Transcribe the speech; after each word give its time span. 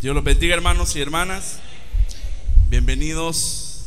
Dios 0.00 0.14
los 0.14 0.22
bendiga 0.22 0.54
hermanos 0.54 0.94
y 0.94 1.00
hermanas. 1.00 1.58
Bienvenidos, 2.68 3.86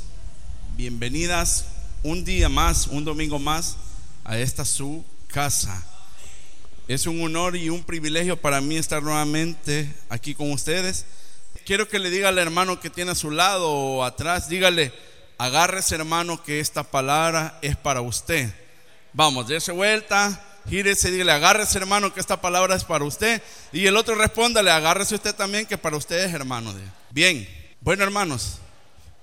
bienvenidas 0.76 1.68
un 2.04 2.26
día 2.26 2.50
más, 2.50 2.88
un 2.88 3.06
domingo 3.06 3.40
más 3.40 3.78
a 4.26 4.38
esta 4.38 4.66
su 4.66 5.06
casa. 5.28 5.88
Es 6.90 7.08
un 7.08 7.24
honor 7.24 7.56
y 7.56 7.70
un 7.70 7.86
privilegio 7.86 8.36
para 8.36 8.60
mí 8.60 8.76
estar 8.76 9.02
nuevamente 9.02 9.90
aquí 10.10 10.36
con 10.36 10.52
ustedes. 10.52 11.06
Quiero 11.66 11.88
que 11.88 11.98
le 11.98 12.10
diga 12.10 12.28
al 12.28 12.40
hermano 12.40 12.82
que 12.82 12.90
tiene 12.90 13.12
a 13.12 13.16
su 13.16 13.32
lado 13.32 13.72
o 13.72 14.04
atrás, 14.04 14.50
dígale, 14.50 14.92
agárrese 15.38 15.96
hermano 15.96 16.44
que 16.44 16.60
esta 16.60 16.84
palabra 16.84 17.58
es 17.62 17.78
para 17.78 18.02
usted. 18.02 18.54
Vamos, 19.14 19.48
dése 19.48 19.72
vuelta, 19.72 20.44
gírese 20.70 21.10
y 21.10 21.12
dígale, 21.12 21.32
agárrese 21.32 21.78
hermano 21.78 22.14
que 22.14 22.20
esta 22.20 22.42
palabra 22.42 22.76
es 22.76 22.84
para 22.84 23.06
usted. 23.06 23.42
Y 23.72 23.86
el 23.86 23.98
otro 23.98 24.16
respóndale, 24.16 24.72
agárrese 24.72 25.16
usted 25.16 25.36
también 25.36 25.66
que 25.66 25.78
para 25.78 25.98
usted 25.98 26.24
es 26.24 26.34
hermano. 26.34 26.74
Bien, 27.10 27.48
bueno 27.82 28.04
hermanos, 28.04 28.60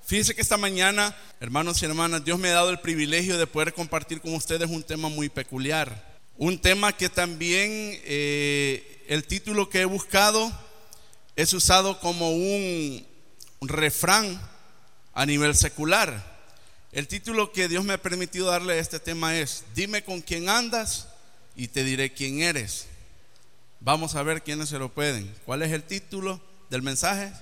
fíjense 0.05 0.35
que 0.35 0.43
esta 0.43 0.57
mañana, 0.57 1.17
hermanos 1.41 1.83
y 1.83 1.87
hermanas, 1.87 2.25
Dios 2.25 2.39
me 2.39 2.49
ha 2.51 2.55
dado 2.55 2.71
el 2.71 2.81
privilegio 2.81 3.39
de 3.39 3.47
poder 3.47 3.73
compartir 3.73 4.21
con 4.21 4.35
ustedes 4.35 4.69
un 4.69 4.83
tema 4.83 5.09
muy 5.09 5.29
peculiar. 5.29 6.19
Un 6.37 6.61
tema 6.61 6.93
que 6.93 7.09
también 7.09 7.71
eh, 8.05 9.05
el 9.09 9.25
título 9.25 9.69
que 9.69 9.81
he 9.81 9.85
buscado 9.85 10.53
es 11.35 11.53
usado 11.53 11.99
como 11.99 12.31
un 12.31 13.05
refrán 13.61 14.41
a 15.15 15.27
nivel 15.27 15.57
secular. 15.57 16.39
El 16.93 17.09
título 17.09 17.53
que 17.53 17.69
Dios 17.69 17.85
me 17.85 17.95
ha 17.95 18.03
permitido 18.03 18.47
darle 18.47 18.75
a 18.75 18.79
este 18.79 19.01
tema 19.01 19.37
es, 19.37 19.65
dime 19.75 20.05
con 20.05 20.21
quién 20.21 20.49
andas 20.49 21.08
y 21.59 21.67
te 21.69 21.83
diré 21.83 22.13
quién 22.13 22.41
eres. 22.41 22.87
Vamos 23.81 24.15
a 24.15 24.23
ver 24.23 24.43
quiénes 24.43 24.69
se 24.69 24.79
lo 24.79 24.91
pueden. 24.91 25.35
¿Cuál 25.45 25.63
es 25.63 25.73
el 25.73 25.83
título 25.83 26.41
del 26.71 26.83
mensaje? 26.83 27.33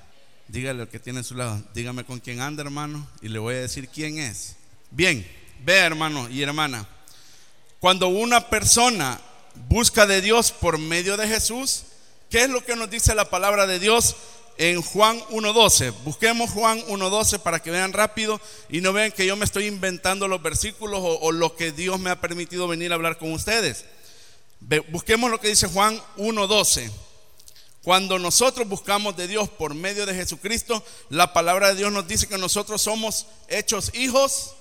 Dígale 0.48 0.82
al 0.82 0.88
que 0.88 0.98
tiene 0.98 1.20
a 1.20 1.22
su 1.22 1.34
lado, 1.34 1.62
dígame 1.74 2.02
con 2.04 2.18
quién 2.18 2.40
anda, 2.40 2.62
hermano, 2.62 3.06
y 3.20 3.28
le 3.28 3.38
voy 3.38 3.54
a 3.56 3.60
decir 3.60 3.88
quién 3.88 4.18
es. 4.18 4.56
Bien, 4.90 5.30
vea, 5.64 5.84
hermano 5.84 6.30
y 6.30 6.42
hermana, 6.42 6.88
cuando 7.78 8.08
una 8.08 8.48
persona 8.48 9.20
busca 9.68 10.06
de 10.06 10.22
Dios 10.22 10.50
por 10.50 10.78
medio 10.78 11.18
de 11.18 11.28
Jesús, 11.28 11.82
¿qué 12.30 12.44
es 12.44 12.48
lo 12.48 12.64
que 12.64 12.74
nos 12.74 12.88
dice 12.88 13.14
la 13.14 13.28
palabra 13.28 13.66
de 13.66 13.78
Dios 13.78 14.16
en 14.58 14.80
Juan 14.82 15.20
1.12. 15.30 15.92
Busquemos 16.04 16.50
Juan 16.50 16.80
1.12 16.86 17.40
para 17.40 17.60
que 17.60 17.70
vean 17.70 17.92
rápido 17.92 18.40
y 18.70 18.80
no 18.80 18.92
vean 18.92 19.12
que 19.12 19.26
yo 19.26 19.36
me 19.36 19.44
estoy 19.44 19.66
inventando 19.66 20.28
los 20.28 20.42
versículos 20.42 21.00
o, 21.02 21.32
lo 21.32 21.54
que 21.56 21.72
Dios 21.72 22.00
me 22.00 22.10
ha 22.10 22.20
permitido 22.20 22.68
venir 22.68 22.92
a 22.92 22.94
hablar 22.94 23.18
con 23.18 23.32
ustedes. 23.32 23.84
Busquemos 24.88 25.30
lo 25.30 25.40
que 25.40 25.48
dice 25.48 25.68
Juan 25.68 26.00
1.12. 26.16 26.90
Cuando 27.82 28.18
nosotros 28.18 28.66
buscamos 28.68 29.16
de 29.16 29.28
Dios 29.28 29.48
por 29.48 29.74
medio 29.74 30.06
de 30.06 30.14
Jesucristo, 30.14 30.84
la 31.08 31.32
palabra 31.32 31.68
de 31.68 31.76
Dios 31.76 31.92
nos 31.92 32.08
dice 32.08 32.26
que 32.26 32.36
nosotros 32.36 32.82
somos 32.82 33.26
hechos 33.46 33.92
hijos, 33.94 34.54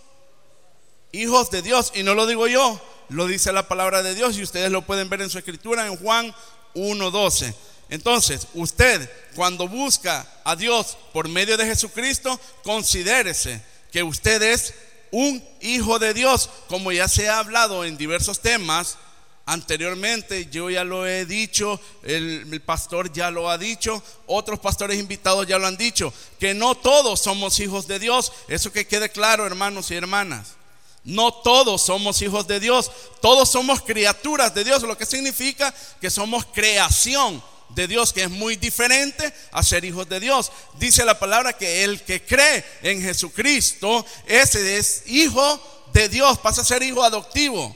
hijos 1.12 1.50
de 1.50 1.64
Dios. 1.64 1.92
Y 1.95 2.03
no 2.03 2.14
lo 2.14 2.28
digo 2.28 2.47
yo, 2.47 2.80
lo 3.09 3.25
dice 3.25 3.52
la 3.52 3.67
palabra 3.67 4.03
de 4.03 4.14
Dios 4.14 4.38
y 4.38 4.44
ustedes 4.44 4.70
lo 4.70 4.84
pueden 4.84 5.09
ver 5.09 5.22
en 5.22 5.31
su 5.31 5.39
escritura 5.39 5.88
en 5.88 5.97
Juan 5.97 6.36
1.12. 6.75 7.56
Entonces, 7.90 8.47
usted 8.53 9.09
cuando 9.34 9.67
busca 9.67 10.28
a 10.44 10.56
Dios 10.56 11.00
por 11.14 11.28
medio 11.28 11.58
de 11.58 11.66
Jesucristo, 11.66 12.40
considérese 12.64 13.59
que 13.92 14.03
usted 14.03 14.40
es 14.44 14.75
un 15.09 15.44
hijo 15.62 15.97
de 15.97 16.14
Dios, 16.14 16.47
como 16.67 16.92
ya 16.92 17.08
se 17.08 17.28
ha 17.28 17.40
hablado 17.40 17.86
en 17.86 17.97
diversos 17.97 18.40
temas 18.40 19.00
anteriormente, 19.45 20.47
yo 20.51 20.69
ya 20.69 20.83
lo 20.83 21.05
he 21.07 21.25
dicho, 21.25 21.79
el, 22.03 22.61
pastor 22.65 23.13
ya 23.13 23.29
lo 23.29 23.49
ha 23.49 23.57
dicho, 23.57 24.01
otros 24.25 24.59
pastores 24.59 24.99
invitados 24.99 25.45
ya 25.47 25.59
lo 25.59 25.67
han 25.67 25.77
dicho, 25.77 26.13
que 26.39 26.53
no 26.53 26.75
todos 26.75 27.21
somos 27.21 27.59
hijos 27.59 27.88
de 27.88 27.99
Dios, 27.99 28.31
eso 28.47 28.71
que 28.71 28.88
quede 28.88 29.09
claro 29.09 29.45
hermanos 29.45 29.91
y 29.91 29.95
hermanas. 29.95 30.55
No 31.03 31.31
todos 31.31 31.83
somos 31.83 32.19
hijos 32.23 32.47
de 32.47 32.59
Dios, 32.59 32.91
todos 33.22 33.51
somos 33.51 33.81
criaturas 33.81 34.55
de 34.55 34.63
Dios, 34.63 34.81
lo 34.81 34.97
que 34.97 35.05
significa 35.05 35.72
que 36.01 36.09
somos 36.09 36.45
creación 36.45 37.44
de 37.69 37.88
Dios, 37.88 38.11
que 38.11 38.23
es 38.23 38.29
muy 38.31 38.55
diferente 38.55 39.31
a 39.51 39.61
ser 39.61 39.85
hijos 39.85 40.09
de 40.09 40.19
Dios. 40.19 40.51
Dice 40.79 41.05
la 41.05 41.19
palabra 41.19 41.53
que 41.53 41.84
el 41.84 42.01
que 42.01 42.23
cree 42.23 42.66
en 42.81 43.03
Jesucristo, 43.03 44.03
ese 44.25 44.78
es 44.78 45.03
hijo 45.05 45.61
de 45.94 46.09
Dios, 46.09 46.39
pasa 46.39 46.61
a 46.61 46.66
ser 46.66 46.81
hijo 46.81 47.03
adoptivo. 47.03 47.75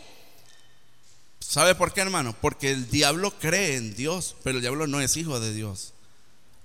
¿Sabe 1.49 1.73
por 1.73 1.93
qué, 1.93 2.01
hermano? 2.01 2.35
Porque 2.39 2.69
el 2.69 2.91
diablo 2.91 3.31
cree 3.39 3.75
en 3.75 3.95
Dios, 3.95 4.35
pero 4.43 4.57
el 4.57 4.61
diablo 4.61 4.85
no 4.85 5.01
es 5.01 5.17
hijo 5.17 5.39
de 5.39 5.51
Dios. 5.51 5.93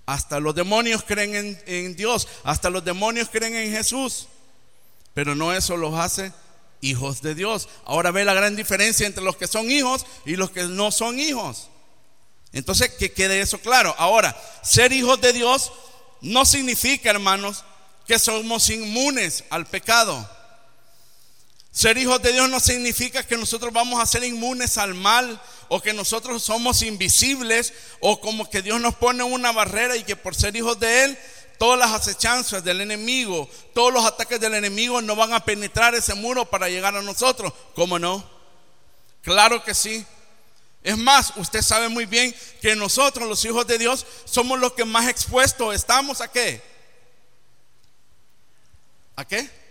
Hasta 0.05 0.41
los 0.41 0.55
demonios 0.55 1.03
creen 1.03 1.35
en, 1.35 1.63
en 1.65 1.97
Dios, 1.97 2.29
hasta 2.43 2.69
los 2.69 2.85
demonios 2.85 3.31
creen 3.31 3.57
en 3.57 3.73
Jesús, 3.73 4.29
pero 5.15 5.35
no 5.35 5.55
eso 5.55 5.79
los 5.79 5.95
hace 5.95 6.35
hijos 6.83 7.23
de 7.23 7.35
Dios. 7.35 7.71
Ahora 7.87 8.11
ve 8.11 8.27
la 8.27 8.35
gran 8.35 8.57
diferencia 8.57 9.07
entre 9.07 9.25
los 9.25 9.39
que 9.39 9.47
son 9.47 9.71
hijos 9.71 10.05
y 10.27 10.37
los 10.37 10.51
que 10.51 10.65
no 10.65 10.93
son 10.93 11.19
hijos. 11.19 11.71
Entonces, 12.53 12.91
que 12.91 13.11
quede 13.11 13.41
eso 13.41 13.57
claro. 13.61 13.95
Ahora, 13.97 14.39
ser 14.63 14.93
hijos 14.93 15.19
de 15.23 15.33
Dios 15.33 15.73
no 16.21 16.45
significa, 16.45 17.09
hermanos, 17.09 17.65
que 18.07 18.19
somos 18.19 18.69
inmunes 18.69 19.45
al 19.49 19.65
pecado. 19.65 20.29
Ser 21.75 21.99
hijos 21.99 22.23
de 22.23 22.33
Dios 22.33 22.49
no 22.49 22.61
significa 22.61 23.25
que 23.25 23.37
nosotros 23.37 23.73
vamos 23.73 24.01
a 24.01 24.07
ser 24.07 24.23
inmunes 24.23 24.79
al 24.79 24.95
mal 24.95 25.43
o 25.67 25.83
que 25.83 25.93
nosotros 25.93 26.41
somos 26.41 26.83
invisibles 26.83 27.73
o 27.99 28.21
como 28.21 28.49
que 28.49 28.63
Dios 28.63 28.81
nos 28.81 28.95
pone 28.95 29.25
una 29.25 29.51
barrera 29.51 29.97
y 29.97 30.05
que 30.05 30.15
por 30.15 30.37
ser 30.37 30.55
hijos 30.55 30.79
de 30.79 31.03
Él, 31.03 31.19
todas 31.59 31.77
las 31.77 31.91
acechanzas 31.91 32.63
del 32.63 32.81
enemigo, 32.81 33.51
todos 33.75 33.93
los 33.93 34.05
ataques 34.05 34.39
del 34.39 34.55
enemigo 34.55 35.03
no 35.03 35.17
van 35.17 35.33
a 35.33 35.45
penetrar 35.45 35.97
ese 35.97 36.15
muro 36.15 36.45
para 36.45 36.69
llegar 36.69 36.95
a 36.95 37.03
nosotros. 37.03 37.53
¿Cómo 37.75 37.99
no? 37.99 38.25
Claro 39.23 39.65
que 39.65 39.75
sí. 39.75 40.07
Es 40.85 40.97
más, 40.97 41.33
usted 41.35 41.61
sabe 41.61 41.89
muy 41.89 42.07
bien 42.07 42.33
que 42.63 42.77
nosotros, 42.77 43.29
los 43.29 43.45
hijos 43.45 43.67
de 43.67 43.79
Dios, 43.79 44.07
somos 44.27 44.61
los 44.61 44.75
que 44.75 44.85
más 44.85 45.09
expuestos 45.09 45.75
estamos 45.75 46.21
a 46.21 46.31
qué? 46.31 46.63
¿A 49.17 49.25
qué? 49.25 49.64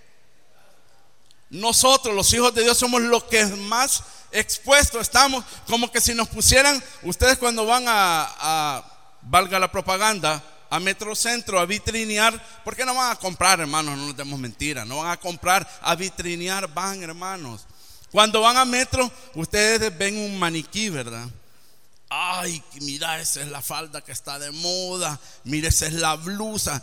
Nosotros, 1.53 2.15
los 2.15 2.33
hijos 2.33 2.53
de 2.55 2.63
Dios, 2.63 2.77
somos 2.77 2.99
los 3.01 3.25
que 3.25 3.45
más 3.45 4.01
expuestos 4.31 5.01
estamos. 5.01 5.45
Como 5.67 5.91
que 5.91 6.01
si 6.01 6.15
nos 6.15 6.27
pusieran, 6.27 6.83
ustedes 7.03 7.37
cuando 7.37 7.65
van 7.65 7.85
a, 7.87 8.27
a 8.39 8.83
valga 9.21 9.59
la 9.59 9.71
propaganda, 9.71 10.43
a 10.71 10.79
Metrocentro 10.79 11.59
a 11.59 11.67
vitrinear, 11.67 12.43
¿por 12.63 12.75
qué 12.75 12.83
no 12.83 12.95
van 12.95 13.11
a 13.11 13.15
comprar, 13.19 13.59
hermanos? 13.59 13.95
No 13.95 14.07
nos 14.07 14.17
demos 14.17 14.39
mentira, 14.39 14.83
no 14.83 14.97
van 14.97 15.11
a 15.11 15.19
comprar, 15.19 15.69
a 15.83 15.93
vitrinear 15.93 16.73
van, 16.73 17.03
hermanos. 17.03 17.67
Cuando 18.11 18.41
van 18.41 18.57
a 18.57 18.65
Metro, 18.65 19.11
ustedes 19.35 19.95
ven 19.95 20.17
un 20.17 20.39
maniquí, 20.39 20.89
¿verdad? 20.89 21.27
Ay, 22.09 22.63
mira, 22.81 23.19
esa 23.21 23.41
es 23.41 23.47
la 23.49 23.61
falda 23.61 24.01
que 24.01 24.11
está 24.11 24.39
de 24.39 24.51
moda. 24.51 25.19
Mira, 25.43 25.69
esa 25.69 25.85
es 25.85 25.93
la 25.93 26.15
blusa. 26.15 26.81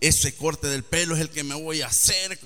Ese 0.00 0.34
corte 0.36 0.68
del 0.68 0.84
pelo 0.84 1.14
es 1.14 1.20
el 1.20 1.28
que 1.28 1.44
me 1.44 1.54
voy 1.54 1.82
a 1.82 1.86
hacer. 1.86 2.38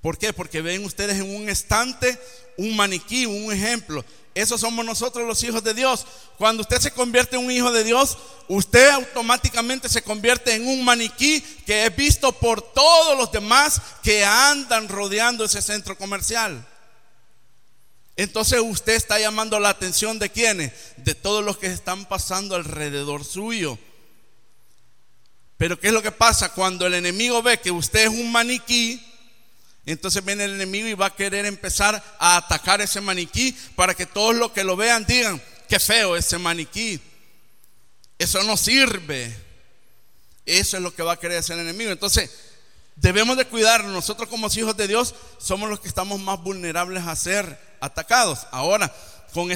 ¿Por 0.00 0.16
qué? 0.18 0.32
Porque 0.32 0.62
ven 0.62 0.84
ustedes 0.84 1.16
en 1.16 1.34
un 1.34 1.48
estante 1.48 2.18
un 2.58 2.76
maniquí, 2.76 3.24
un 3.24 3.52
ejemplo. 3.52 4.04
Esos 4.34 4.60
somos 4.60 4.84
nosotros 4.84 5.26
los 5.26 5.42
hijos 5.42 5.64
de 5.64 5.74
Dios. 5.74 6.06
Cuando 6.36 6.62
usted 6.62 6.78
se 6.78 6.90
convierte 6.90 7.36
en 7.36 7.44
un 7.44 7.50
hijo 7.50 7.72
de 7.72 7.84
Dios, 7.84 8.18
usted 8.48 8.90
automáticamente 8.90 9.88
se 9.88 10.02
convierte 10.02 10.54
en 10.54 10.66
un 10.66 10.84
maniquí 10.84 11.40
que 11.64 11.86
es 11.86 11.96
visto 11.96 12.32
por 12.32 12.60
todos 12.60 13.16
los 13.16 13.32
demás 13.32 13.80
que 14.02 14.24
andan 14.24 14.88
rodeando 14.88 15.44
ese 15.44 15.62
centro 15.62 15.96
comercial. 15.96 16.66
Entonces 18.16 18.60
usted 18.60 18.94
está 18.94 19.18
llamando 19.20 19.58
la 19.60 19.70
atención 19.70 20.18
de 20.18 20.30
quienes, 20.30 20.72
de 20.96 21.14
todos 21.14 21.44
los 21.44 21.58
que 21.58 21.68
están 21.68 22.06
pasando 22.06 22.56
alrededor 22.56 23.24
suyo. 23.24 23.78
Pero 25.56 25.78
¿qué 25.78 25.88
es 25.88 25.92
lo 25.92 26.02
que 26.02 26.12
pasa? 26.12 26.52
Cuando 26.52 26.86
el 26.86 26.94
enemigo 26.94 27.42
ve 27.42 27.60
que 27.60 27.70
usted 27.70 28.06
es 28.06 28.08
un 28.08 28.30
maniquí, 28.32 29.00
entonces 29.92 30.24
viene 30.24 30.44
el 30.44 30.54
enemigo 30.54 30.86
y 30.86 30.94
va 30.94 31.06
a 31.06 31.16
querer 31.16 31.46
empezar 31.46 32.02
a 32.18 32.36
atacar 32.36 32.80
ese 32.80 33.00
maniquí 33.00 33.56
para 33.74 33.94
que 33.94 34.04
todos 34.04 34.34
los 34.34 34.52
que 34.52 34.62
lo 34.62 34.76
vean 34.76 35.06
digan, 35.06 35.40
qué 35.68 35.80
feo 35.80 36.16
ese 36.16 36.36
maniquí. 36.36 37.00
Eso 38.18 38.42
no 38.42 38.56
sirve. 38.56 39.34
Eso 40.44 40.76
es 40.76 40.82
lo 40.82 40.94
que 40.94 41.02
va 41.02 41.12
a 41.12 41.18
querer 41.18 41.38
hacer 41.38 41.58
el 41.58 41.66
enemigo. 41.66 41.90
Entonces, 41.90 42.30
debemos 42.96 43.36
de 43.36 43.44
cuidarnos. 43.44 43.92
Nosotros 43.92 44.28
como 44.28 44.48
hijos 44.48 44.76
de 44.76 44.88
Dios 44.88 45.14
somos 45.38 45.70
los 45.70 45.80
que 45.80 45.88
estamos 45.88 46.20
más 46.20 46.42
vulnerables 46.42 47.04
a 47.04 47.16
ser 47.16 47.58
atacados. 47.80 48.46
Ahora, 48.50 48.94
con, 49.32 49.50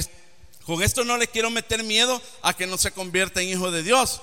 con 0.65 0.81
esto 0.81 1.03
no 1.03 1.17
le 1.17 1.27
quiero 1.27 1.49
meter 1.49 1.83
miedo 1.83 2.21
a 2.41 2.55
que 2.55 2.67
no 2.67 2.77
se 2.77 2.91
convierta 2.91 3.41
en 3.41 3.49
hijo 3.49 3.71
de 3.71 3.83
Dios. 3.83 4.21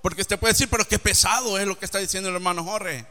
Porque 0.00 0.22
usted 0.22 0.38
puede 0.38 0.54
decir, 0.54 0.68
pero 0.68 0.88
qué 0.88 0.98
pesado 0.98 1.58
es 1.58 1.66
lo 1.66 1.78
que 1.78 1.84
está 1.84 1.98
diciendo 1.98 2.28
el 2.28 2.34
hermano 2.34 2.64
Jorge. 2.64 3.06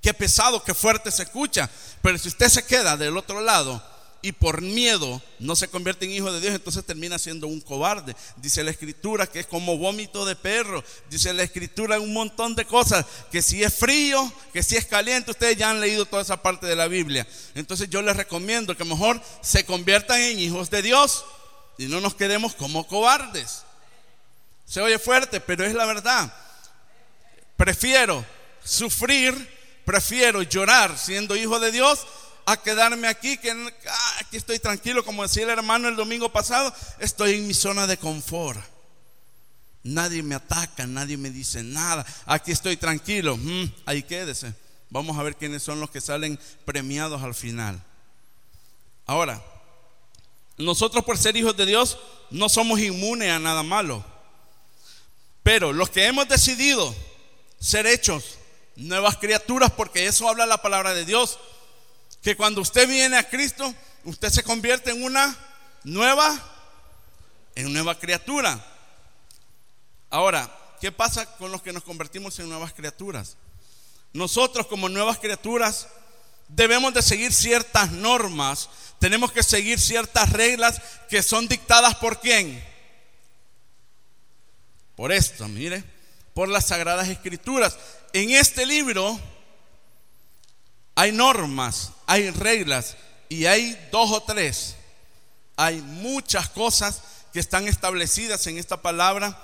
Qué 0.00 0.14
pesado, 0.14 0.62
qué 0.62 0.74
fuerte 0.74 1.10
se 1.10 1.22
escucha. 1.22 1.68
Pero 2.02 2.18
si 2.18 2.28
usted 2.28 2.48
se 2.48 2.64
queda 2.64 2.96
del 2.96 3.16
otro 3.16 3.40
lado 3.40 3.82
y 4.22 4.32
por 4.32 4.60
miedo 4.60 5.22
no 5.38 5.56
se 5.56 5.68
convierte 5.68 6.04
en 6.04 6.12
hijo 6.12 6.32
de 6.32 6.40
Dios, 6.40 6.54
entonces 6.54 6.84
termina 6.84 7.18
siendo 7.18 7.46
un 7.46 7.60
cobarde. 7.60 8.14
Dice 8.36 8.62
la 8.64 8.70
escritura 8.70 9.26
que 9.26 9.40
es 9.40 9.46
como 9.46 9.78
vómito 9.78 10.24
de 10.24 10.36
perro. 10.36 10.82
Dice 11.08 11.32
la 11.32 11.42
escritura 11.42 12.00
un 12.00 12.12
montón 12.12 12.54
de 12.54 12.64
cosas, 12.64 13.04
que 13.30 13.42
si 13.42 13.62
es 13.62 13.74
frío, 13.74 14.32
que 14.52 14.62
si 14.62 14.76
es 14.76 14.86
caliente, 14.86 15.30
ustedes 15.30 15.56
ya 15.56 15.70
han 15.70 15.80
leído 15.80 16.06
toda 16.06 16.22
esa 16.22 16.42
parte 16.42 16.66
de 16.66 16.76
la 16.76 16.88
Biblia. 16.88 17.26
Entonces 17.54 17.90
yo 17.90 18.02
les 18.02 18.16
recomiendo 18.16 18.76
que 18.76 18.84
mejor 18.84 19.20
se 19.42 19.64
conviertan 19.64 20.20
en 20.20 20.38
hijos 20.38 20.70
de 20.70 20.82
Dios 20.82 21.24
y 21.76 21.86
no 21.86 22.00
nos 22.00 22.14
quedemos 22.14 22.54
como 22.54 22.86
cobardes. 22.86 23.62
Se 24.66 24.80
oye 24.80 24.98
fuerte, 24.98 25.40
pero 25.40 25.64
es 25.64 25.74
la 25.74 25.84
verdad. 25.84 26.32
Prefiero 27.56 28.24
sufrir, 28.62 29.34
prefiero 29.90 30.42
llorar 30.42 30.96
siendo 30.96 31.34
hijo 31.34 31.58
de 31.58 31.72
Dios 31.72 32.06
a 32.46 32.56
quedarme 32.56 33.08
aquí, 33.08 33.36
que 33.38 33.50
ah, 33.50 34.16
aquí 34.20 34.36
estoy 34.36 34.60
tranquilo, 34.60 35.04
como 35.04 35.24
decía 35.24 35.42
el 35.42 35.48
hermano 35.48 35.88
el 35.88 35.96
domingo 35.96 36.30
pasado, 36.30 36.72
estoy 37.00 37.34
en 37.34 37.48
mi 37.48 37.54
zona 37.54 37.88
de 37.88 37.96
confort. 37.96 38.60
Nadie 39.82 40.22
me 40.22 40.36
ataca, 40.36 40.86
nadie 40.86 41.16
me 41.16 41.30
dice 41.30 41.64
nada. 41.64 42.06
Aquí 42.24 42.52
estoy 42.52 42.76
tranquilo. 42.76 43.36
Mm, 43.36 43.64
ahí 43.84 44.04
quédese. 44.04 44.54
Vamos 44.90 45.18
a 45.18 45.24
ver 45.24 45.34
quiénes 45.34 45.64
son 45.64 45.80
los 45.80 45.90
que 45.90 46.00
salen 46.00 46.38
premiados 46.64 47.20
al 47.24 47.34
final. 47.34 47.82
Ahora, 49.06 49.42
nosotros 50.56 51.04
por 51.04 51.18
ser 51.18 51.36
hijos 51.36 51.56
de 51.56 51.66
Dios 51.66 51.98
no 52.30 52.48
somos 52.48 52.78
inmunes 52.78 53.32
a 53.32 53.40
nada 53.40 53.64
malo. 53.64 54.04
Pero 55.42 55.72
los 55.72 55.90
que 55.90 56.06
hemos 56.06 56.28
decidido 56.28 56.94
ser 57.58 57.88
hechos 57.88 58.36
nuevas 58.76 59.16
criaturas, 59.16 59.70
porque 59.70 60.06
eso 60.06 60.28
habla 60.28 60.46
la 60.46 60.62
palabra 60.62 60.94
de 60.94 61.04
Dios, 61.04 61.38
que 62.22 62.36
cuando 62.36 62.60
usted 62.60 62.88
viene 62.88 63.16
a 63.16 63.28
Cristo, 63.28 63.74
usted 64.04 64.30
se 64.30 64.42
convierte 64.42 64.90
en 64.90 65.02
una 65.02 65.36
nueva, 65.84 66.38
en 67.54 67.72
nueva 67.72 67.98
criatura. 67.98 68.64
Ahora, 70.10 70.50
¿qué 70.80 70.92
pasa 70.92 71.26
con 71.36 71.52
los 71.52 71.62
que 71.62 71.72
nos 71.72 71.84
convertimos 71.84 72.38
en 72.38 72.48
nuevas 72.48 72.72
criaturas? 72.72 73.36
Nosotros 74.12 74.66
como 74.66 74.88
nuevas 74.88 75.18
criaturas 75.18 75.86
debemos 76.48 76.92
de 76.92 77.02
seguir 77.02 77.32
ciertas 77.32 77.92
normas, 77.92 78.68
tenemos 78.98 79.32
que 79.32 79.42
seguir 79.42 79.80
ciertas 79.80 80.30
reglas 80.30 80.80
que 81.08 81.22
son 81.22 81.48
dictadas 81.48 81.94
por 81.96 82.20
quién? 82.20 82.62
Por 84.96 85.12
esto, 85.12 85.48
mire, 85.48 85.82
por 86.34 86.48
las 86.48 86.66
sagradas 86.66 87.08
escrituras. 87.08 87.78
En 88.12 88.30
este 88.30 88.66
libro 88.66 89.18
hay 90.94 91.12
normas, 91.12 91.92
hay 92.06 92.30
reglas 92.30 92.96
y 93.28 93.46
hay 93.46 93.78
dos 93.92 94.10
o 94.10 94.22
tres. 94.22 94.76
Hay 95.56 95.80
muchas 95.80 96.48
cosas 96.48 97.02
que 97.32 97.40
están 97.40 97.68
establecidas 97.68 98.46
en 98.46 98.58
esta 98.58 98.82
palabra 98.82 99.38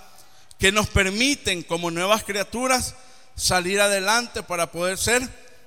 que 0.59 0.73
nos 0.73 0.89
permiten 0.89 1.63
como 1.63 1.91
nuevas 1.91 2.25
criaturas 2.25 2.95
salir 3.37 3.81
adelante 3.81 4.43
para 4.43 4.73
poder 4.73 4.99
ser 4.99 5.23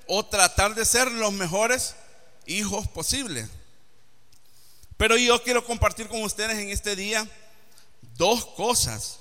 o 0.07 0.25
tratar 0.25 0.75
de 0.75 0.86
ser 0.86 1.12
los 1.12 1.31
mejores 1.31 1.95
hijos 2.45 2.88
posibles. 2.88 3.48
Pero 4.98 5.16
yo 5.16 5.42
quiero 5.44 5.63
compartir 5.63 6.07
con 6.07 6.24
ustedes 6.24 6.57
en 6.57 6.69
este 6.69 6.95
día 6.95 7.25
dos 8.18 8.45
cosas 8.45 9.19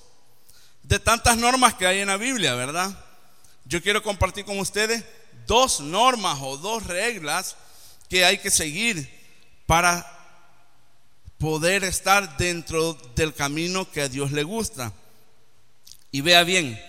de 0.83 0.99
tantas 0.99 1.37
normas 1.37 1.75
que 1.75 1.87
hay 1.87 2.01
en 2.01 2.09
la 2.09 2.17
Biblia, 2.17 2.55
¿verdad? 2.55 3.08
Yo 3.69 3.83
quiero 3.83 4.03
compartir 4.03 4.47
con 4.47 4.59
ustedes 4.59 5.05
dos 5.47 5.81
normas 5.81 6.39
o 6.41 6.57
dos 6.57 6.87
reglas 6.87 7.55
que 8.09 8.25
hay 8.25 8.39
que 8.39 8.51
seguir 8.51 9.07
para 9.67 10.07
poder 11.37 11.85
estar 11.85 12.39
dentro 12.39 12.95
del 13.15 13.35
camino 13.35 13.91
que 13.91 14.01
a 14.01 14.09
Dios 14.09 14.33
le 14.33 14.43
gusta. 14.43 14.95
Y 16.11 16.23
vea 16.23 16.45
bien, 16.45 16.81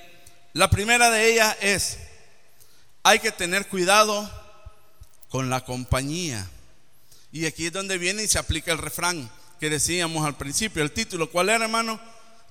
la 0.54 0.70
primera 0.70 1.12
de 1.12 1.34
ellas 1.34 1.58
es, 1.60 2.00
hay 3.04 3.20
que 3.20 3.34
tener 3.34 3.68
cuidado 3.68 4.32
con 5.28 5.50
la 5.50 5.66
compañía. 5.66 6.50
Y 7.34 7.46
aquí 7.46 7.66
es 7.66 7.74
donde 7.74 7.98
viene 7.98 8.24
y 8.24 8.28
se 8.30 8.40
aplica 8.40 8.72
el 8.72 8.78
refrán 8.78 9.30
que 9.60 9.70
decíamos 9.70 10.26
al 10.26 10.38
principio. 10.38 10.82
El 10.82 10.94
título, 10.94 11.30
¿cuál 11.30 11.50
era, 11.50 11.66
hermano? 11.66 12.00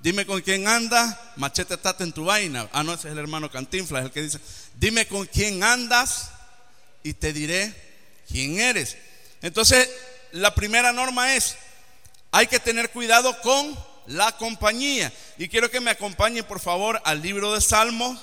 Dime 0.01 0.25
con 0.27 0.41
quién 0.43 0.69
anda, 0.69 1.33
machete 1.37 1.77
tate 1.77 2.05
en 2.05 2.13
tu 2.13 2.25
vaina. 2.25 2.69
Ah, 2.73 2.85
no, 2.85 2.95
ese 2.95 3.09
es 3.09 3.13
el 3.13 3.19
hermano 3.19 3.51
Cantinflas, 3.51 4.05
el 4.05 4.11
que 4.13 4.23
dice, 4.23 4.39
dime 4.77 5.09
con 5.09 5.27
quién 5.27 5.63
andas 5.65 6.31
y 7.03 7.15
te 7.15 7.33
diré 7.33 7.75
quién 8.29 8.61
eres. 8.61 8.97
Entonces, 9.43 9.89
la 10.33 10.55
primera 10.55 10.93
norma 10.93 11.35
es, 11.35 11.57
hay 12.31 12.47
que 12.47 12.61
tener 12.61 12.91
cuidado 12.91 13.41
con 13.41 13.77
la 14.07 14.33
compañía. 14.37 15.13
Y 15.37 15.49
quiero 15.49 15.71
que 15.71 15.81
me 15.81 15.91
acompañen, 15.91 16.45
por 16.45 16.61
favor, 16.61 17.01
al 17.05 17.21
libro 17.21 17.53
de 17.53 17.61
Salmos 17.61 18.21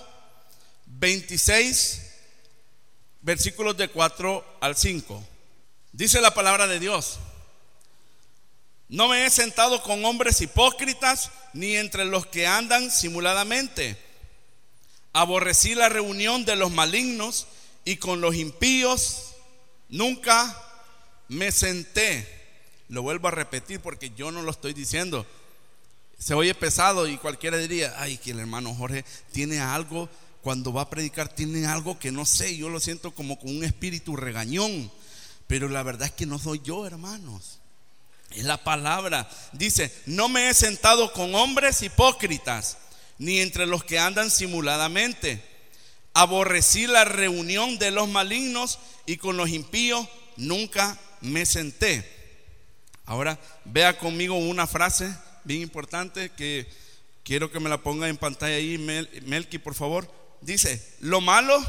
26, 0.85 2.01
versículos 3.21 3.75
de 3.75 3.89
4 3.89 4.57
al 4.61 4.75
5. 4.75 5.23
Dice 5.91 6.21
la 6.21 6.33
palabra 6.33 6.67
de 6.67 6.79
Dios. 6.79 7.19
No 8.87 9.07
me 9.07 9.25
he 9.25 9.29
sentado 9.29 9.81
con 9.81 10.05
hombres 10.05 10.41
hipócritas 10.41 11.31
ni 11.53 11.75
entre 11.75 12.05
los 12.05 12.25
que 12.27 12.45
andan 12.45 12.91
simuladamente. 12.91 13.97
Aborrecí 15.13 15.75
la 15.75 15.89
reunión 15.89 16.45
de 16.45 16.55
los 16.55 16.71
malignos 16.71 17.47
y 17.83 17.97
con 17.97 18.21
los 18.21 18.35
impíos 18.35 19.35
nunca 19.89 20.61
me 21.29 21.51
senté. 21.51 22.27
Lo 22.89 23.01
vuelvo 23.01 23.27
a 23.27 23.31
repetir 23.31 23.79
porque 23.79 24.11
yo 24.15 24.31
no 24.31 24.43
lo 24.43 24.51
estoy 24.51 24.73
diciendo. 24.73 25.25
Se 26.19 26.33
oye 26.33 26.53
pesado 26.53 27.07
y 27.07 27.17
cualquiera 27.17 27.57
diría, 27.57 27.95
ay, 27.97 28.17
que 28.17 28.31
el 28.31 28.39
hermano 28.39 28.73
Jorge 28.75 29.03
tiene 29.31 29.59
algo, 29.59 30.09
cuando 30.41 30.71
va 30.71 30.83
a 30.83 30.89
predicar 30.89 31.27
tiene 31.27 31.65
algo 31.65 31.97
que 31.97 32.11
no 32.11 32.25
sé, 32.25 32.55
yo 32.55 32.69
lo 32.69 32.79
siento 32.79 33.11
como 33.11 33.39
con 33.39 33.55
un 33.55 33.63
espíritu 33.63 34.15
regañón. 34.15 34.91
Pero 35.47 35.69
la 35.69 35.81
verdad 35.81 36.07
es 36.07 36.13
que 36.13 36.25
no 36.25 36.39
soy 36.39 36.61
yo, 36.63 36.85
hermanos. 36.85 37.59
Es 38.31 38.43
la 38.43 38.57
palabra. 38.57 39.29
Dice, 39.53 39.93
no 40.05 40.29
me 40.29 40.49
he 40.49 40.53
sentado 40.53 41.13
con 41.13 41.33
hombres 41.35 41.81
hipócritas, 41.81 42.77
ni 43.17 43.39
entre 43.39 43.65
los 43.65 43.83
que 43.83 43.99
andan 43.99 44.29
simuladamente. 44.29 45.43
Aborrecí 46.13 46.87
la 46.87 47.05
reunión 47.05 47.77
de 47.77 47.91
los 47.91 48.07
malignos 48.07 48.79
y 49.05 49.17
con 49.17 49.37
los 49.37 49.49
impíos 49.49 50.07
nunca 50.37 50.97
me 51.21 51.45
senté. 51.45 52.09
Ahora 53.05 53.39
vea 53.65 53.97
conmigo 53.97 54.35
una 54.35 54.67
frase 54.67 55.13
bien 55.43 55.61
importante 55.61 56.31
que 56.31 56.67
quiero 57.23 57.51
que 57.51 57.59
me 57.59 57.69
la 57.69 57.77
ponga 57.77 58.07
en 58.07 58.17
pantalla 58.17 58.55
ahí, 58.55 58.77
Melky, 58.77 59.59
por 59.59 59.75
favor. 59.75 60.11
Dice, 60.41 60.83
lo 60.99 61.21
malo 61.21 61.63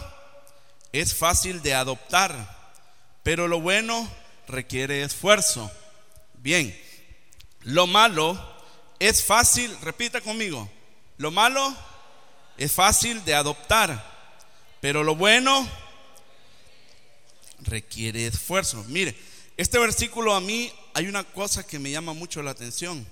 es 0.92 1.14
fácil 1.14 1.62
de 1.62 1.75
adoptar, 1.75 2.75
pero 3.22 3.48
lo 3.48 3.60
bueno 3.60 4.08
requiere 4.48 5.02
esfuerzo. 5.02 5.70
Bien, 6.46 6.72
lo 7.62 7.88
malo 7.88 8.40
es 9.00 9.24
fácil, 9.24 9.76
repita 9.80 10.20
conmigo, 10.20 10.70
lo 11.16 11.32
malo 11.32 11.76
es 12.56 12.70
fácil 12.70 13.24
de 13.24 13.34
adoptar, 13.34 14.00
pero 14.80 15.02
lo 15.02 15.16
bueno 15.16 15.68
requiere 17.62 18.28
esfuerzo. 18.28 18.84
Mire, 18.86 19.16
este 19.56 19.80
versículo 19.80 20.36
a 20.36 20.40
mí 20.40 20.72
hay 20.94 21.08
una 21.08 21.24
cosa 21.24 21.66
que 21.66 21.80
me 21.80 21.90
llama 21.90 22.12
mucho 22.12 22.40
la 22.44 22.52
atención 22.52 23.04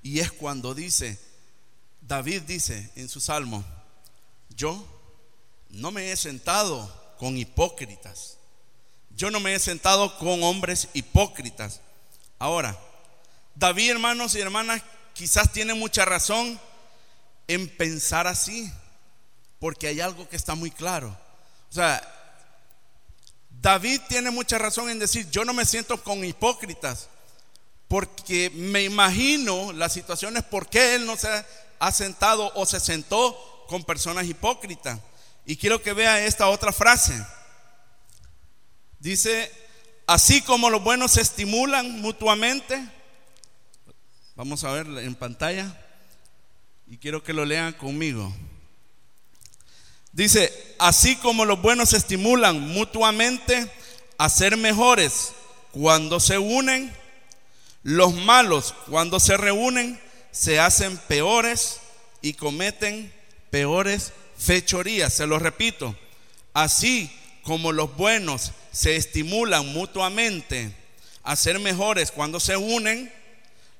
y 0.00 0.20
es 0.20 0.30
cuando 0.30 0.72
dice, 0.72 1.18
David 2.00 2.42
dice 2.42 2.92
en 2.94 3.08
su 3.08 3.20
salmo, 3.20 3.64
yo 4.50 4.86
no 5.70 5.90
me 5.90 6.12
he 6.12 6.16
sentado 6.16 7.16
con 7.18 7.36
hipócritas, 7.36 8.36
yo 9.16 9.28
no 9.32 9.40
me 9.40 9.56
he 9.56 9.58
sentado 9.58 10.16
con 10.18 10.44
hombres 10.44 10.86
hipócritas 10.94 11.80
Ahora, 12.40 12.74
David, 13.54 13.90
hermanos 13.90 14.34
y 14.34 14.40
hermanas, 14.40 14.82
quizás 15.12 15.52
tiene 15.52 15.74
mucha 15.74 16.06
razón 16.06 16.58
en 17.46 17.68
pensar 17.68 18.26
así, 18.26 18.72
porque 19.58 19.88
hay 19.88 20.00
algo 20.00 20.26
que 20.26 20.36
está 20.36 20.54
muy 20.54 20.70
claro. 20.70 21.14
O 21.68 21.72
sea, 21.74 22.02
David 23.60 24.00
tiene 24.08 24.30
mucha 24.30 24.56
razón 24.56 24.88
en 24.88 24.98
decir, 24.98 25.28
yo 25.30 25.44
no 25.44 25.52
me 25.52 25.66
siento 25.66 26.02
con 26.02 26.24
hipócritas, 26.24 27.08
porque 27.88 28.48
me 28.54 28.84
imagino 28.84 29.74
las 29.74 29.92
situaciones 29.92 30.42
por 30.42 30.66
qué 30.66 30.94
él 30.94 31.04
no 31.04 31.18
se 31.18 31.44
ha 31.78 31.92
sentado 31.92 32.50
o 32.54 32.64
se 32.64 32.80
sentó 32.80 33.66
con 33.68 33.84
personas 33.84 34.24
hipócritas. 34.24 34.98
Y 35.44 35.58
quiero 35.58 35.82
que 35.82 35.92
vea 35.92 36.24
esta 36.24 36.48
otra 36.48 36.72
frase. 36.72 37.22
Dice 38.98 39.52
Así 40.10 40.40
como 40.40 40.70
los 40.70 40.82
buenos 40.82 41.12
se 41.12 41.20
estimulan 41.20 42.00
mutuamente. 42.00 42.84
Vamos 44.34 44.64
a 44.64 44.72
ver 44.72 44.88
en 45.04 45.14
pantalla. 45.14 45.72
Y 46.88 46.96
quiero 46.96 47.22
que 47.22 47.32
lo 47.32 47.44
lean 47.44 47.74
conmigo. 47.74 48.34
Dice, 50.10 50.74
así 50.80 51.14
como 51.14 51.44
los 51.44 51.62
buenos 51.62 51.90
se 51.90 51.96
estimulan 51.96 52.58
mutuamente 52.70 53.70
a 54.18 54.28
ser 54.28 54.56
mejores, 54.56 55.30
cuando 55.70 56.18
se 56.18 56.38
unen, 56.38 56.92
los 57.84 58.12
malos 58.12 58.74
cuando 58.88 59.20
se 59.20 59.36
reúnen 59.36 60.00
se 60.32 60.58
hacen 60.58 60.98
peores 61.06 61.78
y 62.20 62.32
cometen 62.32 63.12
peores 63.50 64.12
fechorías. 64.36 65.14
Se 65.14 65.28
lo 65.28 65.38
repito, 65.38 65.94
así 66.52 67.16
como 67.42 67.72
los 67.72 67.96
buenos 67.96 68.52
se 68.72 68.96
estimulan 68.96 69.66
mutuamente 69.72 70.74
a 71.22 71.36
ser 71.36 71.58
mejores 71.58 72.10
cuando 72.10 72.40
se 72.40 72.56
unen, 72.56 73.12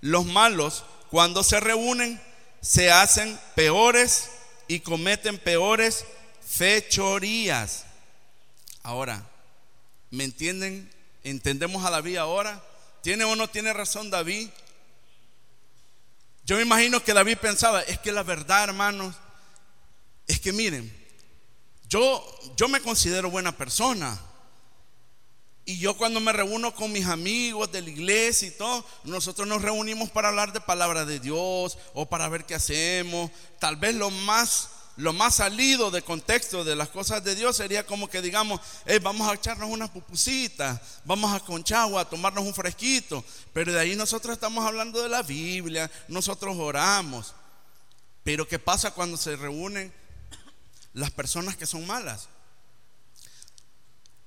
los 0.01 0.27
malos 0.27 0.85
cuando 1.11 1.43
se 1.43 1.61
reúnen 1.61 2.21
se 2.61 2.91
hacen 2.91 3.39
peores 3.55 4.31
y 4.69 4.81
cometen 4.81 5.39
peores 5.39 6.05
fechorías. 6.47 7.85
Ahora, 8.83 9.27
¿me 10.11 10.25
entienden? 10.25 10.91
¿Entendemos 11.25 11.85
a 11.85 11.91
David 11.91 12.17
ahora? 12.17 12.63
¿Tiene 13.03 13.25
o 13.25 13.37
no 13.37 13.49
tiene 13.49 13.73
razón 13.73 14.11
David? 14.11 14.49
Yo 16.45 16.57
me 16.57 16.63
imagino 16.63 17.03
que 17.03 17.15
David 17.15 17.39
pensaba, 17.39 17.83
es 17.83 17.99
que 17.99 18.13
la 18.13 18.23
verdad, 18.23 18.65
hermanos, 18.65 19.15
es 20.27 20.41
que 20.41 20.53
miren, 20.53 21.00
yo, 21.91 22.25
yo 22.57 22.69
me 22.69 22.81
considero 22.81 23.31
buena 23.31 23.53
persona. 23.53 24.19
Y 25.67 25.79
yo 25.79 25.97
cuando 25.97 26.21
me 26.21 26.33
reúno 26.33 26.75
con 26.75 26.91
mis 26.91 27.07
amigos 27.07 27.71
de 27.71 27.83
la 27.83 27.91
iglesia 27.91 28.49
y 28.49 28.53
todo, 28.53 28.85
nosotros 29.05 29.47
nos 29.47 29.61
reunimos 29.61 30.09
para 30.09 30.29
hablar 30.29 30.53
de 30.53 30.61
palabra 30.61 31.05
de 31.05 31.21
Dios 31.21 31.77
o 31.93 32.07
para 32.07 32.29
ver 32.29 32.45
qué 32.47 32.55
hacemos. 32.55 33.31
Tal 33.59 33.77
vez 33.77 33.95
lo 33.95 34.11
más 34.11 34.71
lo 34.97 35.13
más 35.13 35.37
salido 35.37 35.91
de 35.91 36.03
contexto 36.03 36.63
de 36.63 36.77
las 36.77 36.89
cosas 36.89 37.25
de 37.25 37.35
Dios 37.35 37.57
sería 37.57 37.87
como 37.87 38.11
que 38.11 38.21
digamos, 38.21 38.61
vamos 39.03 39.31
a 39.31 39.35
echarnos 39.35 39.71
unas 39.71 39.89
pupusitas, 39.91 40.79
vamos 41.05 41.33
a 41.33 41.41
Conchagua 41.41 42.03
a 42.03 42.09
tomarnos 42.09 42.45
un 42.45 42.55
fresquito. 42.55 43.25
Pero 43.53 43.73
de 43.73 43.81
ahí 43.81 43.97
nosotros 43.97 44.35
estamos 44.35 44.65
hablando 44.65 45.03
de 45.03 45.09
la 45.09 45.23
Biblia, 45.23 45.91
nosotros 46.09 46.57
oramos. 46.57 47.35
Pero 48.23 48.47
¿qué 48.47 48.59
pasa 48.59 48.93
cuando 48.93 49.17
se 49.17 49.37
reúnen 49.37 49.93
las 50.93 51.11
personas 51.11 51.57
que 51.57 51.67
son 51.67 51.87
malas? 51.87 52.29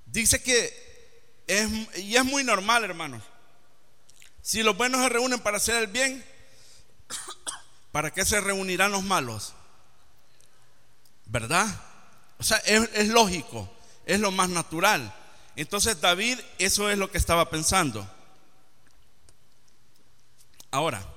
Dice 0.05 0.41
que 0.41 1.43
es, 1.47 1.69
y 1.97 2.15
es 2.15 2.25
muy 2.25 2.43
normal, 2.43 2.83
hermanos. 2.83 3.23
Si 4.41 4.61
los 4.61 4.75
buenos 4.75 5.01
se 5.01 5.09
reúnen 5.09 5.39
para 5.39 5.57
hacer 5.57 5.75
el 5.75 5.87
bien, 5.87 6.23
¿para 7.91 8.11
qué 8.11 8.25
se 8.25 8.41
reunirán 8.41 8.91
los 8.91 9.03
malos? 9.03 9.53
¿Verdad? 11.25 11.67
O 12.37 12.43
sea, 12.43 12.57
es, 12.57 13.07
lógico, 13.07 13.71
es 14.05 14.19
lo 14.19 14.31
más 14.31 14.49
natural. 14.49 15.15
Entonces 15.55 16.01
David, 16.01 16.39
eso 16.59 16.89
es 16.89 16.97
lo 16.97 17.09
que 17.09 17.17
estaba 17.17 17.49
pensando. 17.49 18.05
Ahora, 20.71 21.07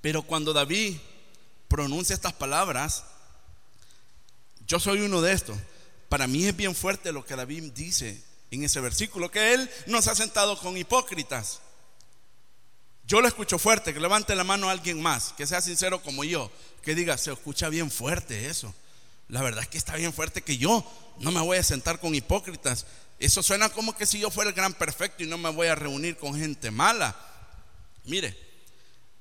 pero 0.00 0.22
cuando 0.22 0.52
David 0.52 0.96
pronuncia 1.68 2.14
estas 2.14 2.32
palabras, 2.32 3.04
yo 4.72 4.80
soy 4.80 5.02
uno 5.02 5.20
de 5.20 5.32
estos. 5.32 5.56
Para 6.08 6.26
mí 6.26 6.46
es 6.46 6.56
bien 6.56 6.74
fuerte 6.74 7.12
lo 7.12 7.24
que 7.24 7.36
David 7.36 7.72
dice 7.72 8.20
en 8.50 8.64
ese 8.64 8.80
versículo, 8.80 9.30
que 9.30 9.54
él 9.54 9.70
no 9.86 10.02
se 10.02 10.10
ha 10.10 10.14
sentado 10.14 10.58
con 10.58 10.76
hipócritas. 10.76 11.60
Yo 13.04 13.20
lo 13.20 13.28
escucho 13.28 13.58
fuerte, 13.58 13.94
que 13.94 14.00
levante 14.00 14.34
la 14.34 14.44
mano 14.44 14.68
a 14.68 14.72
alguien 14.72 15.00
más, 15.00 15.34
que 15.36 15.46
sea 15.46 15.60
sincero 15.60 16.02
como 16.02 16.24
yo, 16.24 16.50
que 16.82 16.94
diga, 16.94 17.16
se 17.18 17.32
escucha 17.32 17.68
bien 17.68 17.90
fuerte 17.90 18.48
eso 18.48 18.74
la 19.32 19.40
verdad 19.40 19.62
es 19.62 19.68
que 19.68 19.78
está 19.78 19.96
bien 19.96 20.12
fuerte 20.12 20.42
que 20.42 20.58
yo 20.58 20.84
no 21.20 21.32
me 21.32 21.40
voy 21.40 21.56
a 21.56 21.62
sentar 21.62 21.98
con 21.98 22.14
hipócritas. 22.14 22.84
Eso 23.18 23.42
suena 23.42 23.70
como 23.70 23.96
que 23.96 24.04
si 24.04 24.18
yo 24.18 24.30
fuera 24.30 24.50
el 24.50 24.54
gran 24.54 24.74
perfecto 24.74 25.22
y 25.22 25.26
no 25.26 25.38
me 25.38 25.48
voy 25.48 25.68
a 25.68 25.74
reunir 25.74 26.18
con 26.18 26.38
gente 26.38 26.70
mala. 26.70 27.16
Mire, 28.04 28.36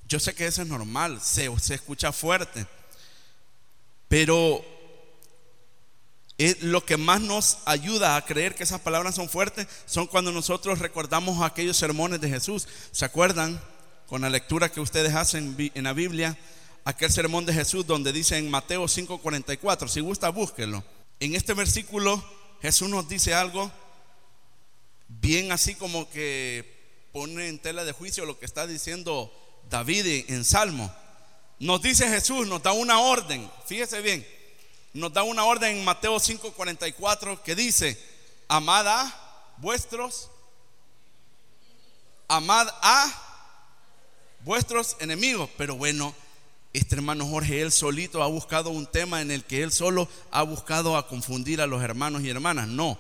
yo 0.10 0.20
sé 0.20 0.36
que 0.36 0.48
eso 0.48 0.64
es 0.64 0.68
normal, 0.68 1.22
se, 1.22 1.50
se 1.62 1.76
escucha 1.76 2.12
fuerte, 2.12 2.68
pero 4.10 4.66
lo 6.62 6.86
que 6.86 6.98
más 6.98 7.22
nos 7.22 7.58
ayuda 7.66 8.16
a 8.16 8.26
creer 8.26 8.56
que 8.56 8.64
esas 8.64 8.82
palabras 8.82 9.16
son 9.16 9.30
fuertes 9.30 9.68
son 9.86 10.08
cuando 10.08 10.32
nosotros 10.32 10.80
recordamos 10.80 11.42
aquellos 11.42 11.78
sermones 11.78 12.22
de 12.22 12.30
Jesús. 12.30 12.68
¿Se 12.92 13.06
acuerdan 13.06 13.62
con 14.08 14.22
la 14.22 14.30
lectura 14.30 14.72
que 14.72 14.80
ustedes 14.80 15.16
hacen 15.16 15.56
en 15.74 15.84
la 15.84 15.94
Biblia? 15.94 16.38
aquel 16.86 17.12
sermón 17.12 17.46
de 17.46 17.54
Jesús 17.54 17.86
donde 17.86 18.12
dice 18.12 18.38
en 18.38 18.50
Mateo 18.50 18.88
5:44, 18.88 19.88
si 19.88 20.00
gusta 20.00 20.30
búsquelo. 20.30 20.84
En 21.20 21.36
este 21.36 21.54
versículo 21.54 22.24
Jesús 22.62 22.90
nos 22.90 23.08
dice 23.08 23.34
algo 23.34 23.72
bien 25.08 25.52
así 25.52 25.76
como 25.76 26.10
que 26.10 27.10
pone 27.12 27.48
en 27.48 27.60
tela 27.60 27.84
de 27.84 27.92
juicio 27.92 28.26
lo 28.26 28.40
que 28.40 28.46
está 28.46 28.66
diciendo 28.66 29.32
David 29.70 30.26
en 30.30 30.44
Salmo. 30.44 30.94
Nos 31.60 31.82
dice 31.82 32.08
Jesús, 32.08 32.48
nos 32.48 32.64
da 32.64 32.72
una 32.72 33.00
orden, 33.00 33.50
fíjese 33.68 34.02
bien, 34.02 34.26
nos 34.94 35.14
da 35.14 35.24
una 35.24 35.46
orden 35.46 35.78
en 35.78 35.86
Mateo 35.86 36.20
5:44 36.20 37.42
que 37.44 37.56
dice, 37.56 37.98
amad 38.48 38.88
a 38.88 39.54
vuestros, 39.58 40.30
amad 42.28 42.68
a 42.82 43.12
vuestros 44.42 44.98
enemigos, 45.00 45.50
pero 45.58 45.76
bueno, 45.76 46.14
este 46.74 46.96
hermano 46.96 47.26
Jorge, 47.28 47.62
él 47.62 47.72
solito 47.72 48.24
ha 48.24 48.28
buscado 48.28 48.70
un 48.70 48.86
tema 48.86 49.22
en 49.22 49.32
el 49.32 49.44
que 49.44 49.62
él 49.62 49.72
solo 49.72 50.08
ha 50.32 50.42
buscado 50.44 50.96
a 50.96 51.08
confundir 51.08 51.62
a 51.62 51.68
los 51.68 51.84
hermanos 51.84 52.24
y 52.24 52.30
hermanas. 52.30 52.68
No, 52.68 52.98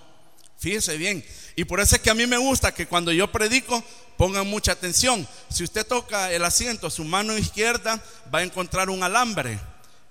fíjese 0.57 0.97
bien. 0.97 1.25
Y 1.55 1.63
por 1.63 1.79
eso 1.79 1.95
es 1.95 2.01
que 2.01 2.09
a 2.09 2.15
mí 2.15 2.27
me 2.27 2.37
gusta 2.37 2.73
que 2.73 2.87
cuando 2.87 3.11
yo 3.11 3.31
predico 3.31 3.83
pongan 4.17 4.47
mucha 4.47 4.73
atención. 4.73 5.27
Si 5.49 5.63
usted 5.63 5.87
toca 5.87 6.31
el 6.31 6.43
asiento, 6.43 6.89
su 6.89 7.03
mano 7.05 7.37
izquierda 7.37 8.03
va 8.33 8.39
a 8.39 8.43
encontrar 8.43 8.89
un 8.89 9.03
alambre. 9.03 9.59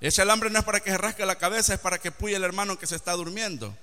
Ese 0.00 0.22
alambre 0.22 0.48
no 0.48 0.58
es 0.58 0.64
para 0.64 0.80
que 0.80 0.90
se 0.90 0.98
rasque 0.98 1.26
la 1.26 1.36
cabeza, 1.36 1.74
es 1.74 1.80
para 1.80 1.98
que 1.98 2.10
puye 2.10 2.34
el 2.34 2.44
hermano 2.44 2.78
que 2.78 2.86
se 2.86 2.96
está 2.96 3.12
durmiendo. 3.12 3.76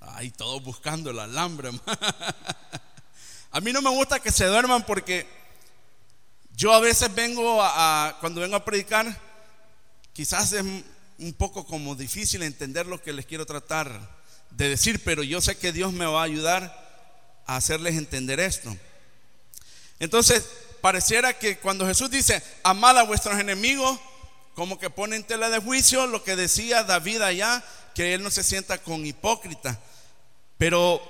Ay, 0.00 0.30
todos 0.30 0.62
buscando 0.62 1.10
el 1.10 1.18
alambre. 1.20 1.70
a 3.52 3.60
mí 3.60 3.72
no 3.72 3.80
me 3.82 3.90
gusta 3.90 4.18
que 4.18 4.32
se 4.32 4.46
duerman 4.46 4.84
porque 4.84 5.28
yo 6.56 6.72
a 6.72 6.80
veces 6.80 7.14
vengo 7.14 7.62
a, 7.62 8.16
cuando 8.20 8.40
vengo 8.40 8.56
a 8.56 8.64
predicar, 8.64 9.16
quizás 10.12 10.52
es 10.52 10.64
un 11.18 11.32
poco 11.34 11.64
como 11.64 11.94
difícil 11.94 12.42
entender 12.42 12.86
lo 12.86 13.00
que 13.00 13.12
les 13.12 13.24
quiero 13.26 13.46
tratar 13.46 14.22
de 14.50 14.68
decir, 14.68 15.02
pero 15.04 15.22
yo 15.22 15.40
sé 15.40 15.56
que 15.56 15.72
Dios 15.72 15.92
me 15.92 16.06
va 16.06 16.22
a 16.22 16.24
ayudar 16.24 17.42
a 17.46 17.56
hacerles 17.56 17.94
entender 17.94 18.40
esto. 18.40 18.76
Entonces, 20.00 20.44
pareciera 20.80 21.38
que 21.38 21.58
cuando 21.58 21.86
Jesús 21.86 22.10
dice, 22.10 22.42
amad 22.64 22.98
a 22.98 23.04
vuestros 23.04 23.38
enemigos, 23.38 24.00
como 24.54 24.78
que 24.78 24.90
pone 24.90 25.16
en 25.16 25.24
tela 25.24 25.50
de 25.50 25.58
juicio 25.58 26.06
lo 26.06 26.22
que 26.22 26.36
decía 26.36 26.84
David 26.84 27.22
allá, 27.22 27.64
que 27.94 28.14
él 28.14 28.22
no 28.22 28.30
se 28.30 28.42
sienta 28.42 28.78
con 28.78 29.04
hipócrita. 29.06 29.78
Pero 30.58 31.00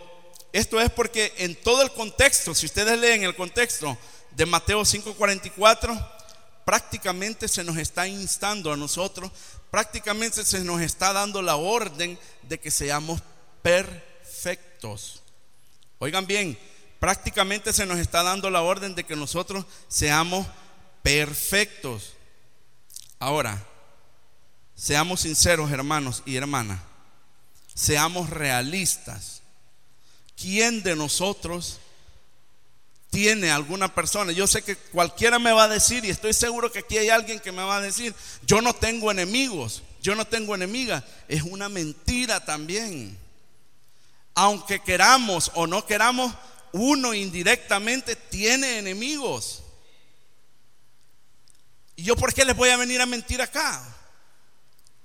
esto 0.53 0.81
es 0.81 0.91
porque 0.91 1.33
en 1.39 1.55
todo 1.57 1.83
el 1.83 1.93
contexto, 1.93 2.55
si 2.55 2.67
ustedes 2.67 2.99
leen 2.99 3.25
el 3.25 3.35
contexto, 3.35 3.97
de 4.37 4.47
Mateo 4.47 4.85
5:44 4.85 6.09
prácticamente 6.65 7.49
se 7.49 7.65
nos 7.65 7.77
está 7.77 8.07
instando 8.07 8.73
a 8.73 8.77
nosotros, 8.77 9.31
prácticamente 9.71 10.45
se 10.45 10.61
nos 10.61 10.81
está 10.81 11.13
dando 11.13 11.43
la 11.43 11.57
orden 11.57 12.19
de 12.43 12.61
que 12.61 12.71
seamos 12.71 13.21
perfectos. 13.63 15.23
Oigan 15.99 16.27
bien, 16.27 16.59
prácticamente 17.01 17.73
se 17.73 17.87
nos 17.87 17.99
está 17.99 18.23
dando 18.23 18.49
la 18.51 18.63
orden 18.63 18.95
de 18.95 19.05
que 19.05 19.17
nosotros 19.17 19.65
seamos 19.89 20.47
perfectos. 21.03 22.15
Ahora, 23.23 23.65
seamos 24.75 25.21
sinceros 25.21 25.71
hermanos 25.71 26.25
y 26.27 26.35
hermanas, 26.35 26.81
seamos 27.73 28.29
realistas. 28.31 29.43
¿Quién 30.35 30.83
de 30.83 30.97
nosotros 30.97 31.79
tiene 33.11 33.53
alguna 33.53 33.95
persona. 33.95 34.33
Yo 34.33 34.49
sé 34.49 34.63
que 34.63 34.75
cualquiera 34.75 35.39
me 35.39 35.53
va 35.53 35.65
a 35.65 35.69
decir, 35.69 36.05
y 36.05 36.11
estoy 36.11 36.33
seguro 36.33 36.73
que 36.73 36.81
aquí 36.81 36.99
hay 36.99 37.11
alguien 37.11 37.39
que 37.39 37.53
me 37.53 37.63
va 37.63 37.77
a 37.77 37.81
decir, 37.81 38.13
yo 38.45 38.61
no 38.61 38.75
tengo 38.75 39.13
enemigos, 39.13 39.85
yo 40.03 40.17
no 40.17 40.25
tengo 40.25 40.57
enemigas. 40.57 41.05
Es 41.29 41.43
una 41.43 41.69
mentira 41.69 42.45
también. 42.45 43.17
Aunque 44.35 44.81
queramos 44.81 45.53
o 45.55 45.69
no 45.69 45.87
queramos, 45.87 46.35
uno 46.73 47.15
indirectamente 47.15 48.17
tiene 48.17 48.79
enemigos. 48.79 49.62
¿Y 52.03 52.07
yo 52.07 52.17
por 52.17 52.35
qué 52.35 52.45
les 52.45 52.57
voy 52.57 52.69
a 52.69 52.77
venir 52.77 53.01
a 53.01 53.07
mentir 53.07 53.41
acá? 53.41 53.81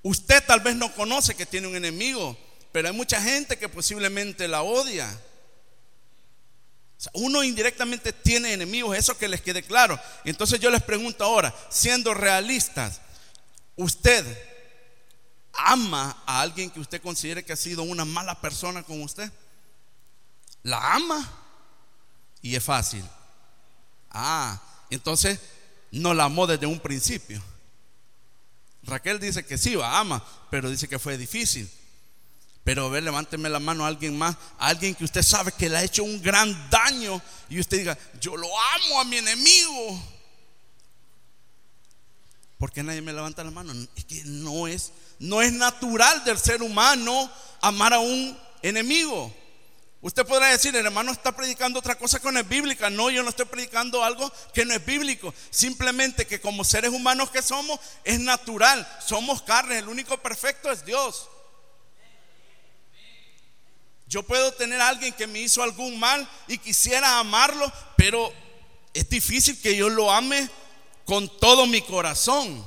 Usted 0.01 0.43
tal 0.47 0.61
vez 0.61 0.75
no 0.75 0.91
conoce 0.95 1.35
que 1.35 1.45
tiene 1.45 1.67
un 1.67 1.75
enemigo, 1.75 2.35
pero 2.71 2.87
hay 2.87 2.93
mucha 2.95 3.21
gente 3.21 3.55
que 3.59 3.69
posiblemente 3.69 4.47
la 4.47 4.63
odia 4.63 5.07
uno 7.13 7.43
indirectamente 7.43 8.11
tiene 8.11 8.51
enemigos, 8.51 8.97
eso 8.97 9.15
que 9.15 9.27
les 9.27 9.41
quede 9.41 9.61
claro. 9.61 9.99
Entonces 10.25 10.59
yo 10.59 10.71
les 10.71 10.81
pregunto 10.81 11.23
ahora, 11.23 11.53
siendo 11.69 12.15
realistas, 12.15 12.99
¿usted 13.75 14.25
ama 15.53 16.23
a 16.25 16.41
alguien 16.41 16.71
que 16.71 16.79
usted 16.79 16.99
considere 16.99 17.45
que 17.45 17.53
ha 17.53 17.57
sido 17.57 17.83
una 17.83 18.05
mala 18.05 18.41
persona 18.41 18.81
con 18.81 19.03
usted? 19.03 19.31
¿La 20.63 20.95
ama? 20.95 21.43
y 22.41 22.55
es 22.55 22.63
fácil. 22.63 23.07
Ah, 24.09 24.59
entonces 24.89 25.39
no 25.91 26.13
la 26.13 26.25
amó 26.25 26.47
desde 26.47 26.65
un 26.65 26.79
principio. 26.79 27.41
Raquel 28.83 29.19
dice 29.19 29.45
que 29.45 29.57
sí, 29.57 29.75
va, 29.75 29.99
ama, 29.99 30.23
pero 30.49 30.69
dice 30.69 30.87
que 30.87 30.99
fue 30.99 31.17
difícil. 31.17 31.69
Pero 32.63 32.85
a 32.85 32.89
ver, 32.89 33.03
levánteme 33.03 33.49
la 33.49 33.59
mano 33.59 33.85
a 33.85 33.87
alguien 33.87 34.17
más, 34.17 34.35
a 34.57 34.67
alguien 34.67 34.93
que 34.93 35.05
usted 35.05 35.21
sabe 35.21 35.53
que 35.53 35.69
le 35.69 35.77
ha 35.77 35.83
hecho 35.83 36.03
un 36.03 36.21
gran 36.21 36.69
daño 36.69 37.21
y 37.49 37.59
usted 37.59 37.77
diga, 37.77 37.97
yo 38.19 38.35
lo 38.35 38.47
amo 38.47 38.99
a 38.99 39.05
mi 39.05 39.17
enemigo. 39.17 40.03
¿Por 42.57 42.71
qué 42.71 42.83
nadie 42.83 43.01
me 43.01 43.13
levanta 43.13 43.43
la 43.43 43.51
mano? 43.51 43.71
Es 43.95 44.03
que 44.03 44.21
no 44.25 44.67
es, 44.67 44.91
no 45.19 45.41
es 45.41 45.53
natural 45.53 46.23
del 46.25 46.37
ser 46.37 46.61
humano 46.61 47.31
amar 47.61 47.93
a 47.93 47.99
un 47.99 48.37
enemigo. 48.61 49.33
Usted 49.99 50.25
podrá 50.27 50.47
decir, 50.47 50.75
el 50.75 50.85
hermano 50.85 51.11
está 51.11 51.35
predicando 51.35 51.79
otra 51.79 51.97
cosa 51.97 52.19
que 52.19 52.31
no 52.31 52.39
es 52.39 52.47
bíblica. 52.47 52.89
No, 52.89 53.09
yo 53.09 53.23
no 53.23 53.29
estoy 53.29 53.45
predicando 53.45 54.03
algo 54.03 54.31
que 54.53 54.63
no 54.63 54.73
es 54.73 54.85
bíblico. 54.85 55.33
Simplemente 55.49 56.27
que 56.27 56.39
como 56.39 56.63
seres 56.63 56.91
humanos 56.91 57.31
que 57.31 57.41
somos, 57.41 57.79
es 58.03 58.19
natural. 58.19 58.87
Somos 59.05 59.41
carne, 59.41 59.79
el 59.79 59.89
único 59.89 60.17
perfecto 60.19 60.71
es 60.71 60.85
Dios. 60.85 61.27
Yo 64.07 64.23
puedo 64.23 64.53
tener 64.53 64.79
a 64.79 64.87
alguien 64.87 65.13
que 65.13 65.27
me 65.27 65.39
hizo 65.39 65.61
algún 65.63 65.99
mal 65.99 66.29
y 66.47 66.57
quisiera 66.59 67.19
amarlo, 67.19 67.71
pero 67.97 68.31
es 68.93 69.09
difícil 69.09 69.59
que 69.59 69.75
yo 69.75 69.89
lo 69.89 70.11
ame 70.11 70.47
con 71.05 71.27
todo 71.39 71.65
mi 71.65 71.81
corazón. 71.81 72.65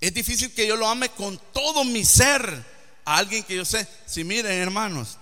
Es 0.00 0.14
difícil 0.14 0.54
que 0.54 0.66
yo 0.66 0.76
lo 0.76 0.88
ame 0.88 1.10
con 1.10 1.38
todo 1.52 1.84
mi 1.84 2.04
ser 2.04 2.64
a 3.04 3.16
alguien 3.16 3.42
que 3.42 3.56
yo 3.56 3.64
sé. 3.64 3.86
Si 4.06 4.24
miren, 4.24 4.52
hermanos, 4.52 5.18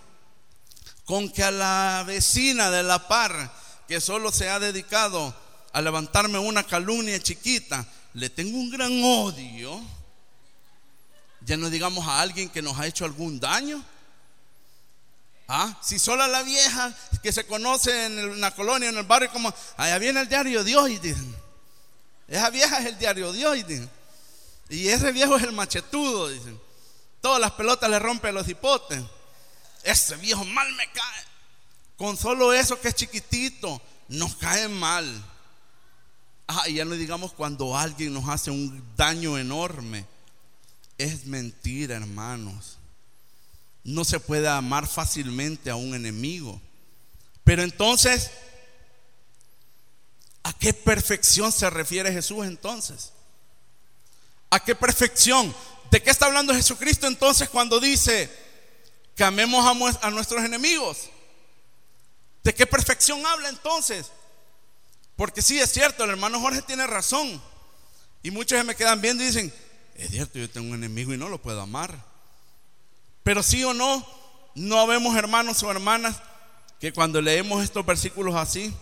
con 1.11 1.29
que 1.29 1.43
a 1.43 1.51
la 1.51 2.05
vecina 2.07 2.71
de 2.71 2.85
la 2.85 3.09
par 3.09 3.53
que 3.89 4.01
solo 4.01 4.31
se 4.31 4.49
ha 4.49 4.61
dedicado 4.61 5.35
a 5.73 5.83
levantarme 5.83 6.39
una 6.39 6.63
calumnia 6.63 7.21
chiquita, 7.21 7.85
le 8.15 8.31
tengo 8.31 8.57
un 8.57 8.71
gran 8.71 8.93
odio. 9.03 9.83
Ya 11.41 11.57
no 11.57 11.69
digamos 11.69 12.07
a 12.07 12.21
alguien 12.21 12.49
que 12.49 12.63
nos 12.63 12.79
ha 12.79 12.87
hecho 12.87 13.05
algún 13.05 13.41
daño. 13.41 13.85
¿Ah? 15.49 15.77
Si 15.83 15.99
solo 15.99 16.23
a 16.23 16.29
la 16.29 16.45
vieja 16.45 16.95
que 17.25 17.33
se 17.33 17.45
conoce 17.45 18.07
en 18.07 18.41
la 18.41 18.55
colonia, 18.55 18.89
en 18.89 18.97
el 18.97 19.03
barrio, 19.03 19.33
como 19.33 19.53
allá 19.79 19.99
viene 19.99 20.21
el 20.21 20.29
diario 20.29 20.63
Dios 20.63 20.91
y 20.91 20.99
dicen, 21.01 21.37
esa 22.29 22.51
vieja 22.51 22.79
es 22.79 22.87
el 22.87 22.99
diario 22.99 23.33
Dios 23.33 23.57
y 23.57 23.65
dicen, 23.65 23.91
y 24.69 24.87
ese 24.87 25.11
viejo 25.11 25.37
es 25.37 25.43
el 25.43 25.51
machetudo, 25.51 26.29
dicen. 26.29 26.61
Todas 27.21 27.41
las 27.41 27.51
pelotas 27.51 27.91
le 27.91 27.99
rompen 27.99 28.33
los 28.33 28.49
hipotes. 28.49 29.03
Ese 29.83 30.17
viejo 30.17 30.45
mal 30.45 30.71
me 30.75 30.87
cae. 30.93 31.25
Con 31.97 32.17
solo 32.17 32.53
eso 32.53 32.81
que 32.81 32.89
es 32.89 32.95
chiquitito, 32.95 33.81
nos 34.09 34.35
cae 34.37 34.69
mal. 34.69 35.07
Ah, 36.49 36.69
y 36.69 36.75
ya 36.75 36.85
no 36.85 36.95
digamos 36.95 37.33
cuando 37.33 37.77
alguien 37.77 38.13
nos 38.13 38.29
hace 38.29 38.51
un 38.51 38.83
daño 38.97 39.39
enorme. 39.39 40.07
Es 40.99 41.27
mentira, 41.27 41.97
hermanos. 41.97 42.79
No 43.85 44.05
se 44.05 44.21
puede 44.21 44.49
amar 44.49 44.87
fácilmente 44.87 45.71
a 45.71 45.77
un 45.77 45.95
enemigo. 45.95 46.61
Pero 47.45 47.63
entonces, 47.63 48.31
¿a 50.43 50.53
qué 50.55 50.75
perfección 50.75 51.53
se 51.53 51.71
refiere 51.71 52.13
Jesús 52.13 52.47
entonces? 52.47 53.13
¿A 54.51 54.61
qué 54.61 54.75
perfección? 54.75 55.55
¿De 55.91 56.03
qué 56.03 56.11
está 56.11 56.27
hablando 56.27 56.55
Jesucristo 56.55 57.07
entonces 57.07 57.49
cuando 57.49 57.81
dice 57.81 58.31
que 59.21 59.25
amemos 59.25 59.99
a, 60.01 60.11
nuestros 60.11 60.43
enemigos? 60.43 61.11
¿De 62.43 62.55
qué 62.55 62.67
perfección 62.67 63.27
habla 63.27 63.51
entonces? 63.51 64.11
Porque 65.15 65.43
sí, 65.43 65.61
es 65.61 65.71
cierto, 65.71 66.05
el 66.05 66.11
hermano 66.13 66.41
Jorge 66.41 66.63
tiene 66.63 66.87
razón. 66.87 67.39
Y 68.23 68.31
muchos 68.31 68.57
se 68.57 68.65
me 68.65 68.75
quedan 68.75 69.03
viendo 69.03 69.23
y 69.23 69.27
dicen, 69.27 69.53
es 69.95 70.09
cierto, 70.09 70.39
yo 70.39 70.49
tengo 70.49 70.69
un 70.69 70.75
enemigo 70.75 71.13
y 71.13 71.19
no 71.19 71.29
lo 71.29 71.37
puedo 71.37 71.61
amar. 71.61 72.03
Pero 73.23 73.43
sí 73.43 73.63
o 73.63 73.75
no, 73.75 74.07
no 74.55 74.87
vemos 74.87 75.15
hermanos 75.15 75.63
o 75.65 75.71
hermanas 75.71 76.17
que 76.81 76.95
cuando 76.95 77.21
leemos 77.21 77.63
estos 77.63 77.85
versículos 77.85 78.35
así, 78.37 78.75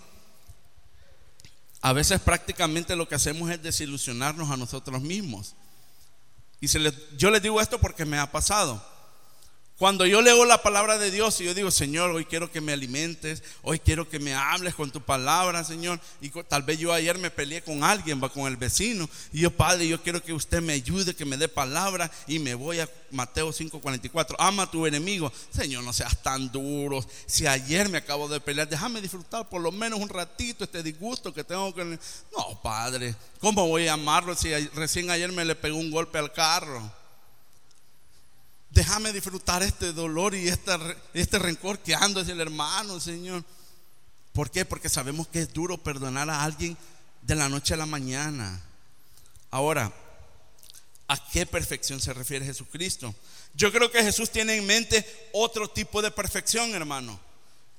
a 1.81 1.93
veces 1.93 2.21
prácticamente 2.21 2.95
lo 2.95 3.09
que 3.09 3.17
hacemos 3.17 3.51
es 3.51 3.61
desilusionarnos 3.61 4.49
a 4.53 4.57
nosotros 4.57 5.03
mismos. 5.03 5.57
Y 6.61 6.69
yo 7.17 7.31
les 7.33 7.43
digo 7.43 7.61
esto 7.61 7.81
porque 7.81 8.05
me 8.05 8.21
ha 8.21 8.31
pasado. 8.31 8.98
Cuando 9.79 10.05
yo 10.07 10.21
leo 10.23 10.45
la 10.45 10.61
palabra 10.61 10.99
de 10.99 11.13
Dios 11.13 11.41
y 11.41 11.45
yo 11.45 11.55
digo, 11.55 11.71
Señor, 11.71 12.11
hoy 12.11 12.25
quiero 12.25 12.51
que 12.51 12.61
me 12.61 12.73
alimentes, 12.73 13.45
hoy 13.63 13.79
quiero 13.79 14.09
que 14.09 14.19
me 14.19 14.35
hables 14.35 14.75
con 14.75 14.91
tu 14.91 15.01
palabra, 15.01 15.63
Señor. 15.63 16.01
Y 16.21 16.31
tal 16.31 16.65
vez 16.65 16.81
yo 16.81 16.93
ayer 16.93 17.17
me 17.17 17.31
peleé 17.31 17.63
con 17.63 17.85
alguien, 17.85 18.19
con 18.19 18.49
el 18.49 18.57
vecino. 18.57 19.09
Y 19.33 19.43
yo, 19.43 19.53
Padre, 19.53 19.87
yo 19.87 20.03
quiero 20.03 20.21
que 20.21 20.33
usted 20.33 20.61
me 20.61 20.73
ayude, 20.73 21.15
que 21.15 21.25
me 21.25 21.37
dé 21.37 21.47
palabra. 21.47 22.11
Y 22.27 22.41
me 22.41 22.57
voy 22.57 22.81
a 22.81 22.89
Mateo 23.13 23.53
5:44. 23.53 24.35
Ama 24.41 24.65
a 24.65 24.71
tu 24.71 24.85
enemigo. 24.85 25.33
Señor, 25.53 25.85
no 25.85 25.93
seas 25.93 26.21
tan 26.25 26.51
duro. 26.51 26.99
Si 27.27 27.47
ayer 27.47 27.89
me 27.89 27.99
acabo 27.99 28.29
de 28.29 28.41
pelear, 28.41 28.69
déjame 28.69 29.01
disfrutar 29.01 29.49
por 29.49 29.61
lo 29.61 29.71
menos 29.71 30.01
un 30.01 30.09
ratito 30.09 30.65
este 30.65 30.83
disgusto 30.83 31.33
que 31.33 31.45
tengo 31.45 31.73
con 31.73 31.93
No, 32.37 32.61
Padre, 32.65 33.15
¿cómo 33.39 33.69
voy 33.69 33.87
a 33.87 33.93
amarlo 33.93 34.35
si 34.35 34.53
recién 34.71 35.09
ayer 35.09 35.31
me 35.31 35.45
le 35.45 35.55
pegó 35.55 35.77
un 35.77 35.93
golpe 35.93 36.19
al 36.19 36.33
carro? 36.33 36.98
Déjame 38.71 39.13
disfrutar 39.13 39.63
este 39.63 39.93
dolor 39.93 40.35
y 40.35 40.49
este, 40.49 40.73
este 41.15 41.39
rencor 41.39 41.79
que 41.79 41.95
ando 41.95 42.21
hacia 42.21 42.35
el 42.35 42.41
hermano, 42.41 43.01
Señor. 43.01 43.45
¿Por 44.33 44.51
qué? 44.51 44.65
Porque 44.65 44.89
sabemos 44.89 45.27
que 45.29 45.41
es 45.41 45.53
duro 45.53 45.79
perdonar 45.79 46.29
a 46.31 46.45
alguien 46.45 46.77
de 47.23 47.35
la 47.35 47.49
noche 47.49 47.75
a 47.75 47.79
la 47.79 47.87
mañana. 47.87 48.63
Ahora, 49.51 49.93
¿a 51.09 51.31
qué 51.31 51.47
perfección 51.47 52.01
se 52.01 52.13
refiere 52.13 52.45
Jesucristo? 52.45 53.15
Yo 53.55 53.73
creo 53.73 53.91
que 53.91 54.03
Jesús 54.03 54.31
tiene 54.31 54.57
en 54.57 54.67
mente 54.67 55.05
otro 55.33 55.69
tipo 55.69 56.03
de 56.03 56.11
perfección, 56.11 56.75
hermano. 56.75 57.19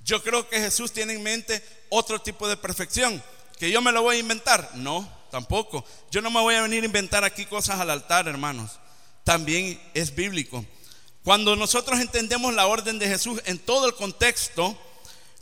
Yo 0.04 0.22
creo 0.22 0.48
que 0.48 0.58
Jesús 0.58 0.92
tiene 0.92 1.14
en 1.14 1.22
mente 1.22 1.64
otro 1.88 2.20
tipo 2.20 2.48
de 2.48 2.56
perfección. 2.56 3.22
¿Que 3.58 3.70
yo 3.70 3.80
me 3.80 3.92
lo 3.92 4.02
voy 4.02 4.16
a 4.16 4.20
inventar? 4.20 4.70
No, 4.74 5.08
tampoco. 5.30 5.84
Yo 6.10 6.20
no 6.20 6.30
me 6.30 6.40
voy 6.40 6.56
a 6.56 6.62
venir 6.62 6.82
a 6.82 6.86
inventar 6.86 7.24
aquí 7.24 7.46
cosas 7.46 7.78
al 7.78 7.90
altar, 7.90 8.26
hermanos. 8.26 8.80
También 9.24 9.80
es 9.94 10.14
bíblico. 10.14 10.64
Cuando 11.24 11.54
nosotros 11.54 12.00
entendemos 12.00 12.54
la 12.54 12.66
orden 12.66 12.98
de 12.98 13.08
Jesús 13.08 13.40
en 13.44 13.58
todo 13.58 13.86
el 13.86 13.94
contexto, 13.94 14.76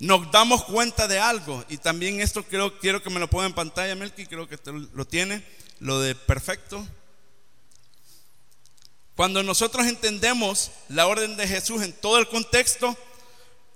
nos 0.01 0.31
damos 0.33 0.65
cuenta 0.65 1.07
de 1.07 1.21
algo. 1.21 1.65
Y 1.69 1.79
también 1.79 2.21
esto 2.21 2.43
creo, 2.45 2.79
quiero 2.79 3.03
que 3.03 3.11
me 3.11 3.21
lo 3.21 3.31
ponga 3.31 3.47
en 3.47 3.55
pantalla, 3.55 3.95
Melky, 3.95 4.27
creo 4.27 4.49
que 4.49 4.59
lo 4.93 5.07
tiene, 5.07 5.45
lo 5.81 6.01
de 6.01 6.15
perfecto. 6.15 6.87
Cuando 9.15 9.43
nosotros 9.43 9.87
entendemos 9.87 10.71
la 10.89 11.07
orden 11.07 11.37
de 11.37 11.49
Jesús 11.49 11.83
en 11.83 11.93
todo 11.93 12.19
el 12.19 12.29
contexto, 12.29 12.97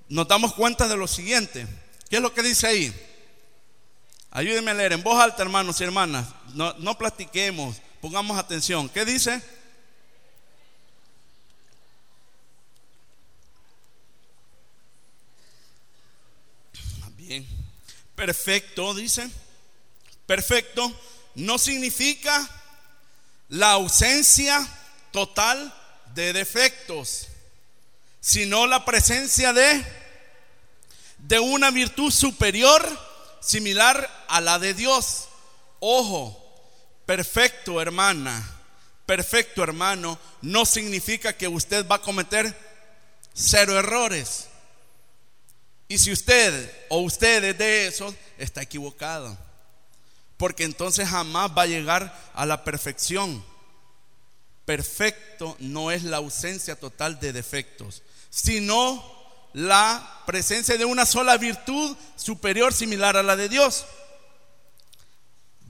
nos 0.08 0.28
damos 0.28 0.54
cuenta 0.54 0.88
de 0.88 0.96
lo 0.96 1.08
siguiente. 1.08 1.66
¿Qué 2.08 2.16
es 2.16 2.22
lo 2.22 2.34
que 2.34 2.42
dice 2.42 2.66
ahí? 2.66 3.08
Ayúdenme 4.30 4.70
a 4.70 4.74
leer 4.74 4.92
en 4.92 5.02
voz 5.02 5.20
alta, 5.20 5.42
hermanos 5.42 5.80
y 5.80 5.84
hermanas. 5.84 6.28
No, 6.54 6.74
no 6.78 6.96
platiquemos, 6.96 7.76
pongamos 8.00 8.38
atención. 8.38 8.88
¿Qué 8.88 9.04
dice? 9.04 9.42
Perfecto, 18.14 18.95
dice. 18.95 19.29
Perfecto 20.27 20.92
no 21.35 21.59
significa 21.59 22.49
la 23.49 23.73
ausencia 23.73 24.66
total 25.11 25.75
de 26.14 26.33
defectos, 26.33 27.29
sino 28.21 28.66
la 28.66 28.85
presencia 28.85 29.53
de, 29.53 29.85
de 31.18 31.38
una 31.38 31.71
virtud 31.71 32.11
superior 32.11 32.87
similar 33.40 34.09
a 34.29 34.40
la 34.40 34.59
de 34.59 34.75
Dios. 34.75 35.29
Ojo, 35.81 36.38
perfecto 37.07 37.81
hermana, 37.81 38.49
perfecto 39.07 39.62
hermano, 39.62 40.18
no 40.40 40.64
significa 40.64 41.33
que 41.33 41.49
usted 41.49 41.87
va 41.87 41.97
a 41.97 42.03
cometer 42.03 42.57
cero 43.35 43.79
errores. 43.79 44.49
Y 45.92 45.98
si 45.98 46.11
usted 46.11 46.72
o 46.88 47.00
usted 47.00 47.44
es 47.44 47.59
de 47.59 47.87
esos, 47.87 48.14
está 48.38 48.62
equivocado. 48.62 49.37
Porque 50.38 50.64
entonces 50.64 51.07
jamás 51.07 51.50
va 51.50 51.62
a 51.62 51.66
llegar 51.66 52.31
a 52.33 52.46
la 52.46 52.64
perfección. 52.64 53.44
Perfecto 54.64 55.55
no 55.59 55.90
es 55.90 56.02
la 56.02 56.16
ausencia 56.16 56.76
total 56.76 57.20
de 57.20 57.35
defectos, 57.35 58.02
sino 58.31 59.05
la 59.52 60.22
presencia 60.24 60.78
de 60.78 60.87
una 60.87 61.05
sola 61.05 61.37
virtud 61.37 61.94
superior 62.16 62.72
similar 62.72 63.18
a 63.18 63.22
la 63.22 63.37
de 63.37 63.50
Dios. 63.50 63.85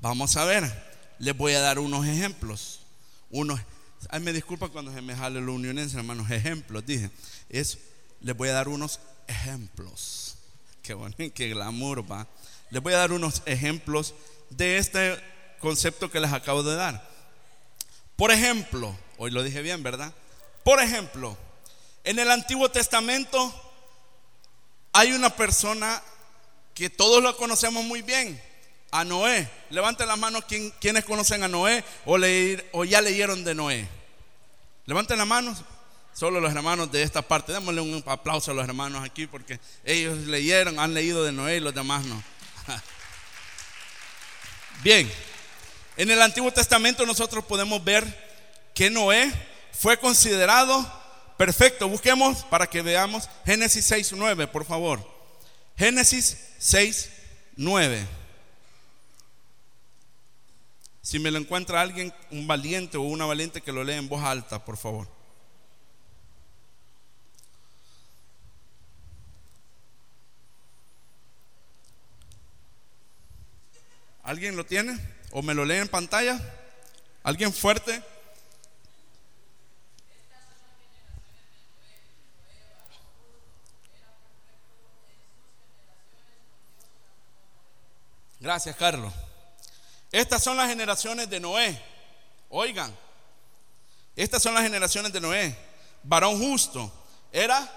Vamos 0.01 0.37
a 0.37 0.45
ver, 0.45 0.73
les 1.19 1.37
voy 1.37 1.55
a 1.55 1.61
dar 1.61 1.81
unos 1.81 2.07
ejemplos. 2.07 2.83
Unos, 3.29 3.61
ay, 4.09 4.21
me 4.21 4.33
disculpa 4.33 4.69
cuando 4.69 4.95
se 4.95 5.03
me 5.03 5.17
jale 5.17 5.41
lo 5.41 5.53
unionense, 5.53 5.97
hermanos, 5.97 6.31
ejemplos, 6.31 6.87
dije. 6.87 7.11
Es, 7.49 7.79
les 8.21 8.37
voy 8.37 8.51
a 8.51 8.53
dar 8.53 8.69
unos 8.69 9.01
ejemplos. 9.27 10.37
qué 10.83 10.95
bueno, 10.95 11.15
qué 11.35 11.49
glamour 11.49 12.11
va. 12.11 12.27
Les 12.71 12.83
voy 12.83 12.95
a 12.95 12.99
dar 12.99 13.13
unos 13.13 13.43
ejemplos 13.47 14.15
de 14.51 14.79
este 14.79 15.19
concepto 15.61 16.11
que 16.11 16.21
les 16.21 16.33
acabo 16.33 16.63
de 16.63 16.75
dar. 16.75 17.09
Por 18.17 18.31
ejemplo, 18.31 18.97
hoy 19.19 19.31
lo 19.31 19.43
dije 19.43 19.63
bien, 19.63 19.83
¿verdad? 19.83 20.13
Por 20.65 20.81
ejemplo, 20.81 21.37
en 22.05 22.19
el 22.19 22.31
Antiguo 22.31 22.71
Testamento 22.71 23.53
hay 24.93 25.13
una 25.13 25.31
persona 25.35 26.03
que 26.75 26.91
todos 26.91 27.23
lo 27.23 27.37
conocemos 27.37 27.85
muy 27.85 28.03
bien, 28.03 28.41
a 28.91 29.05
Noé. 29.05 29.49
Levanten 29.71 30.07
las 30.07 30.19
manos 30.19 30.45
quienes 30.81 31.05
conocen 31.05 31.43
a 31.43 31.49
Noé 31.49 31.85
o, 32.05 32.19
o 32.73 32.85
ya 32.85 33.01
leyeron 33.01 33.43
de 33.45 33.55
Noé. 33.55 33.89
Levanten 34.87 35.19
las 35.19 35.27
manos. 35.27 35.65
Solo 36.15 36.41
los 36.41 36.53
hermanos 36.53 36.93
de 36.93 37.03
esta 37.03 37.23
parte. 37.23 37.53
Démosle 37.53 37.81
un 37.81 38.03
aplauso 38.07 38.51
a 38.51 38.55
los 38.55 38.65
hermanos 38.65 39.03
aquí 39.05 39.27
porque 39.27 39.59
ellos 39.85 40.19
leyeron, 40.19 40.79
han 40.79 40.95
leído 40.95 41.25
de 41.25 41.33
Noé 41.33 41.57
y 41.57 41.61
los 41.61 41.75
demás 41.75 42.05
no. 42.05 42.23
Bien, 44.83 45.11
en 45.97 46.11
el 46.11 46.21
Antiguo 46.21 46.51
Testamento 46.53 47.07
nosotros 47.07 47.45
podemos 47.45 47.83
ver 47.83 48.05
que 48.75 48.91
Noé 48.91 49.33
fue 49.73 49.99
considerado 49.99 50.91
perfecto. 51.37 51.89
Busquemos 51.89 52.45
para 52.45 52.67
que 52.67 52.83
veamos 52.83 53.29
Génesis 53.45 53.85
6, 53.87 54.13
9, 54.13 54.47
por 54.49 54.65
favor. 54.65 55.07
Génesis 55.77 56.37
6, 56.59 57.11
9. 57.57 58.07
Si 61.03 61.19
me 61.19 61.31
lo 61.31 61.39
encuentra 61.39 61.81
alguien, 61.81 62.13
un 62.31 62.47
valiente 62.47 62.97
o 62.97 63.03
una 63.03 63.27
valiente 63.27 63.61
que 63.61 63.73
lo 63.73 63.83
lea 63.83 63.97
en 63.97 64.09
voz 64.09 64.23
alta, 64.23 64.65
por 64.65 64.77
favor. 64.77 65.09
¿Alguien 74.23 74.57
lo 74.57 74.65
tiene? 74.65 74.99
¿O 75.33 75.43
me 75.43 75.55
lo 75.55 75.65
lee 75.65 75.77
en 75.77 75.89
pantalla? 75.89 76.41
¿Alguien 77.23 77.53
fuerte? 77.53 78.03
Gracias, 88.39 88.75
Carlos. 88.77 89.13
Estas 90.11 90.43
son 90.43 90.57
las 90.57 90.69
generaciones 90.69 91.31
de 91.31 91.39
Noé. 91.39 91.81
Oigan, 92.49 92.95
estas 94.17 94.43
son 94.43 94.53
las 94.53 94.65
generaciones 94.65 95.13
de 95.13 95.21
Noé. 95.21 95.57
Varón 96.03 96.39
justo. 96.39 96.93
Era 97.33 97.71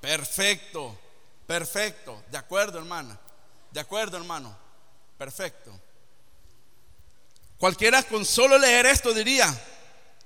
perfecto, 0.00 0.98
perfecto. 1.46 2.22
De 2.30 2.38
acuerdo, 2.38 2.78
hermana. 2.78 3.18
De 3.70 3.80
acuerdo, 3.80 4.16
hermano. 4.16 4.61
Perfecto. 5.22 5.70
Cualquiera 7.56 8.02
con 8.02 8.24
solo 8.24 8.58
leer 8.58 8.86
esto 8.86 9.14
diría, 9.14 9.46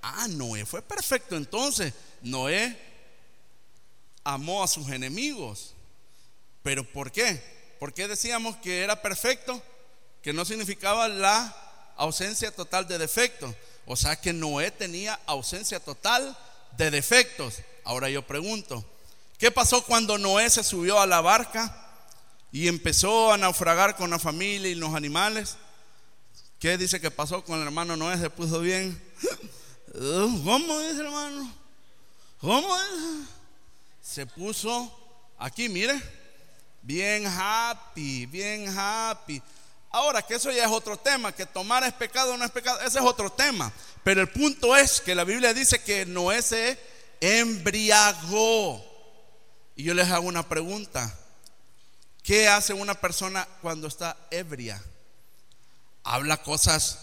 ah, 0.01 0.27
Noé 0.27 0.65
fue 0.65 0.81
perfecto 0.81 1.37
entonces. 1.37 1.93
Noé 2.23 2.75
amó 4.25 4.65
a 4.65 4.67
sus 4.67 4.89
enemigos. 4.89 5.75
¿Pero 6.63 6.83
por 6.83 7.13
qué? 7.13 7.43
¿Por 7.79 7.93
qué 7.93 8.09
decíamos 8.09 8.57
que 8.57 8.81
era 8.83 9.03
perfecto? 9.03 9.63
que 10.23 10.33
no 10.33 10.47
significaba 10.47 11.09
la 11.09 11.55
ausencia 11.97 12.51
total 12.51 12.89
de 12.89 12.97
defectos. 12.97 13.55
O 13.85 13.97
sea 13.97 14.17
que 14.17 14.33
Noé 14.33 14.71
tenía 14.71 15.21
ausencia 15.27 15.79
total 15.79 16.35
de 16.79 16.91
defectos. 16.91 17.57
Ahora 17.85 18.09
yo 18.09 18.27
pregunto, 18.27 18.83
¿qué 19.37 19.51
pasó 19.51 19.85
cuando 19.85 20.17
Noé 20.17 20.49
se 20.49 20.65
subió 20.65 20.99
a 20.99 21.07
la 21.07 21.21
barca 21.21 21.86
y 22.53 22.69
empezó 22.69 23.33
a 23.33 23.39
naufragar 23.39 23.97
con 23.97 24.11
la 24.11 24.19
familia 24.19 24.71
y 24.71 24.75
los 24.75 24.95
animales? 24.95 25.57
¿Qué 26.59 26.79
dice 26.79 27.01
que 27.01 27.11
pasó 27.11 27.45
con 27.45 27.61
el 27.61 27.67
hermano 27.67 27.97
Noé? 27.97 28.17
¿Se 28.19 28.31
puso 28.31 28.61
bien? 28.61 29.01
¿Cómo 29.93 30.81
dice 30.81 31.01
hermano? 31.01 31.53
¿Cómo 32.41 32.77
es? 32.77 33.27
Se 34.01 34.27
puso 34.27 35.35
aquí, 35.39 35.69
mire, 35.69 36.01
bien 36.83 37.27
happy, 37.27 38.27
bien 38.27 38.67
happy. 38.77 39.43
Ahora, 39.91 40.23
que 40.23 40.35
eso 40.35 40.51
ya 40.51 40.65
es 40.65 40.71
otro 40.71 40.97
tema, 40.99 41.33
que 41.33 41.47
tomar 41.47 41.83
es 41.85 41.93
pecado 41.93 42.35
o 42.35 42.37
no 42.37 42.45
es 42.45 42.51
pecado, 42.51 42.81
ese 42.81 42.99
es 42.99 43.05
otro 43.05 43.31
tema. 43.31 43.73
Pero 44.05 44.21
el 44.21 44.29
punto 44.29 44.77
es 44.77 45.01
que 45.01 45.15
la 45.15 45.25
Biblia 45.25 45.53
dice 45.55 45.83
que 45.83 46.07
Noé 46.07 46.43
se 46.43 46.79
embriagó. 47.21 48.85
Y 49.75 49.85
yo 49.85 49.95
les 49.95 50.09
hago 50.11 50.27
una 50.27 50.49
pregunta. 50.49 51.13
¿Qué 52.27 52.49
hace 52.49 52.75
una 52.75 52.95
persona 52.97 53.47
cuando 53.63 53.87
está 53.87 54.17
ebria? 54.33 54.83
¿Habla 56.03 56.43
cosas 56.43 56.99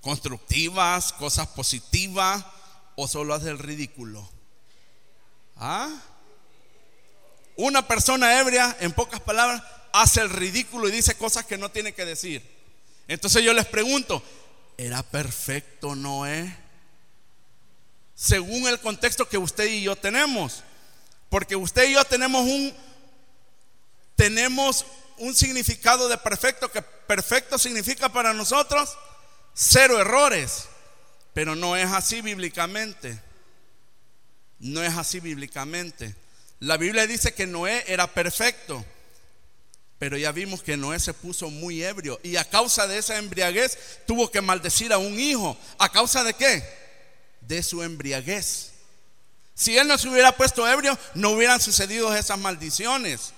constructivas, 0.00 1.12
cosas 1.12 1.48
positivas 1.48 2.42
o 2.96 3.06
solo 3.06 3.34
hace 3.34 3.50
el 3.50 3.58
ridículo? 3.58 4.26
¿Ah? 5.56 5.94
Una 7.56 7.86
persona 7.86 8.40
ebria, 8.40 8.74
en 8.80 8.92
pocas 8.92 9.20
palabras, 9.20 9.62
hace 9.92 10.22
el 10.22 10.30
ridículo 10.30 10.88
y 10.88 10.92
dice 10.92 11.14
cosas 11.14 11.44
que 11.44 11.58
no 11.58 11.70
tiene 11.70 11.92
que 11.92 12.06
decir. 12.06 12.42
Entonces 13.06 13.44
yo 13.44 13.52
les 13.52 13.66
pregunto, 13.66 14.22
¿era 14.78 15.02
perfecto 15.02 15.94
Noé? 15.94 16.56
Según 18.14 18.66
el 18.66 18.80
contexto 18.80 19.28
que 19.28 19.36
usted 19.36 19.66
y 19.66 19.82
yo 19.82 19.94
tenemos. 19.94 20.64
Porque 21.28 21.54
usted 21.54 21.90
y 21.90 21.92
yo 21.92 22.04
tenemos 22.06 22.44
un 22.44 22.74
tenemos 24.16 24.86
un 25.18 25.34
significado 25.34 26.08
de 26.08 26.18
perfecto 26.18 26.70
que 26.70 26.82
perfecto 26.82 27.58
significa 27.58 28.12
para 28.12 28.32
nosotros 28.32 28.96
cero 29.54 30.00
errores. 30.00 30.66
Pero 31.32 31.56
no 31.56 31.76
es 31.76 31.90
así 31.90 32.20
bíblicamente. 32.20 33.20
No 34.60 34.82
es 34.82 34.96
así 34.96 35.20
bíblicamente. 35.20 36.14
La 36.60 36.76
Biblia 36.76 37.06
dice 37.06 37.34
que 37.34 37.46
Noé 37.46 37.84
era 37.88 38.06
perfecto. 38.06 38.84
Pero 39.98 40.16
ya 40.16 40.32
vimos 40.32 40.62
que 40.62 40.76
Noé 40.76 41.00
se 41.00 41.14
puso 41.14 41.50
muy 41.50 41.82
ebrio 41.82 42.20
y 42.22 42.36
a 42.36 42.44
causa 42.44 42.86
de 42.86 42.98
esa 42.98 43.18
embriaguez 43.18 43.78
tuvo 44.06 44.30
que 44.30 44.40
maldecir 44.40 44.92
a 44.92 44.98
un 44.98 45.18
hijo. 45.18 45.56
¿A 45.78 45.90
causa 45.90 46.22
de 46.24 46.34
qué? 46.34 46.62
De 47.40 47.62
su 47.62 47.82
embriaguez. 47.82 48.72
Si 49.54 49.78
él 49.78 49.86
no 49.86 49.98
se 49.98 50.08
hubiera 50.08 50.36
puesto 50.36 50.68
ebrio, 50.68 50.98
no 51.14 51.30
hubieran 51.30 51.60
sucedido 51.60 52.14
esas 52.14 52.38
maldiciones. 52.38 53.32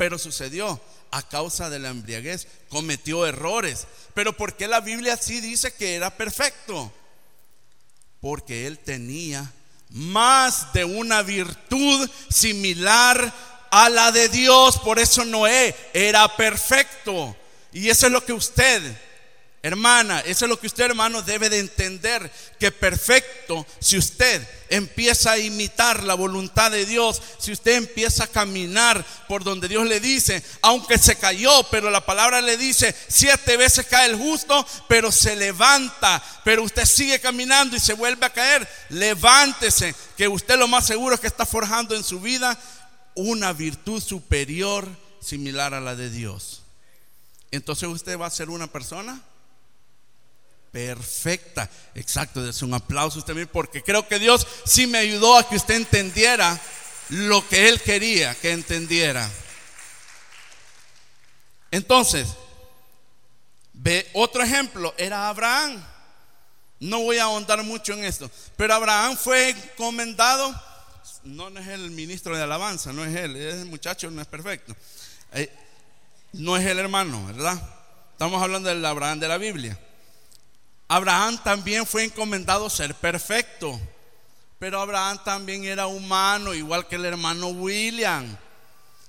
Pero 0.00 0.18
sucedió 0.18 0.80
a 1.10 1.20
causa 1.20 1.68
de 1.68 1.78
la 1.78 1.90
embriaguez. 1.90 2.46
Cometió 2.70 3.26
errores. 3.26 3.86
Pero 4.14 4.34
¿por 4.34 4.56
qué 4.56 4.66
la 4.66 4.80
Biblia 4.80 5.18
sí 5.18 5.42
dice 5.42 5.74
que 5.74 5.94
era 5.94 6.16
perfecto? 6.16 6.90
Porque 8.18 8.66
él 8.66 8.78
tenía 8.78 9.52
más 9.90 10.72
de 10.72 10.86
una 10.86 11.20
virtud 11.20 12.08
similar 12.30 13.30
a 13.70 13.90
la 13.90 14.10
de 14.10 14.30
Dios. 14.30 14.78
Por 14.78 14.98
eso 14.98 15.22
Noé 15.26 15.76
era 15.92 16.34
perfecto. 16.34 17.36
Y 17.70 17.90
eso 17.90 18.06
es 18.06 18.12
lo 18.12 18.24
que 18.24 18.32
usted, 18.32 18.80
hermana, 19.62 20.20
eso 20.20 20.44
es 20.44 20.48
lo 20.48 20.58
que 20.58 20.66
usted, 20.66 20.84
hermano, 20.84 21.22
debe 21.22 21.50
de 21.50 21.58
entender. 21.58 22.30
Que 22.58 22.72
perfecto, 22.72 23.66
si 23.78 23.98
usted 23.98 24.46
empieza 24.70 25.32
a 25.32 25.38
imitar 25.38 26.02
la 26.02 26.14
voluntad 26.14 26.70
de 26.70 26.86
Dios, 26.86 27.20
si 27.38 27.52
usted 27.52 27.72
empieza 27.72 28.24
a 28.24 28.28
caminar 28.28 29.04
por 29.28 29.44
donde 29.44 29.68
Dios 29.68 29.86
le 29.86 30.00
dice, 30.00 30.42
aunque 30.62 30.96
se 30.96 31.16
cayó, 31.16 31.62
pero 31.70 31.90
la 31.90 32.04
palabra 32.04 32.40
le 32.40 32.56
dice, 32.56 32.94
siete 33.08 33.56
veces 33.56 33.86
cae 33.86 34.08
el 34.08 34.16
justo, 34.16 34.66
pero 34.88 35.12
se 35.12 35.36
levanta, 35.36 36.22
pero 36.44 36.62
usted 36.62 36.84
sigue 36.84 37.20
caminando 37.20 37.76
y 37.76 37.80
se 37.80 37.94
vuelve 37.94 38.26
a 38.26 38.32
caer, 38.32 38.66
levántese, 38.88 39.94
que 40.16 40.28
usted 40.28 40.58
lo 40.58 40.68
más 40.68 40.86
seguro 40.86 41.14
es 41.14 41.20
que 41.20 41.26
está 41.26 41.44
forjando 41.44 41.94
en 41.94 42.04
su 42.04 42.20
vida 42.20 42.58
una 43.14 43.52
virtud 43.52 44.02
superior 44.02 44.88
similar 45.20 45.74
a 45.74 45.80
la 45.80 45.96
de 45.96 46.08
Dios. 46.08 46.62
Entonces 47.50 47.88
usted 47.88 48.18
va 48.18 48.26
a 48.26 48.30
ser 48.30 48.48
una 48.48 48.68
persona 48.68 49.20
perfecta. 50.70 51.68
Exacto, 51.94 52.46
es 52.48 52.62
un 52.62 52.74
aplauso 52.74 53.24
mismo 53.34 53.52
porque 53.52 53.82
creo 53.82 54.06
que 54.06 54.18
Dios 54.18 54.46
sí 54.64 54.86
me 54.86 54.98
ayudó 54.98 55.36
a 55.36 55.48
que 55.48 55.56
usted 55.56 55.74
entendiera 55.74 56.58
lo 57.08 57.46
que 57.48 57.68
Él 57.68 57.80
quería 57.80 58.34
que 58.34 58.52
entendiera. 58.52 59.28
Entonces, 61.70 62.28
ve 63.72 64.08
otro 64.12 64.42
ejemplo, 64.42 64.94
era 64.96 65.28
Abraham. 65.28 65.84
No 66.80 67.00
voy 67.00 67.18
a 67.18 67.24
ahondar 67.24 67.62
mucho 67.62 67.92
en 67.92 68.04
esto, 68.04 68.30
pero 68.56 68.74
Abraham 68.74 69.16
fue 69.16 69.50
encomendado 69.50 70.54
no, 71.24 71.48
es 71.48 71.66
el 71.68 71.90
ministro 71.90 72.36
de 72.36 72.42
alabanza, 72.42 72.92
no 72.92 73.04
es 73.04 73.14
él, 73.14 73.36
ese 73.36 73.64
muchacho 73.64 74.10
no 74.10 74.22
es 74.22 74.26
perfecto. 74.26 74.74
Eh, 75.32 75.50
no 76.32 76.56
es 76.56 76.66
el 76.66 76.78
hermano, 76.78 77.26
¿verdad? 77.26 77.60
Estamos 78.12 78.42
hablando 78.42 78.68
del 78.68 78.84
Abraham 78.84 79.20
de 79.20 79.28
la 79.28 79.38
Biblia. 79.38 79.78
Abraham 80.92 81.38
también 81.44 81.86
fue 81.86 82.02
encomendado 82.02 82.68
ser 82.68 82.96
perfecto, 82.96 83.80
pero 84.58 84.80
Abraham 84.80 85.22
también 85.24 85.64
era 85.64 85.86
humano, 85.86 86.52
igual 86.52 86.88
que 86.88 86.96
el 86.96 87.04
hermano 87.04 87.46
William. 87.46 88.36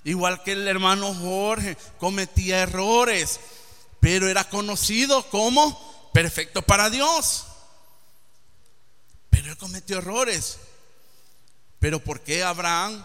Igual 0.03 0.43
que 0.43 0.51
el 0.51 0.67
hermano 0.67 1.11
Jorge, 1.15 1.75
cometía 1.99 2.61
errores, 2.61 3.39
pero 3.99 4.29
era 4.29 4.43
conocido 4.43 5.27
como 5.31 6.11
perfecto 6.13 6.61
para 6.61 6.91
Dios. 6.91 7.47
Pero 9.31 9.49
él 9.49 9.57
cometió 9.57 9.97
errores. 9.97 10.59
Pero 11.79 11.99
¿por 11.99 12.21
qué 12.21 12.43
Abraham 12.43 13.03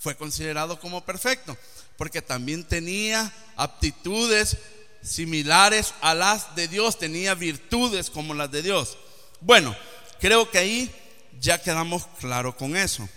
fue 0.00 0.16
considerado 0.16 0.80
como 0.80 1.04
perfecto? 1.04 1.56
Porque 1.96 2.20
también 2.20 2.64
tenía 2.64 3.32
aptitudes 3.54 4.56
similares 5.02 5.94
a 6.00 6.14
las 6.14 6.54
de 6.54 6.68
Dios, 6.68 6.98
tenía 6.98 7.34
virtudes 7.34 8.10
como 8.10 8.34
las 8.34 8.50
de 8.50 8.62
Dios. 8.62 8.96
Bueno, 9.40 9.76
creo 10.20 10.50
que 10.50 10.58
ahí 10.58 10.94
ya 11.40 11.60
quedamos 11.60 12.06
claros 12.18 12.54
con 12.54 12.76
eso. 12.76 13.08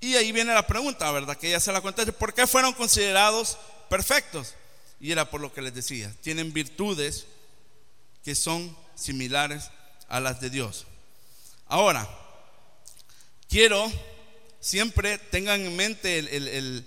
Y 0.00 0.14
ahí 0.16 0.32
viene 0.32 0.54
la 0.54 0.66
pregunta, 0.66 1.10
¿verdad? 1.10 1.36
Que 1.36 1.50
ya 1.50 1.60
se 1.60 1.72
la 1.72 1.80
contesté. 1.80 2.12
¿Por 2.12 2.34
qué 2.34 2.46
fueron 2.46 2.72
considerados 2.72 3.58
perfectos? 3.88 4.54
Y 5.00 5.12
era 5.12 5.30
por 5.30 5.40
lo 5.40 5.52
que 5.52 5.62
les 5.62 5.74
decía. 5.74 6.12
Tienen 6.22 6.52
virtudes 6.52 7.26
que 8.24 8.34
son 8.34 8.76
similares 8.94 9.70
a 10.08 10.20
las 10.20 10.40
de 10.40 10.50
Dios. 10.50 10.86
Ahora, 11.66 12.08
quiero 13.48 13.90
siempre 14.60 15.18
tengan 15.18 15.60
en 15.60 15.76
mente 15.76 16.18
el, 16.18 16.48
el 16.48 16.84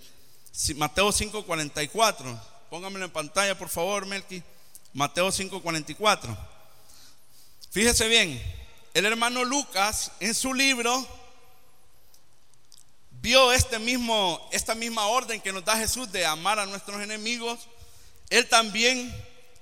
Mateo 0.75 1.09
5:44. 1.09 2.41
Póngamelo 2.69 3.05
en 3.05 3.11
pantalla, 3.11 3.57
por 3.57 3.69
favor, 3.69 4.05
Melqui. 4.05 4.43
Mateo 4.93 5.31
5:44. 5.31 6.37
Fíjese 7.71 8.07
bien, 8.07 8.41
el 8.93 9.05
hermano 9.05 9.43
Lucas 9.43 10.11
en 10.19 10.35
su 10.35 10.53
libro 10.53 11.07
vio 13.21 13.51
este 13.51 13.79
mismo, 13.79 14.47
esta 14.51 14.75
misma 14.75 15.07
orden 15.07 15.41
que 15.41 15.51
nos 15.51 15.65
da 15.65 15.77
Jesús 15.77 16.11
de 16.11 16.25
amar 16.25 16.59
a 16.59 16.65
nuestros 16.65 17.01
enemigos. 17.01 17.67
Él 18.29 18.47
también 18.47 19.13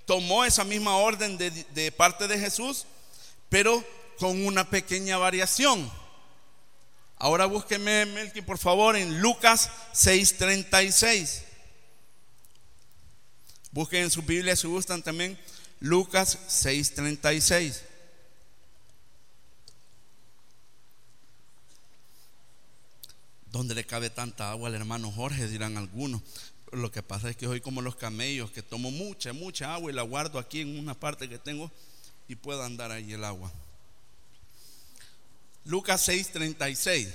tomó 0.06 0.44
esa 0.44 0.64
misma 0.64 0.98
orden 0.98 1.38
de, 1.38 1.92
parte 1.92 2.28
de 2.28 2.40
Jesús, 2.40 2.86
pero 3.50 3.84
con 4.20 4.46
una 4.46 4.70
pequeña 4.70 5.18
variación. 5.18 5.90
Ahora 7.18 7.46
búsqueme, 7.46 8.06
Melqui, 8.06 8.42
por 8.42 8.58
favor, 8.58 8.96
en 8.96 9.22
Lucas 9.22 9.70
6:36. 9.94 11.47
Busquen 13.78 14.06
en 14.06 14.10
su 14.10 14.24
Biblia 14.24 14.56
si 14.56 14.66
gustan 14.66 15.04
también 15.04 15.38
Lucas 15.80 16.36
6:36. 16.48 17.84
¿Dónde 23.52 23.76
le 23.76 23.86
cabe 23.86 24.10
tanta 24.10 24.50
agua 24.50 24.70
al 24.70 24.74
hermano 24.74 25.12
Jorge? 25.12 25.46
Dirán 25.48 25.78
algunos. 25.78 26.24
Lo 26.72 26.92
que 26.92 27.04
pasa 27.04 27.30
es 27.30 27.36
que 27.36 27.46
hoy 27.46 27.62
como 27.62 27.84
los 27.84 27.96
camellos, 27.96 28.50
que 28.50 28.64
tomo 28.64 28.90
mucha, 28.90 29.32
mucha 29.32 29.76
agua 29.76 29.92
y 29.92 29.94
la 29.94 30.02
guardo 30.02 30.40
aquí 30.40 30.62
en 30.62 30.80
una 30.80 30.96
parte 30.96 31.30
que 31.30 31.38
tengo 31.38 31.70
y 32.28 32.34
puedo 32.34 32.64
andar 32.64 32.92
ahí 32.92 33.14
el 33.14 33.24
agua. 33.24 33.54
Lucas 35.66 36.02
6:36. 36.02 37.10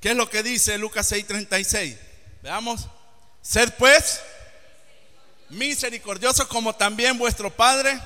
¿Qué 0.00 0.10
es 0.10 0.16
lo 0.16 0.30
que 0.30 0.44
dice 0.44 0.78
Lucas 0.78 1.10
6:36? 1.10 1.98
Veamos. 2.40 2.86
Sed 3.42 3.74
pues 3.80 4.20
misericordiosos 5.50 6.46
como 6.46 6.74
también 6.74 7.18
vuestro 7.18 7.50
Padre. 7.50 8.00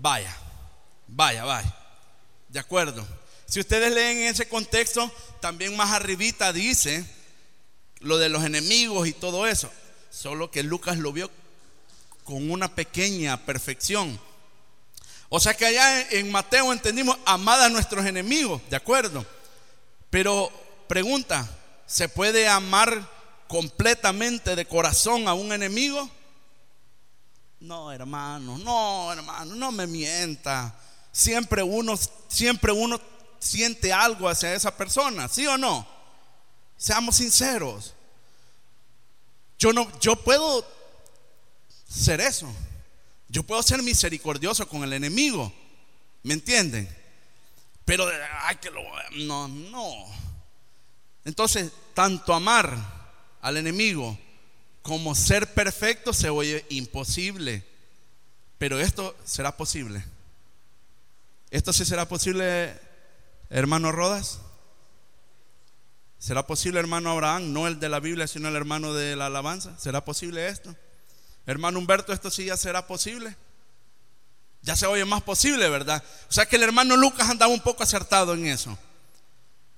Vaya, 0.00 0.36
vaya, 1.06 1.44
vaya. 1.44 1.74
De 2.48 2.58
acuerdo. 2.58 3.06
Si 3.46 3.60
ustedes 3.60 3.92
leen 3.92 4.18
en 4.18 4.28
ese 4.28 4.48
contexto, 4.48 5.10
también 5.40 5.76
más 5.76 5.92
arribita 5.92 6.52
dice 6.52 7.04
lo 8.00 8.18
de 8.18 8.28
los 8.28 8.44
enemigos 8.44 9.08
y 9.08 9.12
todo 9.12 9.46
eso. 9.46 9.70
Solo 10.10 10.50
que 10.50 10.62
Lucas 10.62 10.98
lo 10.98 11.12
vio 11.12 11.30
con 12.24 12.50
una 12.50 12.74
pequeña 12.74 13.44
perfección. 13.44 14.20
O 15.30 15.40
sea 15.40 15.54
que 15.54 15.66
allá 15.66 16.08
en 16.10 16.30
Mateo 16.30 16.72
entendimos 16.72 17.16
amad 17.26 17.64
a 17.64 17.68
nuestros 17.68 18.06
enemigos, 18.06 18.62
¿de 18.70 18.76
acuerdo? 18.76 19.26
Pero 20.10 20.50
pregunta, 20.88 21.48
¿se 21.86 22.08
puede 22.08 22.48
amar 22.48 23.17
completamente 23.48 24.54
de 24.54 24.66
corazón 24.66 25.26
a 25.26 25.34
un 25.34 25.52
enemigo? 25.52 26.08
No, 27.60 27.90
hermano, 27.90 28.58
no, 28.58 29.12
hermano, 29.12 29.56
no 29.56 29.72
me 29.72 29.86
mienta. 29.86 30.78
Siempre 31.10 31.62
uno, 31.62 31.98
siempre 32.28 32.70
uno 32.70 33.00
siente 33.40 33.92
algo 33.92 34.28
hacia 34.28 34.54
esa 34.54 34.76
persona, 34.76 35.26
¿sí 35.26 35.46
o 35.46 35.58
no? 35.58 35.86
Seamos 36.76 37.16
sinceros. 37.16 37.94
Yo 39.58 39.72
no, 39.72 39.90
yo 39.98 40.14
puedo 40.14 40.64
ser 41.88 42.20
eso. 42.20 42.46
Yo 43.28 43.42
puedo 43.42 43.62
ser 43.62 43.82
misericordioso 43.82 44.68
con 44.68 44.84
el 44.84 44.92
enemigo. 44.92 45.52
¿Me 46.22 46.34
entienden? 46.34 46.88
Pero, 47.84 48.06
ay, 48.42 48.56
que 48.56 48.70
lo. 48.70 48.82
No, 49.16 49.48
no. 49.48 50.06
Entonces, 51.24 51.72
tanto 51.94 52.32
amar 52.32 52.97
al 53.48 53.56
enemigo 53.56 54.18
como 54.82 55.14
ser 55.14 55.52
perfecto 55.54 56.12
se 56.12 56.30
oye 56.30 56.64
imposible. 56.70 57.64
Pero 58.58 58.80
esto 58.80 59.16
será 59.24 59.56
posible. 59.56 60.04
¿Esto 61.50 61.72
sí 61.72 61.84
será 61.84 62.08
posible, 62.08 62.78
hermano 63.50 63.92
Rodas? 63.92 64.40
¿Será 66.18 66.46
posible, 66.46 66.80
hermano 66.80 67.10
Abraham? 67.10 67.52
No 67.52 67.66
el 67.66 67.78
de 67.78 67.88
la 67.88 68.00
Biblia, 68.00 68.26
sino 68.26 68.48
el 68.48 68.56
hermano 68.56 68.92
de 68.92 69.16
la 69.16 69.26
alabanza. 69.26 69.78
¿Será 69.78 70.04
posible 70.04 70.48
esto? 70.48 70.74
Hermano 71.46 71.78
Humberto, 71.78 72.12
esto 72.12 72.30
sí 72.30 72.46
ya 72.46 72.56
será 72.56 72.86
posible. 72.86 73.36
Ya 74.62 74.74
se 74.74 74.86
oye 74.86 75.04
más 75.04 75.22
posible, 75.22 75.68
¿verdad? 75.68 76.02
O 76.28 76.32
sea 76.32 76.46
que 76.46 76.56
el 76.56 76.64
hermano 76.64 76.96
Lucas 76.96 77.30
andaba 77.30 77.52
un 77.52 77.60
poco 77.60 77.82
acertado 77.82 78.34
en 78.34 78.46
eso. 78.46 78.76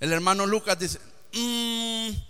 El 0.00 0.12
hermano 0.12 0.46
Lucas 0.46 0.78
dice, 0.78 0.98
mm, 1.34 2.29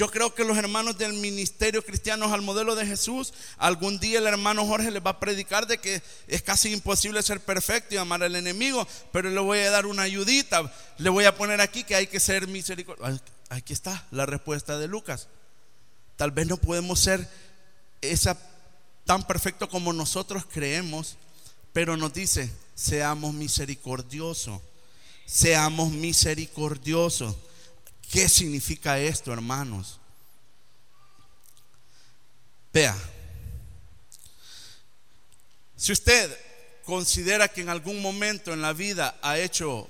yo 0.00 0.10
creo 0.10 0.34
que 0.34 0.44
los 0.44 0.56
hermanos 0.56 0.96
del 0.96 1.12
ministerio 1.12 1.84
cristiano 1.84 2.32
al 2.32 2.40
modelo 2.40 2.74
de 2.74 2.86
Jesús, 2.86 3.34
algún 3.58 4.00
día 4.00 4.18
el 4.18 4.26
hermano 4.26 4.64
Jorge 4.64 4.90
les 4.90 5.04
va 5.04 5.10
a 5.10 5.20
predicar 5.20 5.66
de 5.66 5.76
que 5.76 6.00
es 6.26 6.40
casi 6.40 6.72
imposible 6.72 7.22
ser 7.22 7.38
perfecto 7.40 7.94
y 7.94 7.98
amar 7.98 8.22
al 8.22 8.34
enemigo, 8.34 8.88
pero 9.12 9.28
le 9.28 9.38
voy 9.40 9.58
a 9.58 9.70
dar 9.70 9.84
una 9.84 10.04
ayudita, 10.04 10.72
le 10.96 11.10
voy 11.10 11.26
a 11.26 11.36
poner 11.36 11.60
aquí 11.60 11.84
que 11.84 11.96
hay 11.96 12.06
que 12.06 12.18
ser 12.18 12.48
misericordioso. 12.48 13.22
Aquí 13.50 13.74
está 13.74 14.06
la 14.10 14.24
respuesta 14.24 14.78
de 14.78 14.88
Lucas. 14.88 15.28
Tal 16.16 16.30
vez 16.30 16.46
no 16.46 16.56
podemos 16.56 16.98
ser 16.98 17.28
esa 18.00 18.38
tan 19.04 19.26
perfecto 19.26 19.68
como 19.68 19.92
nosotros 19.92 20.46
creemos, 20.50 21.18
pero 21.74 21.98
nos 21.98 22.14
dice, 22.14 22.50
seamos 22.74 23.34
misericordiosos, 23.34 24.62
seamos 25.26 25.92
misericordiosos. 25.92 27.36
¿Qué 28.10 28.28
significa 28.28 28.98
esto, 28.98 29.32
hermanos? 29.32 30.00
Vea, 32.72 32.96
si 35.76 35.92
usted 35.92 36.36
considera 36.84 37.46
que 37.46 37.60
en 37.60 37.68
algún 37.68 38.02
momento 38.02 38.52
en 38.52 38.62
la 38.62 38.72
vida 38.72 39.16
ha 39.22 39.38
hecho, 39.38 39.88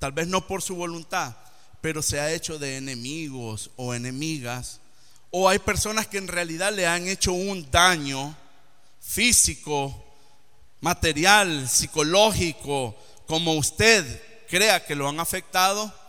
tal 0.00 0.10
vez 0.10 0.26
no 0.26 0.44
por 0.46 0.60
su 0.60 0.74
voluntad, 0.74 1.36
pero 1.80 2.02
se 2.02 2.18
ha 2.18 2.32
hecho 2.32 2.58
de 2.58 2.78
enemigos 2.78 3.70
o 3.76 3.94
enemigas, 3.94 4.80
o 5.30 5.48
hay 5.48 5.60
personas 5.60 6.08
que 6.08 6.18
en 6.18 6.28
realidad 6.28 6.72
le 6.72 6.86
han 6.88 7.06
hecho 7.06 7.32
un 7.32 7.70
daño, 7.70 8.36
físico, 9.00 10.04
material, 10.80 11.68
psicológico, 11.68 12.96
como 13.26 13.54
usted 13.54 14.04
crea 14.48 14.84
que 14.84 14.96
lo 14.96 15.08
han 15.08 15.20
afectado, 15.20 16.01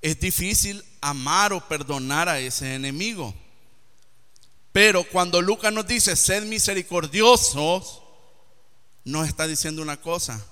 es 0.00 0.20
difícil 0.20 0.84
amar 1.00 1.52
o 1.52 1.66
perdonar 1.66 2.28
a 2.28 2.38
ese 2.38 2.74
enemigo. 2.74 3.34
Pero 4.72 5.04
cuando 5.04 5.42
Lucas 5.42 5.72
nos 5.72 5.86
dice, 5.86 6.14
sed 6.14 6.44
misericordiosos, 6.44 8.02
nos 9.04 9.26
está 9.26 9.46
diciendo 9.46 9.82
una 9.82 9.96
cosa. 9.96 10.44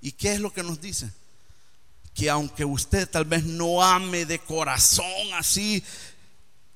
¿Y 0.00 0.12
qué 0.12 0.32
es 0.32 0.40
lo 0.40 0.52
que 0.52 0.62
nos 0.62 0.80
dice? 0.80 1.10
Que 2.14 2.30
aunque 2.30 2.64
usted 2.64 3.08
tal 3.08 3.24
vez 3.24 3.44
no 3.44 3.82
ame 3.82 4.24
de 4.24 4.38
corazón 4.38 5.06
así 5.34 5.84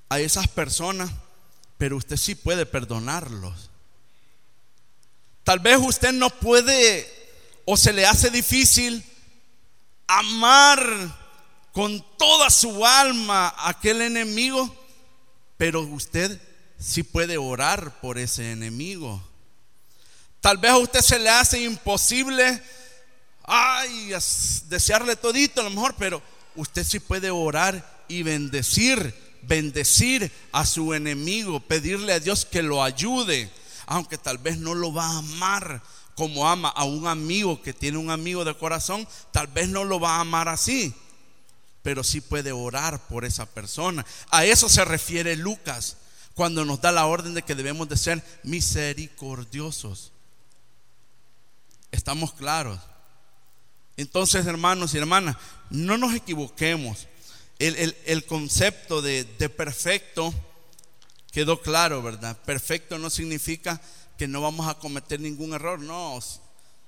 a 0.08 0.20
esas 0.20 0.46
personas, 0.46 1.10
pero 1.78 1.96
usted 1.96 2.16
sí 2.16 2.34
puede 2.34 2.66
perdonarlos. 2.66 3.70
Tal 5.42 5.58
vez 5.58 5.78
usted 5.78 6.12
no 6.12 6.30
puede 6.30 7.06
o 7.64 7.76
se 7.76 7.92
le 7.92 8.06
hace 8.06 8.30
difícil 8.30 9.04
amar 10.06 11.23
con 11.74 12.00
toda 12.16 12.50
su 12.50 12.86
alma 12.86 13.52
aquel 13.58 14.00
enemigo, 14.00 14.72
pero 15.56 15.80
usted 15.80 16.40
sí 16.78 17.02
puede 17.02 17.36
orar 17.36 18.00
por 18.00 18.16
ese 18.16 18.52
enemigo. 18.52 19.20
Tal 20.40 20.56
vez 20.58 20.70
a 20.70 20.78
usted 20.78 21.00
se 21.00 21.18
le 21.18 21.28
hace 21.28 21.64
imposible, 21.64 22.62
ay, 23.42 24.12
desearle 24.68 25.16
todito 25.16 25.60
a 25.60 25.64
lo 25.64 25.70
mejor, 25.70 25.96
pero 25.98 26.22
usted 26.54 26.86
sí 26.86 27.00
puede 27.00 27.32
orar 27.32 28.04
y 28.06 28.22
bendecir, 28.22 29.12
bendecir 29.42 30.30
a 30.52 30.64
su 30.64 30.94
enemigo, 30.94 31.58
pedirle 31.58 32.12
a 32.12 32.20
Dios 32.20 32.44
que 32.44 32.62
lo 32.62 32.84
ayude, 32.84 33.50
aunque 33.86 34.16
tal 34.16 34.38
vez 34.38 34.58
no 34.58 34.74
lo 34.74 34.94
va 34.94 35.06
a 35.06 35.18
amar 35.18 35.82
como 36.14 36.48
ama 36.48 36.68
a 36.68 36.84
un 36.84 37.08
amigo 37.08 37.60
que 37.62 37.72
tiene 37.72 37.98
un 37.98 38.10
amigo 38.10 38.44
de 38.44 38.56
corazón, 38.56 39.08
tal 39.32 39.48
vez 39.48 39.68
no 39.68 39.82
lo 39.82 39.98
va 39.98 40.18
a 40.18 40.20
amar 40.20 40.48
así, 40.48 40.94
pero 41.84 42.02
sí 42.02 42.22
puede 42.22 42.50
orar 42.50 42.98
por 43.08 43.26
esa 43.26 43.44
persona. 43.44 44.06
A 44.30 44.46
eso 44.46 44.70
se 44.70 44.86
refiere 44.86 45.36
Lucas 45.36 45.98
cuando 46.34 46.64
nos 46.64 46.80
da 46.80 46.90
la 46.90 47.04
orden 47.04 47.34
de 47.34 47.42
que 47.42 47.54
debemos 47.54 47.90
de 47.90 47.98
ser 47.98 48.24
misericordiosos. 48.42 50.10
Estamos 51.92 52.32
claros. 52.32 52.80
Entonces, 53.98 54.46
hermanos 54.46 54.94
y 54.94 54.98
hermanas, 54.98 55.36
no 55.68 55.98
nos 55.98 56.14
equivoquemos. 56.14 57.06
El, 57.58 58.24
concepto 58.24 59.02
de, 59.02 59.24
de 59.24 59.50
perfecto 59.50 60.32
quedó 61.32 61.60
claro, 61.60 62.02
¿verdad? 62.02 62.34
Perfecto 62.46 62.98
no 62.98 63.10
significa 63.10 63.78
que 64.16 64.26
no 64.26 64.40
vamos 64.40 64.68
a 64.68 64.78
cometer 64.78 65.20
ningún 65.20 65.52
error, 65.52 65.78
no. 65.80 66.18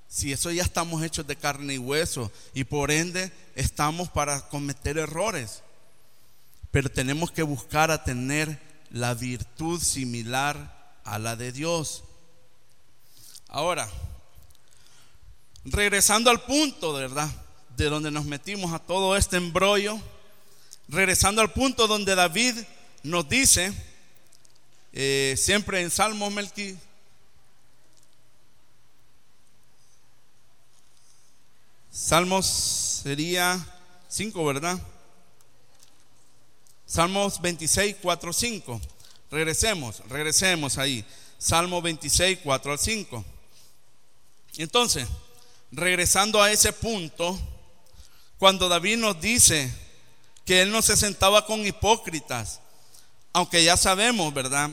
Si 0.09 0.31
eso 0.31 0.51
ya 0.51 0.63
estamos 0.63 1.03
hechos 1.03 1.27
de 1.27 1.35
carne 1.35 1.75
y 1.75 1.77
hueso 1.77 2.31
y 2.53 2.63
por 2.63 2.91
ende 2.91 3.31
estamos 3.55 4.09
para 4.09 4.47
cometer 4.49 4.97
errores. 4.97 5.61
Pero 6.71 6.89
tenemos 6.89 7.31
que 7.31 7.43
buscar 7.43 7.91
a 7.91 8.03
tener 8.03 8.59
la 8.91 9.13
virtud 9.13 9.81
similar 9.81 10.99
a 11.03 11.19
la 11.19 11.35
de 11.35 11.51
Dios. 11.51 12.03
Ahora, 13.49 13.89
regresando 15.65 16.29
al 16.29 16.41
punto, 16.41 16.93
¿verdad? 16.93 17.29
De 17.75 17.85
donde 17.85 18.11
nos 18.11 18.25
metimos 18.25 18.73
a 18.73 18.79
todo 18.79 19.15
este 19.15 19.37
embrollo, 19.37 19.99
regresando 20.87 21.41
al 21.41 21.51
punto 21.51 21.87
donde 21.87 22.15
David 22.15 22.55
nos 23.03 23.27
dice, 23.27 23.73
eh, 24.93 25.35
siempre 25.37 25.81
en 25.81 25.91
Salmo 25.91 26.29
Melqui, 26.29 26.77
Salmos 31.99 32.45
sería 33.01 33.59
5, 34.07 34.45
¿verdad? 34.45 34.79
Salmos 36.85 37.41
26, 37.41 37.95
4, 37.99 38.33
5. 38.33 38.81
Regresemos, 39.31 40.03
regresemos 40.07 40.77
ahí. 40.77 41.03
Salmo 41.39 41.81
26, 41.81 42.37
4 42.43 42.71
al 42.71 42.77
5. 42.77 43.25
Entonces, 44.57 45.07
regresando 45.71 46.39
a 46.39 46.51
ese 46.51 46.71
punto, 46.71 47.37
cuando 48.37 48.69
David 48.69 48.97
nos 48.97 49.19
dice 49.19 49.73
que 50.45 50.61
él 50.61 50.71
no 50.71 50.83
se 50.83 50.95
sentaba 50.95 51.47
con 51.47 51.65
hipócritas, 51.65 52.59
aunque 53.33 53.63
ya 53.63 53.75
sabemos, 53.75 54.31
¿verdad? 54.35 54.69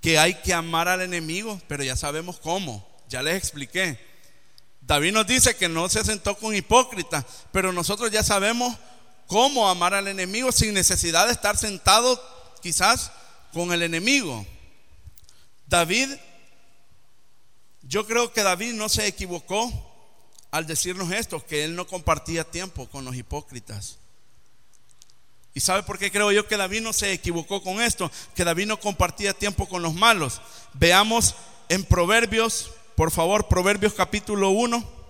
Que 0.00 0.18
hay 0.18 0.34
que 0.34 0.52
amar 0.52 0.88
al 0.88 1.02
enemigo, 1.02 1.60
pero 1.68 1.84
ya 1.84 1.94
sabemos 1.94 2.40
cómo, 2.40 2.84
ya 3.08 3.22
les 3.22 3.36
expliqué. 3.36 4.09
David 4.90 5.12
nos 5.12 5.24
dice 5.24 5.54
que 5.54 5.68
no 5.68 5.88
se 5.88 6.04
sentó 6.04 6.36
con 6.36 6.52
hipócritas, 6.52 7.24
pero 7.52 7.72
nosotros 7.72 8.10
ya 8.10 8.24
sabemos 8.24 8.76
cómo 9.28 9.68
amar 9.68 9.94
al 9.94 10.08
enemigo 10.08 10.50
sin 10.50 10.74
necesidad 10.74 11.26
de 11.28 11.32
estar 11.32 11.56
sentado 11.56 12.20
quizás 12.60 13.12
con 13.52 13.72
el 13.72 13.84
enemigo. 13.84 14.44
David, 15.68 16.08
yo 17.82 18.04
creo 18.04 18.32
que 18.32 18.42
David 18.42 18.72
no 18.72 18.88
se 18.88 19.06
equivocó 19.06 19.70
al 20.50 20.66
decirnos 20.66 21.12
esto, 21.12 21.46
que 21.46 21.62
él 21.62 21.76
no 21.76 21.86
compartía 21.86 22.42
tiempo 22.42 22.88
con 22.88 23.04
los 23.04 23.14
hipócritas. 23.14 23.96
¿Y 25.54 25.60
sabe 25.60 25.84
por 25.84 26.00
qué 26.00 26.10
creo 26.10 26.32
yo 26.32 26.48
que 26.48 26.56
David 26.56 26.80
no 26.80 26.92
se 26.92 27.12
equivocó 27.12 27.62
con 27.62 27.80
esto? 27.80 28.10
Que 28.34 28.42
David 28.42 28.66
no 28.66 28.80
compartía 28.80 29.34
tiempo 29.34 29.68
con 29.68 29.82
los 29.82 29.94
malos. 29.94 30.40
Veamos 30.74 31.36
en 31.68 31.84
Proverbios, 31.84 32.72
por 33.00 33.10
favor, 33.10 33.48
Proverbios 33.48 33.94
capítulo 33.94 34.50
1. 34.50 35.00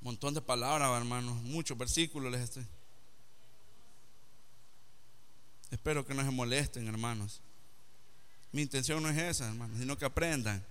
montón 0.00 0.32
de 0.32 0.40
palabras, 0.40 0.96
hermanos, 0.96 1.34
muchos 1.42 1.76
versículos 1.76 2.32
les 2.32 2.40
estoy. 2.40 2.66
Espero 5.70 6.06
que 6.06 6.14
no 6.14 6.24
se 6.24 6.30
molesten, 6.30 6.88
hermanos. 6.88 7.42
Mi 8.50 8.62
intención 8.62 9.02
no 9.02 9.10
es 9.10 9.18
esa, 9.18 9.46
hermanos, 9.46 9.78
sino 9.78 9.98
que 9.98 10.06
aprendan. 10.06 10.64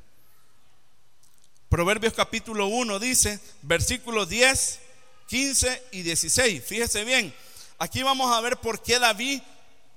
Proverbios 1.69 2.15
capítulo 2.15 2.65
1 2.65 2.97
dice, 2.97 3.39
versículos 3.61 4.27
10, 4.29 4.79
15 5.27 5.83
y 5.91 6.01
16. 6.01 6.65
Fíjese 6.65 7.03
bien, 7.03 7.31
aquí 7.77 8.01
vamos 8.01 8.35
a 8.35 8.41
ver 8.41 8.57
por 8.57 8.81
qué 8.81 8.97
David 8.97 9.43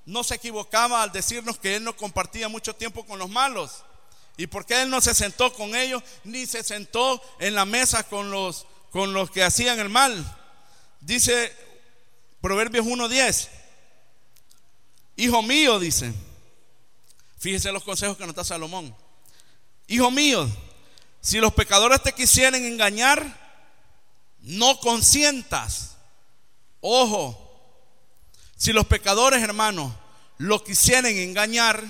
no 0.08 0.24
se 0.24 0.36
equivocaba 0.36 1.02
al 1.02 1.12
decirnos 1.12 1.58
que 1.58 1.76
él 1.76 1.84
no 1.84 1.94
compartía 1.94 2.48
mucho 2.48 2.74
tiempo 2.74 3.04
con 3.04 3.18
los 3.18 3.28
malos. 3.28 3.84
Y 4.38 4.46
por 4.46 4.64
qué 4.64 4.80
él 4.80 4.88
no 4.88 5.02
se 5.02 5.14
sentó 5.14 5.52
con 5.52 5.76
ellos, 5.76 6.02
ni 6.24 6.46
se 6.46 6.64
sentó 6.64 7.20
en 7.38 7.54
la 7.54 7.66
mesa 7.66 8.04
con 8.04 8.30
los 8.30 8.66
con 8.90 9.12
los 9.12 9.30
que 9.30 9.44
hacían 9.44 9.78
el 9.78 9.90
mal. 9.90 10.24
Dice 11.00 11.54
Proverbios 12.40 12.86
1.10. 12.86 13.48
Hijo 15.16 15.42
mío, 15.42 15.78
dice. 15.78 16.14
Fíjese 17.38 17.70
los 17.70 17.84
consejos 17.84 18.16
que 18.16 18.26
nos 18.26 18.34
da 18.34 18.44
Salomón. 18.44 18.96
Hijo 19.88 20.10
mío, 20.10 20.48
si 21.20 21.38
los 21.38 21.52
pecadores 21.52 22.02
te 22.02 22.14
quisieren 22.14 22.64
engañar, 22.64 23.26
no 24.40 24.80
consientas. 24.80 25.96
Ojo, 26.80 27.47
si 28.58 28.72
los 28.72 28.86
pecadores, 28.86 29.42
hermanos, 29.42 29.92
lo 30.36 30.62
quisieren 30.62 31.16
engañar, 31.16 31.82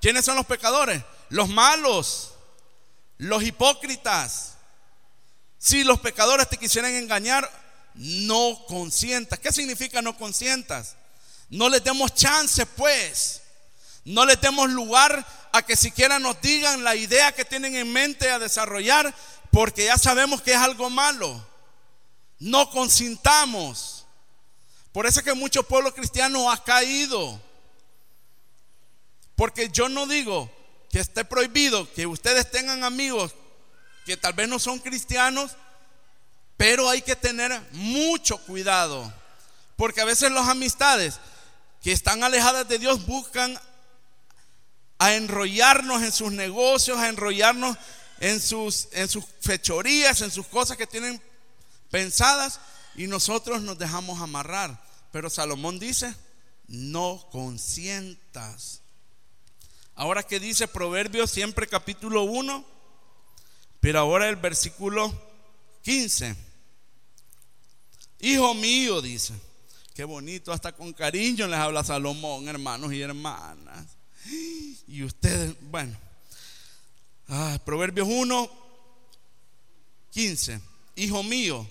¿quiénes 0.00 0.24
son 0.24 0.36
los 0.36 0.46
pecadores? 0.46 1.02
Los 1.28 1.48
malos, 1.48 2.32
los 3.18 3.42
hipócritas, 3.42 4.54
si 5.58 5.82
los 5.82 5.98
pecadores 6.00 6.48
te 6.48 6.56
quisieran 6.56 6.94
engañar, 6.94 7.50
no 7.94 8.64
consientas. 8.66 9.38
¿Qué 9.40 9.52
significa 9.52 10.00
no 10.00 10.16
consientas? 10.16 10.94
No 11.50 11.68
les 11.68 11.82
demos 11.82 12.14
chance, 12.14 12.66
pues. 12.66 13.42
No 14.04 14.24
les 14.24 14.40
demos 14.40 14.70
lugar 14.70 15.26
a 15.52 15.62
que 15.62 15.76
siquiera 15.76 16.18
nos 16.18 16.40
digan 16.40 16.82
la 16.82 16.96
idea 16.96 17.32
que 17.32 17.44
tienen 17.44 17.76
en 17.76 17.92
mente 17.92 18.30
a 18.30 18.38
desarrollar, 18.38 19.14
porque 19.50 19.84
ya 19.86 19.98
sabemos 19.98 20.40
que 20.40 20.52
es 20.52 20.58
algo 20.58 20.88
malo. 20.88 21.44
No 22.38 22.70
consintamos. 22.70 24.01
Por 24.92 25.06
eso 25.06 25.20
es 25.20 25.24
que 25.24 25.34
mucho 25.34 25.62
pueblo 25.62 25.94
cristiano 25.94 26.50
ha 26.50 26.62
caído. 26.62 27.40
Porque 29.34 29.70
yo 29.70 29.88
no 29.88 30.06
digo 30.06 30.50
que 30.90 31.00
esté 31.00 31.24
prohibido 31.24 31.90
que 31.92 32.06
ustedes 32.06 32.50
tengan 32.50 32.84
amigos 32.84 33.34
que 34.04 34.16
tal 34.16 34.34
vez 34.34 34.48
no 34.48 34.58
son 34.58 34.78
cristianos, 34.78 35.52
pero 36.56 36.88
hay 36.88 37.02
que 37.02 37.16
tener 37.16 37.60
mucho 37.72 38.36
cuidado, 38.38 39.12
porque 39.76 40.00
a 40.00 40.04
veces 40.04 40.30
las 40.30 40.48
amistades 40.48 41.18
que 41.82 41.92
están 41.92 42.22
alejadas 42.22 42.68
de 42.68 42.78
Dios 42.78 43.06
buscan 43.06 43.58
a 44.98 45.14
enrollarnos 45.14 46.02
en 46.02 46.12
sus 46.12 46.30
negocios, 46.30 46.98
a 46.98 47.08
enrollarnos 47.08 47.76
en 48.20 48.40
sus, 48.40 48.88
en 48.92 49.08
sus 49.08 49.24
fechorías, 49.40 50.20
en 50.20 50.30
sus 50.30 50.46
cosas 50.46 50.76
que 50.76 50.86
tienen 50.86 51.20
pensadas 51.90 52.60
y 52.94 53.06
nosotros 53.06 53.62
nos 53.62 53.78
dejamos 53.78 54.20
amarrar. 54.20 54.82
Pero 55.12 55.30
Salomón 55.30 55.78
dice, 55.78 56.14
no 56.68 57.26
consientas. 57.30 58.80
Ahora 59.94 60.22
que 60.22 60.40
dice 60.40 60.68
Proverbios 60.68 61.30
siempre 61.30 61.66
capítulo 61.66 62.22
1, 62.24 62.64
pero 63.80 63.98
ahora 63.98 64.28
el 64.28 64.36
versículo 64.36 65.12
15. 65.82 66.34
Hijo 68.20 68.54
mío, 68.54 69.02
dice. 69.02 69.34
Qué 69.94 70.04
bonito, 70.04 70.52
hasta 70.52 70.72
con 70.72 70.92
cariño 70.94 71.46
les 71.46 71.58
habla 71.58 71.84
Salomón, 71.84 72.48
hermanos 72.48 72.92
y 72.92 73.02
hermanas. 73.02 73.86
Y 74.86 75.02
ustedes, 75.02 75.54
bueno. 75.60 75.96
Ah, 77.28 77.58
Proverbios 77.64 78.08
1, 78.10 78.50
15. 80.10 80.60
Hijo 80.96 81.22
mío, 81.22 81.66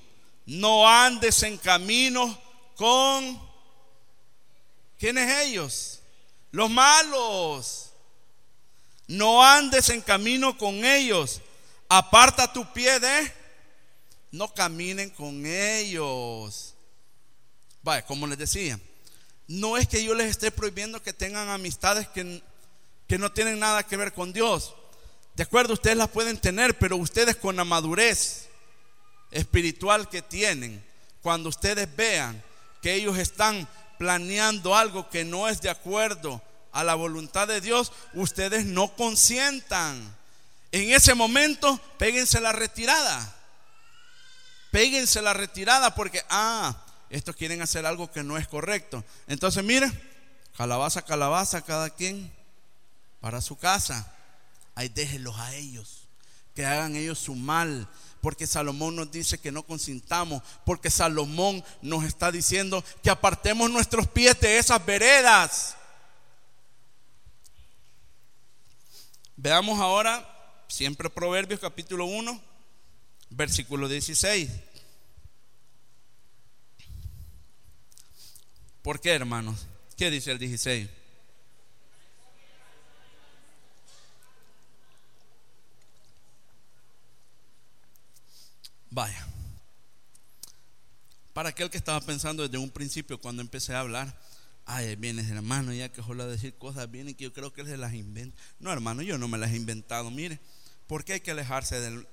no 0.45 0.87
andes 0.87 1.43
en 1.43 1.57
camino 1.57 2.37
con... 2.75 3.51
¿Quiénes 4.97 5.47
ellos? 5.47 6.01
Los 6.51 6.69
malos. 6.69 7.91
No 9.07 9.43
andes 9.43 9.89
en 9.89 10.01
camino 10.01 10.57
con 10.57 10.85
ellos 10.85 11.41
Aparta 11.93 12.53
tu 12.53 12.71
pie 12.71 13.01
de, 13.01 13.33
no 14.31 14.53
caminen 14.53 15.09
con 15.09 15.45
ellos. 15.45 16.73
Vaya, 17.83 18.05
como 18.05 18.27
les 18.27 18.37
decía, 18.37 18.79
no 19.49 19.75
es 19.75 19.89
que 19.89 20.01
yo 20.01 20.15
les 20.15 20.29
esté 20.29 20.51
prohibiendo 20.51 21.03
que 21.03 21.11
tengan 21.11 21.49
amistades 21.49 22.07
que, 22.07 22.41
que 23.09 23.17
no 23.17 23.33
tienen 23.33 23.59
nada 23.59 23.83
que 23.83 23.97
ver 23.97 24.13
con 24.13 24.31
Dios. 24.31 24.73
De 25.35 25.43
acuerdo, 25.43 25.73
ustedes 25.73 25.97
las 25.97 26.07
pueden 26.07 26.37
tener, 26.37 26.79
pero 26.79 26.95
ustedes 26.95 27.35
con 27.35 27.57
la 27.57 27.65
madurez 27.65 28.47
espiritual 29.31 30.09
que 30.09 30.21
tienen, 30.21 30.83
cuando 31.21 31.49
ustedes 31.49 31.93
vean 31.95 32.41
que 32.81 32.93
ellos 32.93 33.17
están 33.17 33.67
planeando 33.97 34.75
algo 34.75 35.09
que 35.09 35.23
no 35.23 35.47
es 35.47 35.61
de 35.61 35.69
acuerdo 35.69 36.41
a 36.71 36.83
la 36.83 36.95
voluntad 36.95 37.47
de 37.47 37.61
Dios, 37.61 37.91
ustedes 38.13 38.65
no 38.65 38.95
consientan. 38.95 40.15
En 40.71 40.91
ese 40.91 41.13
momento, 41.13 41.79
péguense 41.97 42.39
la 42.39 42.51
retirada. 42.51 43.35
Péguense 44.71 45.21
la 45.21 45.33
retirada 45.33 45.93
porque, 45.95 46.23
ah, 46.29 46.85
estos 47.09 47.35
quieren 47.35 47.61
hacer 47.61 47.85
algo 47.85 48.09
que 48.09 48.23
no 48.23 48.37
es 48.37 48.47
correcto. 48.47 49.03
Entonces, 49.27 49.63
mire, 49.63 49.91
calabaza, 50.55 51.01
calabaza, 51.01 51.61
cada 51.61 51.89
quien 51.89 52.31
para 53.19 53.41
su 53.41 53.57
casa. 53.57 54.11
Ahí 54.75 54.87
déjenlos 54.87 55.37
a 55.37 55.53
ellos, 55.55 56.07
que 56.55 56.65
hagan 56.65 56.95
ellos 56.95 57.19
su 57.19 57.35
mal. 57.35 57.87
Porque 58.21 58.47
Salomón 58.47 58.95
nos 58.95 59.11
dice 59.11 59.39
que 59.39 59.51
no 59.51 59.63
consintamos, 59.63 60.43
porque 60.65 60.89
Salomón 60.89 61.63
nos 61.81 62.03
está 62.03 62.31
diciendo 62.31 62.83
que 63.01 63.09
apartemos 63.09 63.69
nuestros 63.69 64.07
pies 64.07 64.39
de 64.39 64.57
esas 64.57 64.85
veredas. 64.85 65.75
Veamos 69.35 69.79
ahora, 69.79 70.63
siempre 70.67 71.09
Proverbios 71.09 71.59
capítulo 71.59 72.05
1, 72.05 72.39
versículo 73.31 73.89
16. 73.89 74.49
¿Por 78.83 78.99
qué, 78.99 79.11
hermanos? 79.11 79.67
¿Qué 79.97 80.11
dice 80.11 80.31
el 80.31 80.39
16? 80.39 81.00
Vaya. 88.91 89.25
Para 91.33 91.49
aquel 91.49 91.69
que 91.69 91.77
estaba 91.77 92.01
pensando 92.01 92.43
desde 92.43 92.57
un 92.57 92.69
principio 92.69 93.19
cuando 93.19 93.41
empecé 93.41 93.73
a 93.73 93.79
hablar, 93.79 94.13
ay, 94.65 94.97
viene 94.97 95.21
hermano, 95.29 95.73
ya 95.73 95.89
que 95.89 96.01
a 96.01 96.25
decir 96.25 96.53
cosas, 96.55 96.91
viene 96.91 97.13
que 97.13 97.23
yo 97.23 97.33
creo 97.33 97.53
que 97.53 97.61
él 97.61 97.67
se 97.67 97.77
las 97.77 97.93
inventa. 97.93 98.37
No, 98.59 98.71
hermano, 98.71 99.01
yo 99.01 99.17
no 99.17 99.29
me 99.29 99.37
las 99.37 99.51
he 99.51 99.55
inventado. 99.55 100.11
Mire, 100.11 100.39
¿por 100.87 101.05
qué 101.05 101.13
hay 101.13 101.19
que 101.21 101.31
alejarse 101.31 101.79
del... 101.79 102.05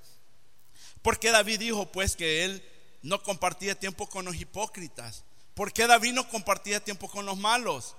Porque 1.03 1.33
David 1.33 1.59
dijo 1.59 1.91
pues 1.91 2.15
que 2.15 2.45
él 2.45 2.63
no 3.03 3.23
compartía 3.25 3.75
tiempo 3.75 4.09
con 4.09 4.25
los 4.25 4.37
hipócritas. 4.37 5.25
¿Por 5.55 5.73
qué 5.73 5.89
David 5.89 6.13
no 6.13 6.29
compartía 6.29 6.83
tiempo 6.83 7.11
con 7.11 7.27
los 7.27 7.37
malos? 7.37 7.97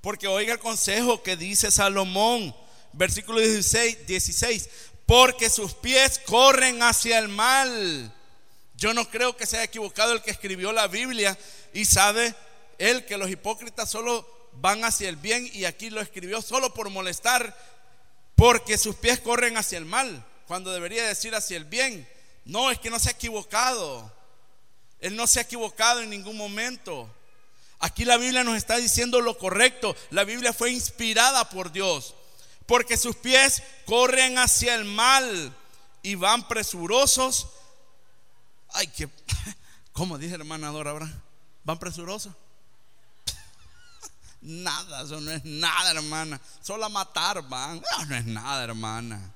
Porque 0.00 0.26
oiga 0.26 0.54
el 0.54 0.58
consejo 0.58 1.22
que 1.22 1.36
dice 1.36 1.70
Salomón, 1.70 2.54
versículo 2.94 3.40
16, 3.40 4.06
16, 4.06 4.68
porque 5.10 5.50
sus 5.50 5.74
pies 5.74 6.20
corren 6.24 6.84
hacia 6.84 7.18
el 7.18 7.26
mal. 7.26 8.14
Yo 8.76 8.94
no 8.94 9.10
creo 9.10 9.36
que 9.36 9.44
sea 9.44 9.64
equivocado 9.64 10.12
el 10.12 10.22
que 10.22 10.30
escribió 10.30 10.72
la 10.72 10.86
Biblia 10.86 11.36
y 11.72 11.84
sabe 11.84 12.32
él 12.78 13.04
que 13.06 13.18
los 13.18 13.28
hipócritas 13.28 13.90
solo 13.90 14.24
van 14.52 14.84
hacia 14.84 15.08
el 15.08 15.16
bien 15.16 15.50
y 15.52 15.64
aquí 15.64 15.90
lo 15.90 16.00
escribió 16.00 16.40
solo 16.40 16.72
por 16.72 16.90
molestar, 16.90 17.58
porque 18.36 18.78
sus 18.78 18.94
pies 18.94 19.18
corren 19.18 19.56
hacia 19.56 19.78
el 19.78 19.84
mal, 19.84 20.24
cuando 20.46 20.70
debería 20.70 21.04
decir 21.04 21.34
hacia 21.34 21.56
el 21.56 21.64
bien. 21.64 22.08
No, 22.44 22.70
es 22.70 22.78
que 22.78 22.88
no 22.88 23.00
se 23.00 23.08
ha 23.08 23.12
equivocado. 23.12 24.12
Él 25.00 25.16
no 25.16 25.26
se 25.26 25.40
ha 25.40 25.42
equivocado 25.42 26.02
en 26.02 26.10
ningún 26.10 26.36
momento. 26.36 27.12
Aquí 27.80 28.04
la 28.04 28.16
Biblia 28.16 28.44
nos 28.44 28.56
está 28.56 28.76
diciendo 28.76 29.20
lo 29.20 29.36
correcto. 29.36 29.96
La 30.10 30.22
Biblia 30.22 30.52
fue 30.52 30.70
inspirada 30.70 31.50
por 31.50 31.72
Dios. 31.72 32.14
Porque 32.70 32.96
sus 32.96 33.16
pies 33.16 33.64
corren 33.84 34.38
hacia 34.38 34.76
el 34.76 34.84
mal 34.84 35.52
y 36.04 36.14
van 36.14 36.46
presurosos. 36.46 37.48
Ay, 38.68 38.86
que, 38.86 39.08
¿cómo 39.92 40.16
dice 40.16 40.36
hermana 40.36 40.68
Dora 40.68 40.92
ahora? 40.92 41.12
¿Van 41.64 41.80
presurosos? 41.80 42.32
Nada, 44.40 45.02
eso 45.02 45.20
no 45.20 45.32
es 45.32 45.44
nada, 45.44 45.90
hermana. 45.90 46.40
Solo 46.62 46.84
a 46.84 46.88
matar 46.88 47.42
van. 47.48 47.82
No, 47.98 48.06
no 48.06 48.14
es 48.14 48.24
nada, 48.26 48.62
hermana. 48.62 49.34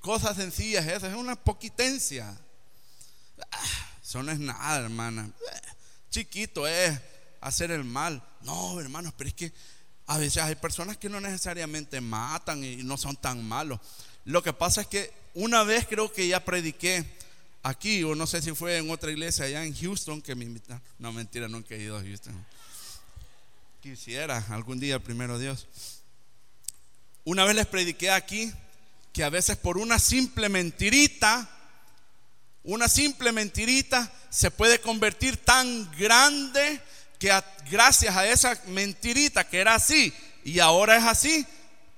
Cosas 0.00 0.36
sencillas 0.36 0.84
esas, 0.84 1.10
es 1.10 1.14
una 1.14 1.36
poquitencia. 1.36 2.36
Ah, 3.52 3.88
eso 4.02 4.20
no 4.20 4.32
es 4.32 4.40
nada, 4.40 4.80
hermana. 4.80 5.30
Chiquito 6.10 6.66
es 6.66 7.00
hacer 7.40 7.70
el 7.70 7.84
mal. 7.84 8.20
No, 8.40 8.80
hermanos, 8.80 9.14
pero 9.16 9.28
es 9.28 9.34
que 9.34 9.52
a 10.12 10.18
veces 10.18 10.42
hay 10.42 10.56
personas 10.56 10.98
que 10.98 11.08
no 11.08 11.22
necesariamente 11.22 11.98
matan 12.02 12.62
y 12.62 12.82
no 12.82 12.98
son 12.98 13.16
tan 13.16 13.42
malos. 13.42 13.80
Lo 14.26 14.42
que 14.42 14.52
pasa 14.52 14.82
es 14.82 14.86
que 14.86 15.10
una 15.32 15.62
vez 15.62 15.86
creo 15.88 16.12
que 16.12 16.28
ya 16.28 16.44
prediqué 16.44 17.02
aquí, 17.62 18.04
o 18.04 18.14
no 18.14 18.26
sé 18.26 18.42
si 18.42 18.52
fue 18.52 18.76
en 18.76 18.90
otra 18.90 19.10
iglesia 19.10 19.46
allá 19.46 19.64
en 19.64 19.74
Houston 19.74 20.20
que 20.20 20.34
me 20.34 20.44
invitaron. 20.44 20.82
No, 20.98 21.14
mentira, 21.14 21.48
nunca 21.48 21.74
he 21.74 21.80
ido 21.80 21.96
a 21.96 22.02
Houston. 22.02 22.34
Quisiera 23.80 24.44
algún 24.50 24.78
día, 24.78 24.98
primero 24.98 25.38
Dios. 25.38 25.66
Una 27.24 27.46
vez 27.46 27.56
les 27.56 27.66
prediqué 27.66 28.10
aquí 28.10 28.52
que 29.14 29.24
a 29.24 29.30
veces 29.30 29.56
por 29.56 29.78
una 29.78 29.98
simple 29.98 30.50
mentirita, 30.50 31.48
una 32.64 32.86
simple 32.86 33.32
mentirita 33.32 34.12
se 34.28 34.50
puede 34.50 34.78
convertir 34.78 35.38
tan 35.38 35.90
grande 35.92 36.82
que 37.22 37.32
gracias 37.70 38.16
a 38.16 38.26
esa 38.26 38.60
mentirita 38.66 39.48
que 39.48 39.60
era 39.60 39.76
así 39.76 40.12
y 40.42 40.58
ahora 40.58 40.96
es 40.96 41.04
así, 41.04 41.46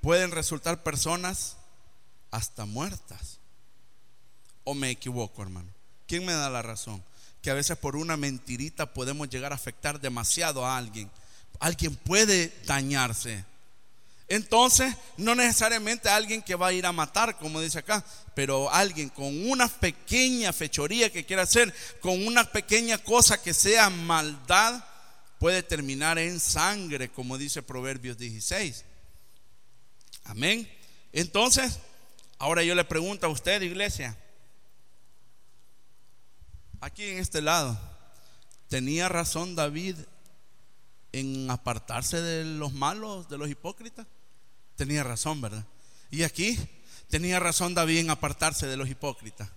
pueden 0.02 0.30
resultar 0.30 0.82
personas 0.82 1.56
hasta 2.30 2.66
muertas. 2.66 3.38
¿O 4.64 4.74
me 4.74 4.90
equivoco, 4.90 5.40
hermano? 5.40 5.72
¿Quién 6.06 6.26
me 6.26 6.34
da 6.34 6.50
la 6.50 6.60
razón? 6.60 7.02
Que 7.40 7.50
a 7.50 7.54
veces 7.54 7.78
por 7.78 7.96
una 7.96 8.18
mentirita 8.18 8.92
podemos 8.92 9.30
llegar 9.30 9.52
a 9.52 9.54
afectar 9.54 9.98
demasiado 9.98 10.66
a 10.66 10.76
alguien. 10.76 11.10
Alguien 11.58 11.96
puede 11.96 12.54
dañarse. 12.66 13.46
Entonces, 14.28 14.94
no 15.16 15.34
necesariamente 15.34 16.10
alguien 16.10 16.42
que 16.42 16.54
va 16.54 16.66
a 16.66 16.72
ir 16.74 16.84
a 16.84 16.92
matar, 16.92 17.38
como 17.38 17.62
dice 17.62 17.78
acá, 17.78 18.04
pero 18.34 18.70
alguien 18.70 19.08
con 19.08 19.50
una 19.50 19.68
pequeña 19.68 20.52
fechoría 20.52 21.10
que 21.10 21.24
quiera 21.24 21.44
hacer, 21.44 21.74
con 22.02 22.26
una 22.26 22.44
pequeña 22.44 22.98
cosa 22.98 23.42
que 23.42 23.54
sea 23.54 23.88
maldad, 23.88 24.84
puede 25.44 25.62
terminar 25.62 26.18
en 26.18 26.40
sangre, 26.40 27.10
como 27.10 27.36
dice 27.36 27.60
Proverbios 27.62 28.16
16. 28.16 28.82
Amén. 30.24 30.66
Entonces, 31.12 31.80
ahora 32.38 32.62
yo 32.62 32.74
le 32.74 32.82
pregunto 32.86 33.26
a 33.26 33.28
usted, 33.28 33.60
iglesia, 33.60 34.16
aquí 36.80 37.04
en 37.04 37.18
este 37.18 37.42
lado, 37.42 37.78
¿tenía 38.68 39.10
razón 39.10 39.54
David 39.54 39.96
en 41.12 41.50
apartarse 41.50 42.22
de 42.22 42.46
los 42.46 42.72
malos, 42.72 43.28
de 43.28 43.36
los 43.36 43.50
hipócritas? 43.50 44.06
Tenía 44.76 45.04
razón, 45.04 45.42
¿verdad? 45.42 45.66
Y 46.10 46.22
aquí 46.22 46.58
tenía 47.10 47.38
razón 47.38 47.74
David 47.74 47.98
en 47.98 48.08
apartarse 48.08 48.66
de 48.66 48.78
los 48.78 48.88
hipócritas. 48.88 49.50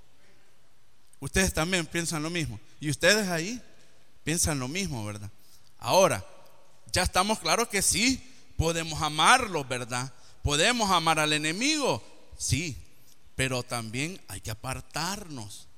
Ustedes 1.21 1.53
también 1.53 1.85
piensan 1.85 2.23
lo 2.23 2.29
mismo. 2.29 2.59
Y 2.81 2.89
ustedes 2.89 3.29
ahí 3.29 3.61
piensan 4.25 4.59
lo 4.59 4.67
mismo, 4.67 5.05
¿verdad? 5.05 5.31
Ahora, 5.87 6.21
ya 6.91 7.03
estamos 7.03 7.39
claros 7.39 7.69
que 7.69 7.81
sí, 7.81 8.21
podemos 8.57 9.01
amarlos, 9.01 9.65
¿verdad? 9.69 10.11
Podemos 10.43 10.91
amar 10.91 11.17
al 11.17 11.31
enemigo, 11.31 12.03
sí, 12.37 12.75
pero 13.37 13.63
también 13.63 14.21
hay 14.27 14.41
que 14.41 14.51
apartarnos. 14.51 15.69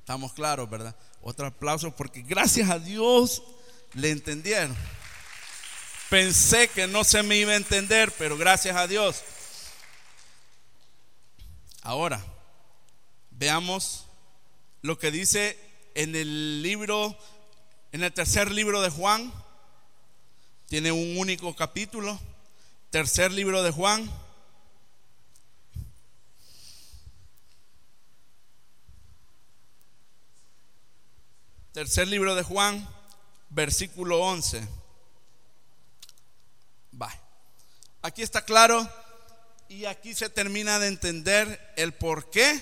Estamos 0.00 0.32
claros, 0.32 0.68
¿verdad? 0.68 0.96
Otro 1.22 1.46
aplauso 1.46 1.94
porque 1.94 2.22
gracias 2.22 2.68
a 2.68 2.80
Dios 2.80 3.44
le 3.94 4.10
entendieron. 4.10 4.76
Pensé 6.10 6.66
que 6.66 6.88
no 6.88 7.04
se 7.04 7.22
me 7.22 7.36
iba 7.36 7.52
a 7.52 7.56
entender, 7.56 8.12
pero 8.18 8.36
gracias 8.36 8.74
a 8.74 8.88
Dios. 8.88 9.22
Ahora, 11.82 12.24
veamos 13.30 14.04
lo 14.82 14.98
que 14.98 15.12
dice 15.12 15.56
en 15.94 16.16
el 16.16 16.60
libro, 16.60 17.16
en 17.92 18.04
el 18.04 18.12
tercer 18.12 18.50
libro 18.50 18.82
de 18.82 18.90
Juan. 18.90 19.32
Tiene 20.66 20.92
un 20.92 21.16
único 21.16 21.54
capítulo. 21.56 22.18
Tercer 22.90 23.32
libro 23.32 23.62
de 23.62 23.70
Juan. 23.70 24.10
Tercer 31.72 32.08
libro 32.08 32.34
de 32.34 32.42
Juan, 32.42 32.88
versículo 33.50 34.18
11. 34.20 34.66
Va. 37.00 37.14
Aquí 38.02 38.22
está 38.22 38.44
claro 38.44 38.88
y 39.68 39.84
aquí 39.84 40.12
se 40.14 40.28
termina 40.28 40.78
de 40.78 40.88
entender 40.88 41.72
el 41.76 41.92
por 41.92 42.30
qué, 42.30 42.60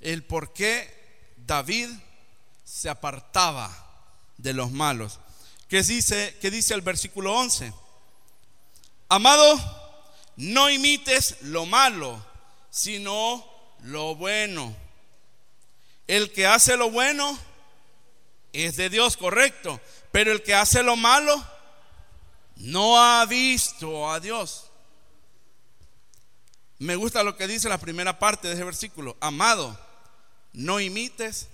el 0.00 0.22
por 0.22 0.52
qué 0.52 1.34
David 1.38 1.88
se 2.72 2.88
apartaba 2.88 3.70
de 4.38 4.54
los 4.54 4.70
malos. 4.70 5.20
¿Qué 5.68 5.82
dice, 5.82 6.38
qué 6.40 6.50
dice 6.50 6.72
el 6.72 6.80
versículo 6.80 7.34
11? 7.34 7.70
Amado, 9.10 9.60
no 10.36 10.70
imites 10.70 11.36
lo 11.42 11.66
malo, 11.66 12.24
sino 12.70 13.46
lo 13.82 14.16
bueno. 14.16 14.74
El 16.06 16.32
que 16.32 16.46
hace 16.46 16.78
lo 16.78 16.90
bueno 16.90 17.38
es 18.54 18.76
de 18.76 18.88
Dios, 18.88 19.18
correcto. 19.18 19.78
Pero 20.10 20.32
el 20.32 20.42
que 20.42 20.54
hace 20.54 20.82
lo 20.82 20.96
malo 20.96 21.44
no 22.56 22.98
ha 22.98 23.26
visto 23.26 24.10
a 24.10 24.18
Dios. 24.18 24.70
Me 26.78 26.96
gusta 26.96 27.22
lo 27.22 27.36
que 27.36 27.46
dice 27.46 27.68
la 27.68 27.78
primera 27.78 28.18
parte 28.18 28.48
de 28.48 28.54
ese 28.54 28.64
versículo. 28.64 29.16
Amado, 29.20 29.78
no 30.54 30.80
imites 30.80 31.48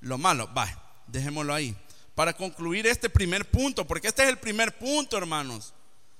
lo 0.00 0.18
malo. 0.18 0.52
Va, 0.54 0.68
dejémoslo 1.06 1.54
ahí. 1.54 1.76
Para 2.14 2.32
concluir 2.32 2.86
este 2.86 3.08
primer 3.08 3.48
punto, 3.48 3.86
porque 3.86 4.08
este 4.08 4.22
es 4.22 4.28
el 4.28 4.38
primer 4.38 4.76
punto, 4.76 5.16
hermanos. 5.16 5.72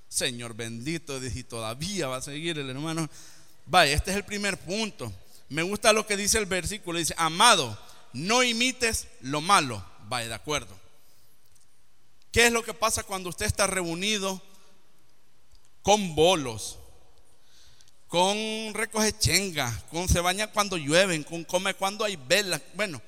Señor 0.09 0.55
bendito, 0.55 1.23
y 1.23 1.43
todavía 1.43 2.07
va 2.07 2.17
a 2.17 2.23
seguir 2.23 2.59
el 2.59 2.71
hermano. 2.71 3.09
Vaya, 3.67 3.93
este 3.93 4.11
es 4.11 4.17
el 4.17 4.25
primer 4.25 4.57
punto. 4.59 5.13
Me 5.49 5.63
gusta 5.63 5.93
lo 5.93 6.07
que 6.07 6.17
dice 6.17 6.39
el 6.39 6.47
versículo. 6.47 6.99
Dice, 6.99 7.15
amado, 7.19 7.79
no 8.13 8.43
imites 8.43 9.09
lo 9.21 9.41
malo. 9.41 9.85
Vaya, 10.09 10.29
de 10.29 10.35
acuerdo. 10.35 10.75
¿Qué 12.33 12.47
es 12.47 12.53
lo 12.53 12.63
que 12.63 12.75
pasa 12.75 13.03
cuando 13.03 13.31
usted 13.31 13.47
está 13.47 13.67
reunido 13.67 14.41
con 15.83 16.15
bolos, 16.15 16.79
con 18.07 18.37
recoge 18.75 19.19
chenga, 19.19 19.83
con 19.91 20.09
se 20.09 20.21
baña 20.21 20.53
cuando 20.53 20.77
llueven, 20.77 21.25
con 21.25 21.45
come 21.45 21.75
cuando 21.75 22.05
hay 22.05 22.17
velas? 22.17 22.61
Bueno, 22.75 23.01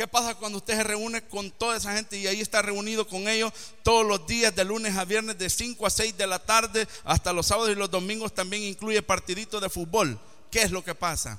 ¿Qué 0.00 0.08
pasa 0.08 0.34
cuando 0.34 0.56
usted 0.56 0.76
se 0.76 0.82
reúne 0.82 1.20
con 1.28 1.50
toda 1.50 1.76
esa 1.76 1.92
gente 1.92 2.16
y 2.16 2.26
ahí 2.26 2.40
está 2.40 2.62
reunido 2.62 3.06
con 3.06 3.28
ellos 3.28 3.52
todos 3.82 4.06
los 4.06 4.26
días, 4.26 4.56
de 4.56 4.64
lunes 4.64 4.96
a 4.96 5.04
viernes, 5.04 5.36
de 5.36 5.50
5 5.50 5.86
a 5.86 5.90
6 5.90 6.16
de 6.16 6.26
la 6.26 6.38
tarde, 6.38 6.88
hasta 7.04 7.34
los 7.34 7.48
sábados 7.48 7.72
y 7.72 7.74
los 7.74 7.90
domingos 7.90 8.34
también 8.34 8.62
incluye 8.62 9.02
partiditos 9.02 9.60
de 9.60 9.68
fútbol? 9.68 10.18
¿Qué 10.50 10.62
es 10.62 10.70
lo 10.70 10.82
que 10.82 10.94
pasa? 10.94 11.38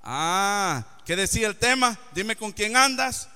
Ah, 0.00 0.82
¿qué 1.04 1.14
decía 1.14 1.46
el 1.46 1.56
tema? 1.56 2.00
Dime 2.14 2.36
con 2.36 2.52
quién 2.52 2.74
andas. 2.74 3.28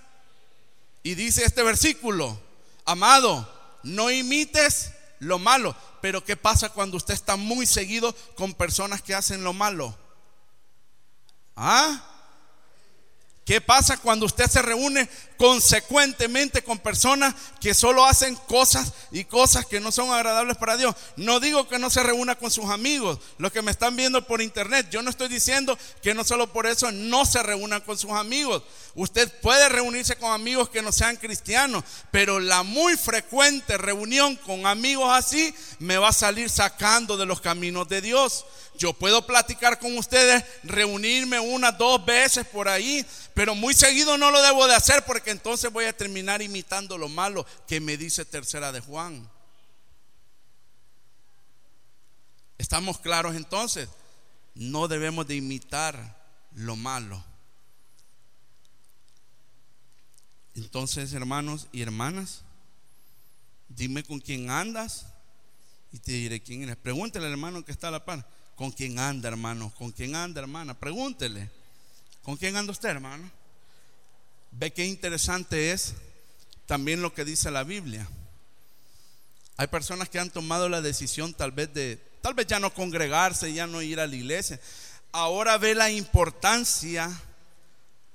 Y 1.02 1.14
dice 1.14 1.44
este 1.44 1.62
versículo, 1.62 2.40
amado, 2.86 3.46
no 3.82 4.10
imites 4.10 4.92
lo 5.18 5.38
malo. 5.38 5.76
Pero 6.00 6.24
¿qué 6.24 6.38
pasa 6.38 6.70
cuando 6.70 6.96
usted 6.96 7.12
está 7.12 7.36
muy 7.36 7.66
seguido 7.66 8.16
con 8.34 8.54
personas 8.54 9.02
que 9.02 9.14
hacen 9.14 9.44
lo 9.44 9.52
malo? 9.52 9.94
¿Ah? 11.54 12.06
¿Qué 13.50 13.60
pasa 13.60 13.96
cuando 13.96 14.26
usted 14.26 14.46
se 14.46 14.62
reúne 14.62 15.08
consecuentemente 15.36 16.62
con 16.62 16.78
personas 16.78 17.34
que 17.60 17.74
solo 17.74 18.04
hacen 18.04 18.36
cosas 18.36 18.92
y 19.10 19.24
cosas 19.24 19.66
que 19.66 19.80
no 19.80 19.90
son 19.90 20.12
agradables 20.12 20.56
para 20.56 20.76
Dios? 20.76 20.94
No 21.16 21.40
digo 21.40 21.66
que 21.66 21.80
no 21.80 21.90
se 21.90 22.04
reúna 22.04 22.36
con 22.36 22.52
sus 22.52 22.66
amigos, 22.66 23.18
los 23.38 23.50
que 23.50 23.60
me 23.60 23.72
están 23.72 23.96
viendo 23.96 24.24
por 24.24 24.40
internet. 24.40 24.86
Yo 24.92 25.02
no 25.02 25.10
estoy 25.10 25.26
diciendo 25.26 25.76
que 26.00 26.14
no 26.14 26.22
solo 26.22 26.52
por 26.52 26.68
eso 26.68 26.92
no 26.92 27.26
se 27.26 27.42
reúna 27.42 27.80
con 27.80 27.98
sus 27.98 28.12
amigos. 28.12 28.62
Usted 28.94 29.28
puede 29.40 29.68
reunirse 29.68 30.14
con 30.14 30.30
amigos 30.30 30.68
que 30.68 30.80
no 30.80 30.92
sean 30.92 31.16
cristianos, 31.16 31.82
pero 32.12 32.38
la 32.38 32.62
muy 32.62 32.96
frecuente 32.96 33.76
reunión 33.78 34.36
con 34.36 34.64
amigos 34.64 35.10
así 35.12 35.52
me 35.80 35.98
va 35.98 36.10
a 36.10 36.12
salir 36.12 36.50
sacando 36.50 37.16
de 37.16 37.26
los 37.26 37.40
caminos 37.40 37.88
de 37.88 38.00
Dios. 38.00 38.44
Yo 38.80 38.94
puedo 38.94 39.26
platicar 39.26 39.78
con 39.78 39.98
ustedes, 39.98 40.42
reunirme 40.62 41.38
una, 41.38 41.70
dos 41.70 42.02
veces 42.02 42.46
por 42.46 42.66
ahí, 42.66 43.04
pero 43.34 43.54
muy 43.54 43.74
seguido 43.74 44.16
no 44.16 44.30
lo 44.30 44.40
debo 44.40 44.66
de 44.66 44.74
hacer 44.74 45.04
porque 45.04 45.32
entonces 45.32 45.70
voy 45.70 45.84
a 45.84 45.94
terminar 45.94 46.40
imitando 46.40 46.96
lo 46.96 47.06
malo 47.10 47.44
que 47.68 47.78
me 47.78 47.98
dice 47.98 48.24
tercera 48.24 48.72
de 48.72 48.80
Juan. 48.80 49.30
¿Estamos 52.56 52.98
claros 52.98 53.36
entonces? 53.36 53.86
No 54.54 54.88
debemos 54.88 55.26
de 55.26 55.36
imitar 55.36 56.18
lo 56.54 56.74
malo. 56.74 57.22
Entonces, 60.54 61.12
hermanos 61.12 61.68
y 61.70 61.82
hermanas, 61.82 62.44
dime 63.68 64.02
con 64.04 64.20
quién 64.20 64.48
andas 64.48 65.04
y 65.92 65.98
te 65.98 66.12
diré 66.12 66.40
quién 66.40 66.62
eres. 66.62 66.76
Pregúntale 66.76 67.26
al 67.26 67.32
hermano 67.32 67.62
que 67.62 67.72
está 67.72 67.88
a 67.88 67.90
la 67.90 68.06
par. 68.06 68.39
¿Con 68.60 68.72
quién 68.72 68.98
anda, 68.98 69.26
hermano? 69.26 69.72
¿Con 69.78 69.90
quién 69.90 70.14
anda, 70.14 70.42
hermana? 70.42 70.78
Pregúntele. 70.78 71.48
¿Con 72.22 72.36
quién 72.36 72.58
anda 72.58 72.72
usted, 72.72 72.90
hermano? 72.90 73.30
Ve 74.50 74.70
qué 74.70 74.84
interesante 74.84 75.72
es 75.72 75.94
también 76.66 77.00
lo 77.00 77.14
que 77.14 77.24
dice 77.24 77.50
la 77.50 77.64
Biblia. 77.64 78.06
Hay 79.56 79.66
personas 79.68 80.10
que 80.10 80.18
han 80.18 80.28
tomado 80.28 80.68
la 80.68 80.82
decisión 80.82 81.32
tal 81.32 81.52
vez 81.52 81.72
de, 81.72 81.98
tal 82.20 82.34
vez 82.34 82.48
ya 82.48 82.60
no 82.60 82.74
congregarse, 82.74 83.50
ya 83.50 83.66
no 83.66 83.80
ir 83.80 83.98
a 83.98 84.06
la 84.06 84.14
iglesia. 84.14 84.60
Ahora 85.10 85.56
ve 85.56 85.74
la 85.74 85.90
importancia 85.90 87.10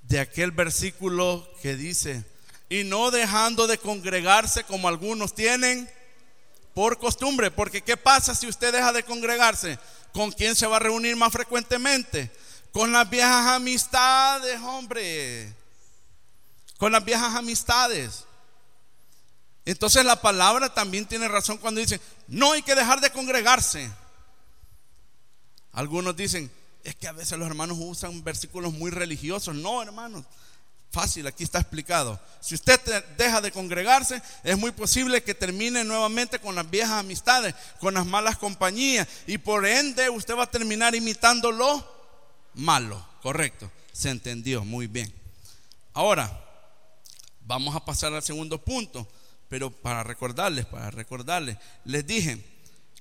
de 0.03 0.19
aquel 0.19 0.51
versículo 0.51 1.49
que 1.63 1.75
dice, 1.75 2.23
y 2.69 2.83
no 2.83 3.09
dejando 3.09 3.65
de 3.65 3.79
congregarse 3.79 4.63
como 4.63 4.89
algunos 4.89 5.33
tienen 5.33 5.89
por 6.75 6.99
costumbre, 6.99 7.49
porque 7.49 7.81
¿qué 7.81 7.97
pasa 7.97 8.35
si 8.35 8.45
usted 8.45 8.71
deja 8.71 8.93
de 8.93 9.01
congregarse? 9.01 9.79
¿Con 10.15 10.31
quién 10.31 10.55
se 10.55 10.65
va 10.65 10.77
a 10.77 10.79
reunir 10.79 11.13
más 11.17 11.33
frecuentemente? 11.33 12.31
Con 12.71 12.93
las 12.93 13.09
viejas 13.09 13.47
amistades, 13.47 14.61
hombre. 14.61 15.53
Con 16.77 16.93
las 16.93 17.03
viejas 17.03 17.35
amistades. 17.35 18.23
Entonces 19.65 20.05
la 20.05 20.21
palabra 20.21 20.73
también 20.73 21.05
tiene 21.05 21.27
razón 21.27 21.57
cuando 21.57 21.81
dice, 21.81 21.99
no 22.29 22.53
hay 22.53 22.61
que 22.61 22.75
dejar 22.75 23.01
de 23.01 23.09
congregarse. 23.09 23.91
Algunos 25.73 26.15
dicen, 26.15 26.49
es 26.85 26.95
que 26.95 27.09
a 27.09 27.11
veces 27.11 27.37
los 27.37 27.49
hermanos 27.49 27.77
usan 27.77 28.23
versículos 28.23 28.71
muy 28.71 28.91
religiosos. 28.91 29.53
No, 29.53 29.81
hermanos. 29.81 30.23
Fácil, 30.95 31.27
aquí 31.27 31.43
está 31.43 31.59
explicado. 31.59 32.17
Si 32.39 32.55
usted 32.55 32.79
deja 33.17 33.41
de 33.41 33.51
congregarse, 33.51 34.21
es 34.45 34.57
muy 34.57 34.71
posible 34.71 35.21
que 35.21 35.35
termine 35.35 35.83
nuevamente 35.83 36.39
con 36.39 36.55
las 36.55 36.69
viejas 36.69 36.93
amistades, 36.93 37.53
con 37.81 37.95
las 37.95 38.05
malas 38.05 38.37
compañías, 38.37 39.05
y 39.27 39.37
por 39.37 39.65
ende 39.65 40.09
usted 40.09 40.37
va 40.37 40.43
a 40.43 40.49
terminar 40.49 40.95
imitando 40.95 41.51
lo 41.51 41.85
malo. 42.53 43.05
Correcto, 43.21 43.69
se 43.91 44.09
entendió 44.09 44.63
muy 44.63 44.87
bien. 44.87 45.13
Ahora, 45.93 46.31
vamos 47.41 47.75
a 47.75 47.83
pasar 47.83 48.13
al 48.13 48.23
segundo 48.23 48.57
punto, 48.63 49.05
pero 49.49 49.69
para 49.69 50.01
recordarles, 50.01 50.65
para 50.65 50.91
recordarles, 50.91 51.57
les 51.83 52.07
dije 52.07 52.41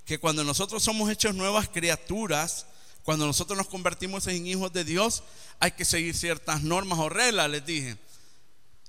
que 0.04 0.18
cuando 0.18 0.42
nosotros 0.42 0.82
somos 0.82 1.08
hechos 1.10 1.36
nuevas 1.36 1.68
criaturas, 1.68 2.66
cuando 3.04 3.26
nosotros 3.26 3.58
nos 3.58 3.68
convertimos 3.68 4.26
en 4.26 4.46
hijos 4.46 4.72
de 4.72 4.82
Dios, 4.82 5.22
hay 5.60 5.72
que 5.72 5.84
seguir 5.84 6.16
ciertas 6.16 6.62
normas 6.62 6.98
o 6.98 7.10
reglas, 7.10 7.50
les 7.50 7.64
dije. 7.64 7.98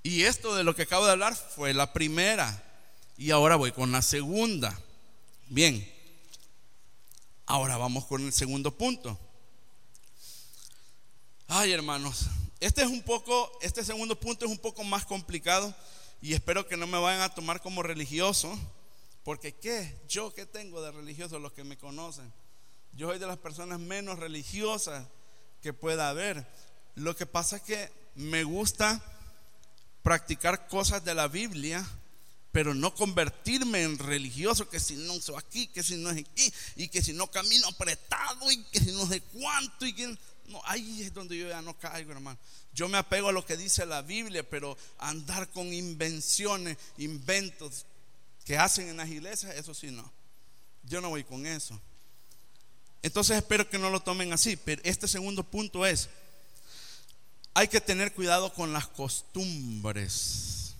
Y 0.03 0.23
esto 0.23 0.55
de 0.55 0.63
lo 0.63 0.73
que 0.73 0.83
acabo 0.83 1.05
de 1.05 1.11
hablar 1.11 1.35
fue 1.35 1.73
la 1.73 1.91
primera. 1.91 2.63
Y 3.17 3.31
ahora 3.31 3.57
voy 3.57 3.73
con 3.73 3.91
la 3.91 4.01
segunda. 4.01 4.79
Bien. 5.47 5.91
Ahora 7.45 7.75
vamos 7.75 8.05
con 8.05 8.25
el 8.25 8.31
segundo 8.31 8.71
punto. 8.71 9.19
Ay, 11.47 11.73
hermanos, 11.73 12.25
este 12.59 12.83
es 12.83 12.87
un 12.87 13.03
poco, 13.03 13.51
este 13.61 13.83
segundo 13.83 14.17
punto 14.19 14.45
es 14.45 14.51
un 14.51 14.57
poco 14.57 14.83
más 14.83 15.05
complicado 15.05 15.75
y 16.21 16.33
espero 16.33 16.67
que 16.67 16.77
no 16.77 16.87
me 16.87 16.97
vayan 16.97 17.21
a 17.21 17.35
tomar 17.35 17.61
como 17.61 17.83
religioso, 17.83 18.57
porque 19.23 19.53
¿qué? 19.53 19.95
Yo 20.07 20.33
qué 20.33 20.45
tengo 20.45 20.81
de 20.81 20.91
religioso 20.91 21.37
los 21.37 21.51
que 21.51 21.63
me 21.63 21.77
conocen. 21.77 22.31
Yo 22.95 23.09
soy 23.09 23.19
de 23.19 23.27
las 23.27 23.37
personas 23.37 23.79
menos 23.79 24.19
religiosas 24.19 25.05
que 25.61 25.73
pueda 25.73 26.09
haber. 26.09 26.47
Lo 26.95 27.15
que 27.15 27.25
pasa 27.25 27.57
es 27.57 27.61
que 27.63 27.91
me 28.15 28.43
gusta 28.43 29.03
practicar 30.01 30.67
cosas 30.67 31.03
de 31.03 31.13
la 31.13 31.27
Biblia, 31.27 31.85
pero 32.51 32.73
no 32.73 32.95
convertirme 32.95 33.83
en 33.83 33.97
religioso, 33.97 34.69
que 34.69 34.79
si 34.79 34.95
no 34.95 35.19
soy 35.19 35.35
aquí, 35.37 35.67
que 35.67 35.83
si 35.83 35.97
no 35.97 36.09
es 36.09 36.19
aquí, 36.19 36.53
y 36.77 36.87
que 36.87 37.01
si 37.01 37.11
no 37.11 37.29
camino 37.29 37.67
apretado, 37.67 38.49
y 38.49 38.63
que 38.65 38.79
si 38.79 38.93
no 38.93 39.05
sé 39.07 39.19
cuánto, 39.21 39.85
y 39.85 39.93
que 39.93 40.17
no, 40.47 40.61
ahí 40.63 41.01
es 41.01 41.13
donde 41.13 41.37
yo 41.37 41.49
ya 41.49 41.61
no 41.61 41.77
caigo, 41.77 42.13
hermano. 42.13 42.39
Yo 42.73 42.87
me 42.87 42.97
apego 42.97 43.29
a 43.29 43.33
lo 43.33 43.45
que 43.45 43.57
dice 43.57 43.85
la 43.85 44.03
Biblia, 44.03 44.47
pero 44.49 44.77
andar 44.99 45.49
con 45.49 45.73
invenciones, 45.73 46.77
inventos 46.97 47.85
que 48.45 48.57
hacen 48.57 48.87
en 48.87 48.97
las 48.97 49.09
iglesias, 49.09 49.55
eso 49.55 49.73
sí 49.73 49.91
no. 49.91 50.09
Yo 50.83 51.01
no 51.01 51.09
voy 51.09 51.23
con 51.25 51.45
eso. 51.45 51.81
Entonces 53.05 53.37
espero 53.37 53.69
que 53.69 53.77
no 53.77 53.91
lo 53.91 53.99
tomen 53.99 54.33
así, 54.33 54.57
pero 54.57 54.81
este 54.83 55.07
segundo 55.07 55.43
punto 55.43 55.85
es, 55.85 56.09
hay 57.53 57.67
que 57.67 57.79
tener 57.79 58.11
cuidado 58.11 58.51
con 58.51 58.73
las 58.73 58.87
costumbres, 58.87 60.73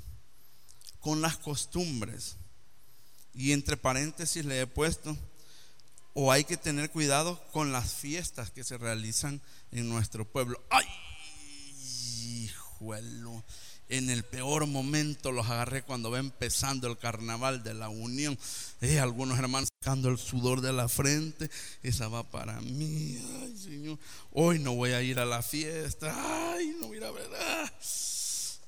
con 1.00 1.22
las 1.22 1.38
costumbres. 1.38 2.38
Y 3.36 3.52
entre 3.52 3.78
paréntesis 3.78 4.44
le 4.44 4.60
he 4.60 4.66
puesto, 4.66 5.16
o 6.16 6.32
hay 6.32 6.46
que 6.46 6.58
tener 6.58 6.90
cuidado 6.90 7.40
con 7.52 7.72
las 7.72 7.94
fiestas 7.94 8.50
que 8.50 8.64
se 8.64 8.80
realizan 8.80 9.40
en 9.70 9.88
nuestro 9.88 10.26
pueblo. 10.26 10.60
¡Ay! 10.72 10.88
Hijuelo. 11.78 13.44
En 13.90 14.10
el 14.10 14.24
peor 14.24 14.66
momento 14.66 15.32
los 15.32 15.48
agarré 15.48 15.84
cuando 15.84 16.10
va 16.10 16.20
empezando 16.20 16.88
el 16.88 16.98
carnaval 16.98 17.64
de 17.64 17.74
la 17.74 17.90
unión. 17.90 18.38
Eh, 18.82 19.00
algunos 19.00 19.38
hermanos 19.38 19.70
sacando 19.80 20.10
el 20.10 20.18
sudor 20.18 20.62
de 20.62 20.74
la 20.74 20.90
frente. 20.90 21.50
Esa 21.84 22.08
va 22.08 22.24
para 22.24 22.60
mí. 22.62 23.18
Ay, 23.42 23.58
Señor. 23.58 24.00
Hoy 24.32 24.60
no 24.60 24.74
voy 24.74 24.92
a 24.92 25.02
ir 25.02 25.20
a 25.20 25.26
la 25.26 25.44
fiesta. 25.44 26.14
Ay, 26.54 26.76
no 26.80 26.88
voy 26.88 27.04
a 27.04 27.12
ver. 27.12 27.30
Ah. 27.40 27.72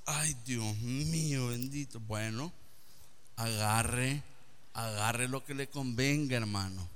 Ay, 0.06 0.36
Dios 0.46 0.78
mío, 0.78 1.48
bendito. 1.48 2.00
Bueno, 2.00 2.54
agarre, 3.36 4.24
agarre 4.74 5.28
lo 5.28 5.44
que 5.44 5.56
le 5.56 5.68
convenga, 5.68 6.38
hermano. 6.38 6.88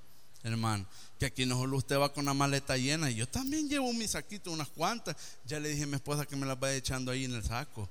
Hermano, 0.43 0.85
que 1.19 1.25
aquí 1.25 1.45
no 1.45 1.55
solo 1.55 1.77
usted 1.77 1.99
va 1.99 2.13
con 2.13 2.25
la 2.25 2.33
maleta 2.33 2.77
llena. 2.77 3.09
Yo 3.09 3.27
también 3.27 3.67
llevo 3.67 3.91
mi 3.93 4.07
saquito, 4.07 4.51
unas 4.51 4.69
cuantas. 4.69 5.15
Ya 5.45 5.59
le 5.59 5.69
dije 5.69 5.83
a 5.83 5.87
mi 5.87 5.95
esposa 5.95 6.25
que 6.25 6.35
me 6.35 6.45
las 6.45 6.59
vaya 6.59 6.75
echando 6.75 7.11
ahí 7.11 7.25
en 7.25 7.33
el 7.33 7.43
saco. 7.43 7.89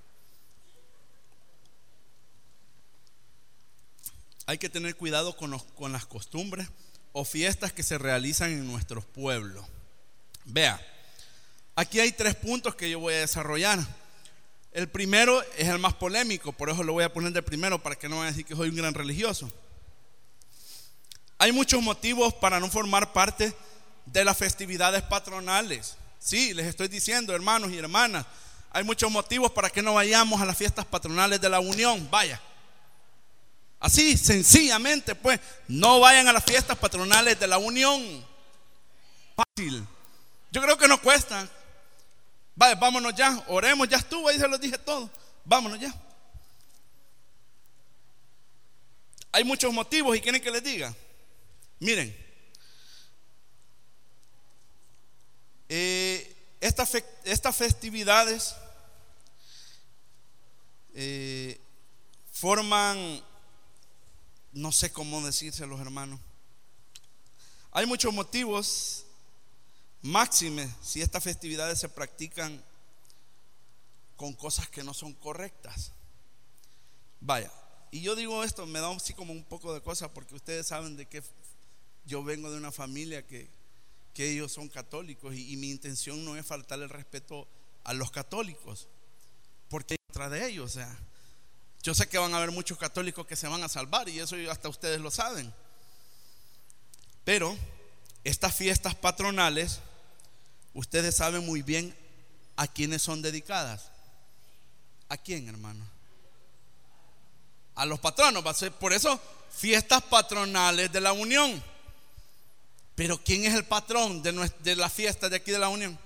Hay 4.46 4.58
que 4.58 4.68
tener 4.68 4.96
cuidado 4.96 5.36
con, 5.36 5.50
las 5.92 6.06
costumbres 6.06 6.68
o 7.12 7.24
fiestas 7.24 7.72
que 7.72 7.82
se 7.82 7.98
realizan 7.98 8.50
en 8.50 8.66
nuestros 8.66 9.04
pueblos. 9.04 9.64
Vea, 10.44 10.80
aquí 11.74 12.00
hay 12.00 12.12
tres 12.12 12.34
puntos 12.34 12.74
que 12.74 12.90
yo 12.90 13.00
voy 13.00 13.14
a 13.14 13.20
desarrollar. 13.20 13.78
El 14.72 14.88
primero 14.88 15.42
es 15.56 15.68
el 15.68 15.78
más 15.78 15.94
polémico, 15.94 16.52
por 16.52 16.70
eso 16.70 16.82
lo 16.82 16.92
voy 16.92 17.04
a 17.04 17.12
poner 17.12 17.32
de 17.32 17.42
primero 17.42 17.82
para 17.82 17.96
que 17.96 18.08
no 18.08 18.16
vayan 18.16 18.28
a 18.28 18.30
decir 18.32 18.46
que 18.46 18.56
soy 18.56 18.68
un 18.68 18.76
gran 18.76 18.94
religioso. 18.94 19.50
Hay 21.38 21.52
muchos 21.52 21.82
motivos 21.82 22.34
para 22.34 22.60
no 22.60 22.68
formar 22.70 23.12
parte 23.12 23.54
de 24.06 24.24
las 24.24 24.36
festividades 24.36 25.02
patronales. 25.02 25.96
Sí, 26.18 26.52
les 26.54 26.66
estoy 26.66 26.88
diciendo, 26.88 27.34
hermanos 27.34 27.70
y 27.70 27.78
hermanas, 27.78 28.26
hay 28.70 28.84
muchos 28.84 29.10
motivos 29.10 29.50
para 29.50 29.70
que 29.70 29.82
no 29.82 29.94
vayamos 29.94 30.40
a 30.40 30.44
las 30.44 30.56
fiestas 30.56 30.84
patronales 30.84 31.40
de 31.40 31.48
la 31.48 31.60
unión. 31.60 32.08
Vaya. 32.10 32.40
Así, 33.80 34.18
sencillamente, 34.18 35.14
pues, 35.14 35.40
no 35.66 36.00
vayan 36.00 36.28
a 36.28 36.34
las 36.34 36.44
fiestas 36.44 36.76
patronales 36.76 37.40
de 37.40 37.46
la 37.46 37.56
unión. 37.56 38.26
Fácil. 39.34 39.86
Yo 40.52 40.60
creo 40.60 40.76
que 40.76 40.86
no 40.86 41.00
cuesta. 41.00 41.48
Vaya, 42.54 42.74
vámonos 42.74 43.14
ya, 43.14 43.42
oremos, 43.48 43.88
ya 43.88 43.96
estuvo, 43.96 44.28
ahí 44.28 44.38
se 44.38 44.46
los 44.46 44.60
dije 44.60 44.76
todo. 44.76 45.10
Vámonos 45.46 45.80
ya. 45.80 45.94
Hay 49.32 49.44
muchos 49.44 49.72
motivos 49.72 50.14
y 50.14 50.20
quieren 50.20 50.42
que 50.42 50.50
les 50.50 50.62
diga. 50.62 50.94
Miren, 51.78 52.14
eh, 55.70 56.36
estas 56.60 57.56
festividades 57.56 58.54
eh, 60.94 61.58
forman 62.32 63.22
no 64.52 64.72
sé 64.72 64.92
cómo 64.92 65.24
decirse 65.24 65.66
los 65.66 65.80
hermanos. 65.80 66.20
Hay 67.72 67.86
muchos 67.86 68.12
motivos, 68.12 69.04
máxime, 70.02 70.68
si 70.82 71.02
estas 71.02 71.22
festividades 71.22 71.78
se 71.78 71.88
practican 71.88 72.62
con 74.16 74.32
cosas 74.32 74.68
que 74.68 74.82
no 74.82 74.92
son 74.92 75.12
correctas. 75.14 75.92
Vaya, 77.20 77.50
y 77.90 78.00
yo 78.00 78.16
digo 78.16 78.42
esto, 78.44 78.66
me 78.66 78.80
da 78.80 78.90
así 78.90 79.14
como 79.14 79.32
un 79.32 79.44
poco 79.44 79.72
de 79.74 79.80
cosas 79.80 80.10
porque 80.10 80.34
ustedes 80.34 80.66
saben 80.66 80.96
de 80.96 81.06
que 81.06 81.22
yo 82.06 82.22
vengo 82.24 82.50
de 82.50 82.56
una 82.56 82.72
familia 82.72 83.26
que, 83.26 83.48
que 84.14 84.30
ellos 84.30 84.52
son 84.52 84.68
católicos 84.68 85.34
y, 85.34 85.56
mi 85.56 85.70
intención 85.70 86.24
no 86.24 86.36
es 86.36 86.44
faltarle 86.44 86.84
el 86.84 86.90
respeto 86.90 87.46
a 87.84 87.94
los 87.94 88.10
católicos, 88.10 88.88
porque 89.68 89.94
hay 89.94 89.98
otra 90.08 90.28
de 90.28 90.46
ellos, 90.48 90.70
o 90.70 90.74
sea, 90.74 90.98
yo 91.82 91.94
sé 91.94 92.08
que 92.08 92.18
van 92.18 92.34
a 92.34 92.36
haber 92.36 92.50
muchos 92.50 92.76
católicos 92.76 93.26
que 93.26 93.36
se 93.36 93.48
van 93.48 93.62
a 93.62 93.68
salvar 93.68 94.08
y 94.08 94.18
eso 94.18 94.36
hasta 94.50 94.68
ustedes 94.68 95.00
lo 95.00 95.10
saben. 95.10 95.52
Pero 97.24 97.56
estas 98.24 98.54
fiestas 98.54 98.94
patronales, 98.94 99.80
ustedes 100.74 101.16
saben 101.16 101.46
muy 101.46 101.62
bien 101.62 101.96
a 102.56 102.66
quiénes 102.66 103.02
son 103.02 103.22
dedicadas. 103.22 103.90
¿A 105.08 105.16
quién, 105.16 105.48
hermano? 105.48 105.84
A 107.74 107.86
los 107.86 107.98
patronos. 107.98 108.44
Va 108.44 108.50
a 108.50 108.54
ser 108.54 108.72
por 108.72 108.92
eso 108.92 109.20
fiestas 109.50 110.02
patronales 110.02 110.92
de 110.92 111.00
la 111.00 111.12
unión. 111.12 111.62
Pero 112.94 113.18
¿quién 113.22 113.44
es 113.46 113.54
el 113.54 113.64
patrón 113.64 114.22
de, 114.22 114.32
de 114.58 114.76
la 114.76 114.90
fiesta 114.90 115.30
de 115.30 115.36
aquí 115.36 115.50
de 115.50 115.58
la 115.58 115.70
unión? 115.70 115.98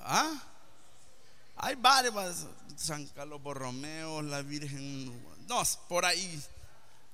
¿Ah? 0.00 0.42
Hay 1.56 1.76
varios. 1.76 2.46
San 2.76 3.06
Carlos 3.08 3.42
Borromeo, 3.42 4.22
la 4.22 4.42
Virgen, 4.42 5.06
no, 5.48 5.62
por 5.88 6.04
ahí. 6.04 6.42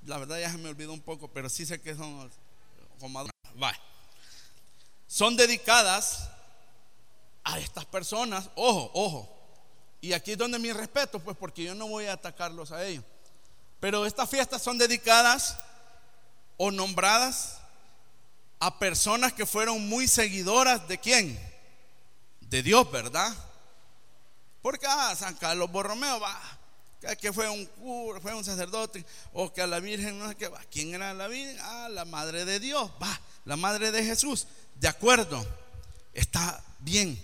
La 0.06 0.18
verdad 0.18 0.40
ya 0.40 0.50
se 0.50 0.58
me 0.58 0.68
olvidó 0.68 0.92
un 0.92 1.00
poco, 1.00 1.28
pero 1.28 1.48
sí 1.48 1.66
sé 1.66 1.80
que 1.80 1.94
son 1.94 2.30
Son 5.06 5.36
dedicadas 5.36 6.30
a 7.44 7.58
estas 7.58 7.84
personas, 7.84 8.48
ojo, 8.54 8.90
ojo. 8.94 9.36
Y 10.00 10.12
aquí 10.12 10.32
es 10.32 10.38
donde 10.38 10.58
mi 10.58 10.72
respeto, 10.72 11.20
pues 11.20 11.36
porque 11.36 11.64
yo 11.64 11.74
no 11.74 11.88
voy 11.88 12.06
a 12.06 12.14
atacarlos 12.14 12.72
a 12.72 12.84
ellos. 12.84 13.04
Pero 13.80 14.06
estas 14.06 14.28
fiestas 14.28 14.62
son 14.62 14.78
dedicadas 14.78 15.56
o 16.56 16.70
nombradas 16.70 17.58
a 18.58 18.78
personas 18.78 19.32
que 19.32 19.46
fueron 19.46 19.88
muy 19.88 20.06
seguidoras 20.06 20.86
de 20.86 20.98
quién? 20.98 21.38
De 22.40 22.62
Dios, 22.62 22.90
¿verdad? 22.90 23.34
Porque 24.62 24.86
ah, 24.88 25.14
San 25.16 25.34
Carlos 25.36 25.70
Borromeo 25.70 26.20
va, 26.20 26.38
que 27.16 27.32
fue 27.32 27.48
un 27.48 27.64
cura, 27.66 28.20
fue 28.20 28.34
un 28.34 28.44
sacerdote, 28.44 29.04
o 29.32 29.52
que 29.52 29.62
a 29.62 29.66
la 29.66 29.80
Virgen 29.80 30.18
no 30.18 30.28
sé 30.28 30.34
qué 30.34 30.48
va. 30.48 30.60
¿Quién 30.70 30.94
era 30.94 31.14
la 31.14 31.28
Virgen? 31.28 31.56
Ah, 31.62 31.88
la 31.90 32.04
madre 32.04 32.44
de 32.44 32.60
Dios, 32.60 32.90
va, 33.02 33.20
la 33.44 33.56
madre 33.56 33.90
de 33.90 34.04
Jesús. 34.04 34.46
De 34.76 34.88
acuerdo, 34.88 35.46
está 36.12 36.62
bien. 36.80 37.22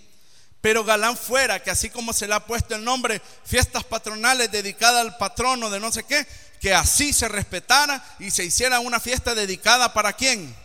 Pero 0.61 0.83
Galán 0.83 1.15
fuera, 1.15 1.61
que 1.61 1.69
así 1.69 1.89
como 1.89 2.11
se 2.11 2.27
le 2.27 2.33
ha 2.33 2.45
puesto 2.45 2.75
el 2.75 2.83
nombre, 2.83 3.21
fiestas 3.45 3.83
patronales 3.83 4.51
dedicadas 4.51 5.01
al 5.01 5.17
patrono 5.17 5.69
de 5.69 5.79
no 5.79 5.91
sé 5.91 6.03
qué, 6.03 6.25
que 6.59 6.73
así 6.73 7.13
se 7.13 7.27
respetara 7.27 8.03
y 8.19 8.31
se 8.31 8.43
hiciera 8.43 8.79
una 8.79 8.99
fiesta 8.99 9.35
dedicada 9.35 9.93
para 9.93 10.13
quién? 10.13 10.55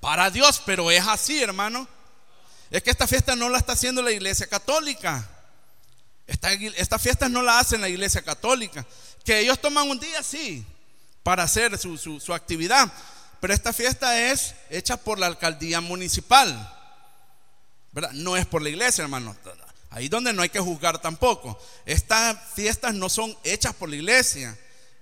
Para 0.00 0.30
Dios, 0.30 0.62
pero 0.64 0.90
es 0.90 1.06
así, 1.06 1.42
hermano. 1.42 1.88
Es 2.70 2.82
que 2.84 2.90
esta 2.90 3.08
fiesta 3.08 3.34
no 3.34 3.48
la 3.48 3.58
está 3.58 3.72
haciendo 3.72 4.00
la 4.00 4.12
iglesia 4.12 4.46
católica. 4.46 5.28
Estas 6.76 7.02
fiestas 7.02 7.30
no 7.30 7.42
la 7.42 7.58
hacen 7.58 7.80
la 7.80 7.88
iglesia 7.88 8.22
católica. 8.22 8.86
Que 9.24 9.40
ellos 9.40 9.60
toman 9.60 9.90
un 9.90 9.98
día, 9.98 10.22
sí, 10.22 10.64
para 11.22 11.42
hacer 11.42 11.76
su, 11.76 12.32
actividad. 12.32 12.90
Pero 13.40 13.52
esta 13.52 13.72
fiesta 13.72 14.30
es 14.30 14.54
hecha 14.68 14.96
por 14.96 15.18
la 15.18 15.26
alcaldía 15.26 15.80
municipal. 15.80 16.76
¿verdad? 17.92 18.12
No 18.12 18.36
es 18.36 18.46
por 18.46 18.62
la 18.62 18.68
iglesia, 18.68 19.02
hermano. 19.02 19.36
Ahí 19.90 20.08
donde 20.08 20.32
no 20.32 20.42
hay 20.42 20.50
que 20.50 20.60
juzgar 20.60 21.00
tampoco. 21.00 21.60
Estas 21.84 22.36
fiestas 22.54 22.94
no 22.94 23.08
son 23.08 23.36
hechas 23.42 23.74
por 23.74 23.88
la 23.88 23.96
iglesia. 23.96 24.56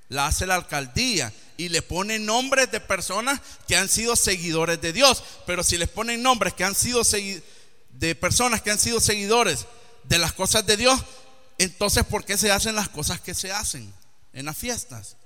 La 0.09 0.27
hace 0.27 0.47
la 0.47 0.55
alcaldía 0.55 1.31
y 1.59 1.69
le 1.69 1.83
ponen 1.83 2.25
nombres 2.25 2.71
de 2.71 2.81
personas 2.81 3.41
que 3.67 3.77
han 3.77 3.91
sido 3.91 4.17
seguidores 4.17 4.81
de 4.81 4.95
Dios. 4.95 5.23
Pero 5.45 5.63
si 5.63 5.77
les 5.77 5.91
ponen 5.91 6.23
nombres 6.23 6.55
que 6.55 6.65
han 6.65 6.75
sido 6.75 7.03
de 7.91 8.15
personas 8.15 8.63
que 8.63 8.71
han 8.71 8.79
sido 8.79 9.01
seguidores 9.01 9.67
de 10.09 10.19
las 10.19 10.33
cosas 10.33 10.65
de 10.67 10.77
Dios, 10.77 11.01
entonces 11.59 12.05
¿por 12.05 12.25
qué 12.25 12.39
se 12.39 12.51
hacen 12.51 12.75
las 12.75 12.89
cosas 12.89 13.21
que 13.21 13.35
se 13.35 13.53
hacen 13.53 13.93
en 14.33 14.47
las 14.47 14.57
fiestas? 14.57 15.17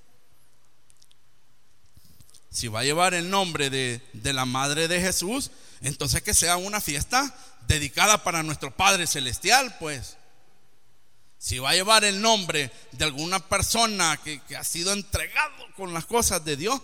Si 2.50 2.68
va 2.68 2.80
a 2.80 2.84
llevar 2.84 3.14
el 3.14 3.30
nombre 3.30 3.70
de, 3.70 4.02
la 4.32 4.44
Madre 4.44 4.88
de 4.88 5.00
Jesús, 5.00 5.50
entonces 5.80 6.22
que 6.22 6.34
sea 6.34 6.56
una 6.56 6.80
fiesta 6.80 7.34
dedicada 7.66 8.24
para 8.24 8.42
nuestro 8.42 8.76
Padre 8.76 9.06
Celestial, 9.06 9.76
pues. 9.78 10.16
Si 11.38 11.58
va 11.58 11.70
a 11.70 11.74
llevar 11.74 12.04
el 12.04 12.20
nombre 12.20 12.70
de 12.92 13.04
alguna 13.04 13.40
persona 13.48 14.20
que, 14.22 14.40
que, 14.42 14.56
ha 14.56 14.64
sido 14.64 14.92
entregado 14.92 15.66
con 15.76 15.94
las 15.94 16.04
cosas 16.04 16.44
de 16.44 16.56
Dios, 16.56 16.80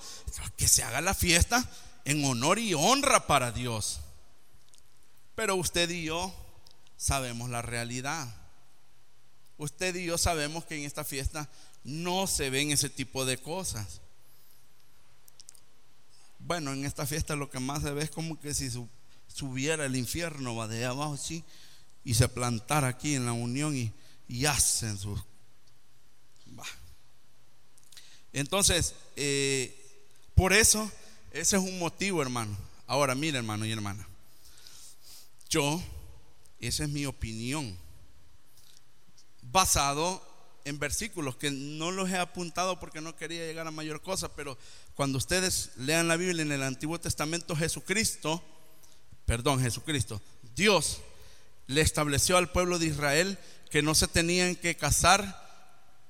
que 0.57 0.66
se 0.66 0.82
haga 0.82 1.01
la 1.01 1.14
fiesta 1.14 1.64
en 2.05 2.24
honor 2.24 2.59
y 2.59 2.74
honra 2.74 3.26
para 3.26 3.53
Dios. 3.53 4.01
Pero 5.34 5.55
usted 5.57 5.90
y 5.90 6.05
yo 6.05 6.34
sabemos 6.99 7.49
la 7.49 7.62
realidad. 7.62 8.28
Usted 9.57 9.94
y 9.94 10.05
yo 10.05 10.18
sabemos 10.18 10.66
que 10.66 10.76
en 10.76 10.84
esta 10.84 11.05
fiesta 11.05 11.49
no 11.84 12.26
se 12.26 12.51
ven 12.51 12.70
ese 12.70 12.90
tipo 12.90 13.24
de 13.24 13.38
cosas. 13.38 14.03
Bueno, 16.38 16.72
en 16.72 16.84
esta 16.84 17.07
fiesta 17.07 17.34
lo 17.34 17.51
que 17.51 17.59
más 17.59 17.82
se 17.82 17.92
ve 17.92 18.03
es 18.03 18.11
como 18.11 18.38
que 18.38 18.53
si 18.53 18.70
subiera 19.28 19.86
el 19.86 19.96
infierno, 19.96 20.55
va 20.55 20.68
de 20.68 20.84
abajo 20.84 21.14
así, 21.14 21.44
y 22.05 22.14
se 22.14 22.28
plantara 22.28 22.88
aquí 22.88 23.14
en 23.14 23.26
la 23.26 23.32
unión 23.32 23.74
y, 23.76 23.92
hacen 24.46 24.99
sus... 24.99 25.20
Entonces, 28.32 28.94
eh, 29.16 29.74
por 30.34 30.53
eso, 30.53 30.90
ese 31.32 31.57
es 31.57 31.62
un 31.62 31.78
motivo, 31.78 32.22
hermano. 32.22 32.57
Ahora, 32.86 33.14
mire, 33.14 33.38
hermano 33.38 33.66
y 33.66 33.72
hermana, 33.72 34.07
yo 35.49 35.82
esa 36.61 36.85
es 36.85 36.91
mi 36.91 37.07
opinión. 37.07 37.77
basado 39.51 40.23
en 40.65 40.79
versículos 40.79 41.37
que 41.37 41.51
no 41.51 41.91
los 41.91 42.11
he 42.11 42.19
apuntado 42.19 42.79
porque 42.79 43.01
no 43.01 43.17
quería 43.17 43.47
llegar 43.47 43.67
a 43.67 43.71
mayor 43.71 44.03
cosa, 44.03 44.35
pero 44.35 44.59
cuando 44.95 45.17
ustedes 45.17 45.71
lean 45.77 46.09
la 46.09 46.17
Biblia 46.17 46.43
en 46.43 46.53
el 46.53 46.63
Antiguo 46.63 47.01
Testamento, 47.01 47.57
Jesucristo, 47.57 48.43
perdón, 49.25 49.63
Jesucristo, 49.63 50.21
Dios 50.55 50.99
le 51.67 51.81
estableció 51.81 52.37
al 52.37 52.53
pueblo 52.53 52.79
de 52.79 52.87
Israel 52.87 53.39
que 53.71 53.81
no 53.81 53.95
se 53.95 54.09
tenían 54.09 54.57
que 54.57 54.77
casar 54.77 55.47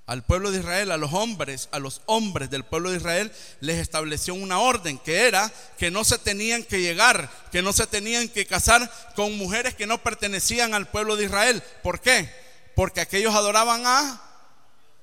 al 0.09 0.23
pueblo 0.23 0.51
de 0.51 0.61
Israel, 0.61 0.91
a 0.91 0.97
los 0.97 1.13
hombres, 1.13 1.69
a 1.71 1.79
los 1.79 2.01
hombres 2.07 2.49
del 2.49 2.65
pueblo 2.65 2.91
de 2.91 2.97
Israel, 2.97 3.31
les 3.61 3.77
estableció 3.77 4.33
una 4.33 4.59
orden 4.59 4.97
que 4.97 5.29
era 5.29 5.53
que 5.77 5.91
no 5.91 6.03
se 6.03 6.17
tenían 6.17 6.65
que 6.65 6.81
llegar, 6.81 7.31
que 7.53 7.61
no 7.61 7.75
se 7.75 7.87
tenían 7.87 8.31
que 8.31 8.47
casar 8.47 8.91
con 9.15 9.37
mujeres 9.37 9.75
que 9.75 9.87
no 9.87 10.03
pertenecían 10.03 10.73
al 10.73 10.89
pueblo 10.89 11.15
de 11.15 11.27
Israel. 11.27 11.63
¿Por 11.83 12.01
qué? 12.01 12.27
Porque 12.75 13.03
aquellos 13.03 13.35
adoraban 13.35 13.83
a 13.85 14.19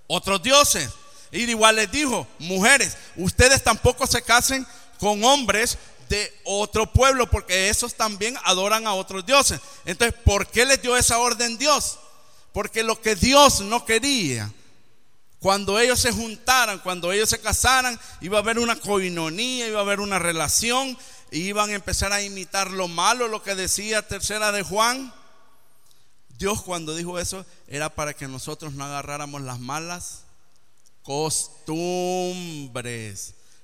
otros 0.08 0.41
dioses. 0.41 0.89
Y 1.32 1.43
igual 1.43 1.76
les 1.76 1.91
dijo, 1.91 2.26
mujeres, 2.39 2.97
ustedes 3.16 3.64
tampoco 3.64 4.08
se 4.08 4.24
casen 4.24 4.66
con 4.99 5.24
hombres 5.24 5.78
de 6.10 6.34
otro 6.45 6.91
pueblo, 6.91 7.30
porque 7.30 7.70
esos 7.70 7.93
también 7.93 8.36
adoran 8.43 8.88
a 8.88 8.95
otros 8.95 9.24
dioses. 9.24 9.60
Entonces, 9.86 10.20
¿por 10.26 10.47
qué 10.47 10.66
les 10.66 10.82
dio 10.82 10.97
esa 10.97 11.20
orden 11.20 11.60
Dios? 11.60 11.99
Porque 12.53 12.82
lo 12.82 12.99
que 12.99 13.16
Dios 13.16 13.62
no 13.62 13.86
quería 13.86 14.51
cuando 15.46 15.78
ellos 15.80 16.00
se 16.00 16.12
juntaran, 16.12 16.80
cuando 16.80 17.12
ellos 17.12 17.30
se 17.30 17.39
casaran, 17.39 18.00
iba 18.20 18.39
a 18.39 18.41
haber 18.41 18.58
una 18.58 18.78
coinonía, 18.78 19.68
iba 19.68 19.78
a 19.78 19.84
haber 19.84 20.00
una 20.00 20.18
relación, 20.18 20.98
iban 21.30 21.70
a 21.70 21.76
empezar 21.76 22.12
a 22.12 22.24
imitar 22.24 22.72
lo 22.72 22.88
malo, 22.88 23.28
lo 23.28 23.43
que 23.43 23.54
decía 23.54 24.08
tercera 24.08 24.52
de 24.52 24.64
Juan. 24.64 25.14
Dios 26.39 26.64
cuando 26.64 26.96
dijo 26.96 27.20
eso 27.20 27.46
era 27.68 27.93
para 27.93 28.16
que 28.16 28.28
nosotros 28.28 28.74
no 28.74 28.86
agarráramos 28.86 29.43
las 29.43 29.60
malas 29.60 30.24
costumbres, 31.04 31.76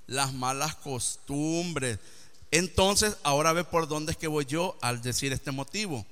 las 0.05 0.33
malas 0.33 0.75
costumbres. 0.75 1.97
Entonces, 2.51 3.17
ahora 3.23 3.53
ve 3.53 3.63
por 3.63 3.87
dónde 3.87 4.11
es 4.11 4.19
que 4.19 4.27
voy 4.27 4.45
yo 4.45 4.77
al 4.81 5.01
decir 5.01 5.33
este 5.33 5.49
motivo. 5.49 6.05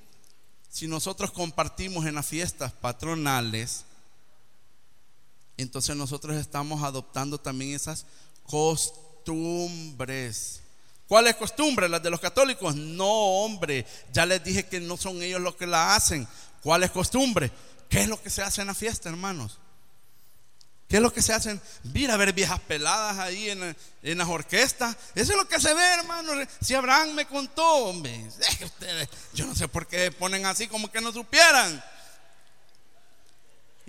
Si 0.68 0.88
nosotros 0.88 1.30
compartimos 1.30 2.06
en 2.06 2.16
las 2.16 2.26
fiestas 2.26 2.72
patronales, 2.72 3.84
entonces 5.62 5.96
nosotros 5.96 6.36
estamos 6.36 6.82
adoptando 6.82 7.38
también 7.38 7.74
esas 7.74 8.06
costumbres. 8.44 9.80
¿Cuáles 11.06 11.36
costumbres? 11.36 11.90
¿Las 11.90 12.02
de 12.02 12.10
los 12.10 12.20
católicos? 12.20 12.76
No, 12.76 13.08
hombre, 13.08 13.84
ya 14.12 14.24
les 14.26 14.44
dije 14.44 14.66
que 14.66 14.78
no 14.78 14.96
son 14.96 15.22
ellos 15.22 15.40
los 15.40 15.56
que 15.56 15.66
la 15.66 15.94
hacen. 15.96 16.26
¿Cuáles 16.62 16.90
costumbres? 16.90 17.50
¿Qué 17.88 18.02
es 18.02 18.08
lo 18.08 18.22
que 18.22 18.30
se 18.30 18.42
hace 18.42 18.60
en 18.60 18.68
la 18.68 18.74
fiesta, 18.74 19.08
hermanos? 19.08 19.58
¿Qué 20.88 20.96
es 20.96 21.02
lo 21.02 21.12
que 21.12 21.22
se 21.22 21.32
hacen? 21.32 21.60
Mira, 21.84 22.14
a 22.14 22.16
ver 22.16 22.32
viejas 22.32 22.60
peladas 22.60 23.18
ahí 23.18 23.50
en, 23.50 23.76
en, 24.02 24.18
las 24.18 24.28
orquestas. 24.28 24.96
Eso 25.14 25.32
es 25.32 25.38
lo 25.38 25.46
que 25.48 25.60
se 25.60 25.72
ve, 25.72 25.84
hermano. 25.94 26.32
Si 26.60 26.74
Abraham 26.74 27.14
me 27.14 27.26
contó, 27.26 27.64
hombre. 27.64 28.26
Ustedes, 28.64 29.08
yo 29.32 29.46
no 29.46 29.54
sé 29.54 29.68
por 29.68 29.86
qué 29.86 30.10
ponen 30.10 30.46
así 30.46 30.66
como 30.66 30.90
que 30.90 31.00
no 31.00 31.12
supieran. 31.12 31.82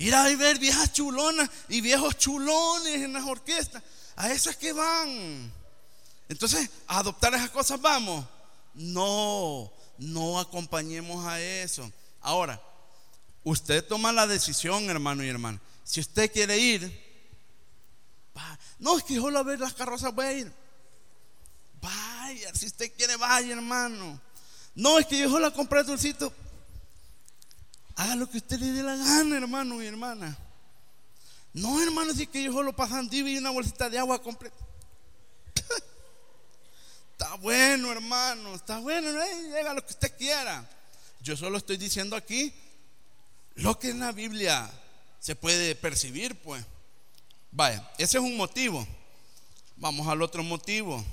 Ir 0.01 0.15
a 0.15 0.23
ver 0.35 0.57
viejas 0.57 0.91
chulonas 0.93 1.47
y 1.69 1.79
viejos 1.79 2.17
chulones 2.17 2.95
en 2.95 3.13
las 3.13 3.23
orquestas. 3.23 3.83
A 4.15 4.31
eso 4.31 4.49
es 4.49 4.57
que 4.57 4.73
van. 4.73 5.53
Entonces, 6.27 6.71
a 6.87 6.97
adoptar 6.97 7.35
esas 7.35 7.51
cosas 7.51 7.79
vamos. 7.79 8.25
No, 8.73 9.71
no 9.99 10.39
acompañemos 10.39 11.23
a 11.27 11.39
eso. 11.39 11.91
Ahora, 12.19 12.59
usted 13.43 13.85
toma 13.85 14.11
la 14.11 14.25
decisión, 14.25 14.89
hermano 14.89 15.23
y 15.23 15.29
hermana. 15.29 15.61
Si 15.83 15.99
usted 15.99 16.31
quiere 16.31 16.57
ir, 16.57 17.11
no 18.79 18.97
es 18.97 19.03
que 19.03 19.17
solo 19.17 19.37
a 19.37 19.43
ver 19.43 19.59
las 19.59 19.75
carrozas 19.75 20.15
voy 20.15 20.25
a 20.25 20.33
ir. 20.33 20.51
Vaya, 21.79 22.55
si 22.55 22.65
usted 22.65 22.91
quiere, 22.97 23.17
vaya, 23.17 23.53
hermano. 23.53 24.19
No 24.73 24.97
es 24.97 25.05
que 25.05 25.19
yo 25.19 25.29
solo 25.29 25.53
compré 25.53 25.83
dulcito. 25.83 26.33
Haga 28.01 28.15
lo 28.15 28.27
que 28.27 28.37
usted 28.37 28.57
le 28.59 28.71
dé 28.71 28.81
la 28.81 28.95
gana, 28.95 29.37
hermano 29.37 29.79
y 29.79 29.85
hermana. 29.85 30.35
No, 31.53 31.79
hermano, 31.83 32.15
si 32.15 32.25
que 32.25 32.41
yo 32.41 32.51
solo 32.51 32.75
pasan 32.75 33.07
y 33.11 33.37
una 33.37 33.51
bolsita 33.51 33.91
de 33.91 33.99
agua 33.99 34.19
completa. 34.19 34.55
está 37.11 37.35
bueno, 37.35 37.91
hermano, 37.91 38.55
está 38.55 38.79
bueno, 38.79 39.07
eh, 39.07 39.59
haga 39.59 39.75
lo 39.75 39.85
que 39.85 39.91
usted 39.91 40.17
quiera. 40.17 40.67
Yo 41.21 41.37
solo 41.37 41.59
estoy 41.59 41.77
diciendo 41.77 42.15
aquí 42.15 42.51
lo 43.53 43.77
que 43.77 43.91
en 43.91 43.99
la 43.99 44.11
Biblia 44.11 44.67
se 45.19 45.35
puede 45.35 45.75
percibir, 45.75 46.41
pues. 46.41 46.65
Vaya, 47.51 47.87
ese 47.99 48.17
es 48.17 48.23
un 48.23 48.35
motivo. 48.35 48.87
Vamos 49.75 50.07
al 50.07 50.23
otro 50.23 50.41
motivo. 50.41 51.05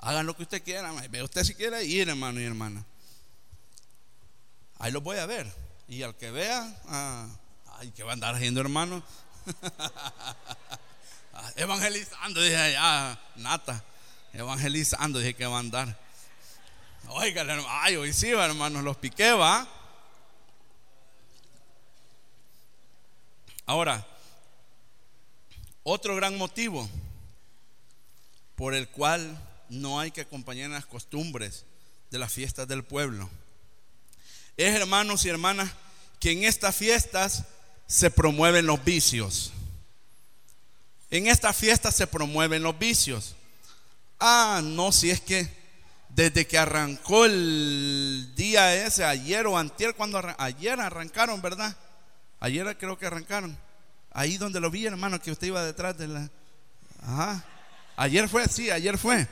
Hagan 0.00 0.26
lo 0.26 0.36
que 0.36 0.42
usted 0.42 0.64
quiera. 0.64 0.90
Ve 1.08 1.22
usted 1.22 1.44
si 1.44 1.54
quiere 1.54 1.84
ir, 1.84 2.08
hermano 2.08 2.40
y 2.40 2.44
hermana. 2.44 2.84
Ahí 4.78 4.92
lo 4.92 5.00
voy 5.00 5.18
a 5.18 5.26
ver. 5.26 5.50
Y 5.88 6.02
al 6.02 6.16
que 6.16 6.30
vea, 6.30 6.82
ah, 6.86 7.28
ay, 7.78 7.90
que 7.90 8.02
va 8.02 8.10
a 8.10 8.14
andar 8.14 8.34
haciendo 8.34 8.60
hermano. 8.60 9.02
evangelizando, 11.56 12.40
dije 12.40 12.56
allá, 12.56 13.18
nata. 13.36 13.84
Evangelizando, 14.32 15.18
dije 15.18 15.34
que 15.34 15.46
va 15.46 15.56
a 15.56 15.60
andar. 15.60 15.98
Oiga, 17.08 17.44
ay, 17.68 17.96
hoy 17.96 18.12
sí, 18.12 18.30
hermanos, 18.30 18.82
los 18.82 18.96
piqué, 18.96 19.32
va. 19.32 19.68
Ahora, 23.66 24.06
otro 25.82 26.16
gran 26.16 26.36
motivo 26.36 26.88
por 28.56 28.74
el 28.74 28.88
cual 28.88 29.38
no 29.68 30.00
hay 30.00 30.10
que 30.10 30.22
acompañar 30.22 30.70
las 30.70 30.86
costumbres 30.86 31.66
de 32.10 32.18
las 32.18 32.32
fiestas 32.32 32.68
del 32.68 32.84
pueblo 32.84 33.28
es, 34.56 34.74
hermanos 34.74 35.24
y 35.24 35.28
hermanas, 35.28 35.70
que 36.20 36.32
en 36.32 36.44
estas 36.44 36.76
fiestas 36.76 37.44
se 37.86 38.10
promueven 38.10 38.66
los 38.66 38.82
vicios. 38.84 39.52
En 41.10 41.26
estas 41.26 41.56
fiestas 41.56 41.94
se 41.94 42.06
promueven 42.06 42.62
los 42.62 42.78
vicios. 42.78 43.36
Ah, 44.18 44.60
no, 44.62 44.90
si 44.90 45.10
es 45.10 45.20
que 45.20 45.48
desde 46.08 46.46
que 46.46 46.58
arrancó 46.58 47.24
el 47.24 48.32
día 48.36 48.74
ese, 48.86 49.04
ayer 49.04 49.46
o 49.46 49.58
antier, 49.58 49.94
cuando 49.94 50.22
ayer 50.38 50.80
arrancaron, 50.80 51.42
¿verdad? 51.42 51.76
Ayer 52.40 52.76
creo 52.78 52.98
que 52.98 53.06
arrancaron. 53.06 53.56
Ahí 54.10 54.36
donde 54.36 54.60
lo 54.60 54.70
vi, 54.70 54.86
hermano, 54.86 55.20
que 55.20 55.32
usted 55.32 55.48
iba 55.48 55.64
detrás 55.64 55.98
de 55.98 56.08
la... 56.08 56.30
Ajá. 57.02 57.44
Ayer 57.96 58.28
fue, 58.28 58.46
sí, 58.48 58.70
ayer 58.70 58.96
fue. 58.96 59.26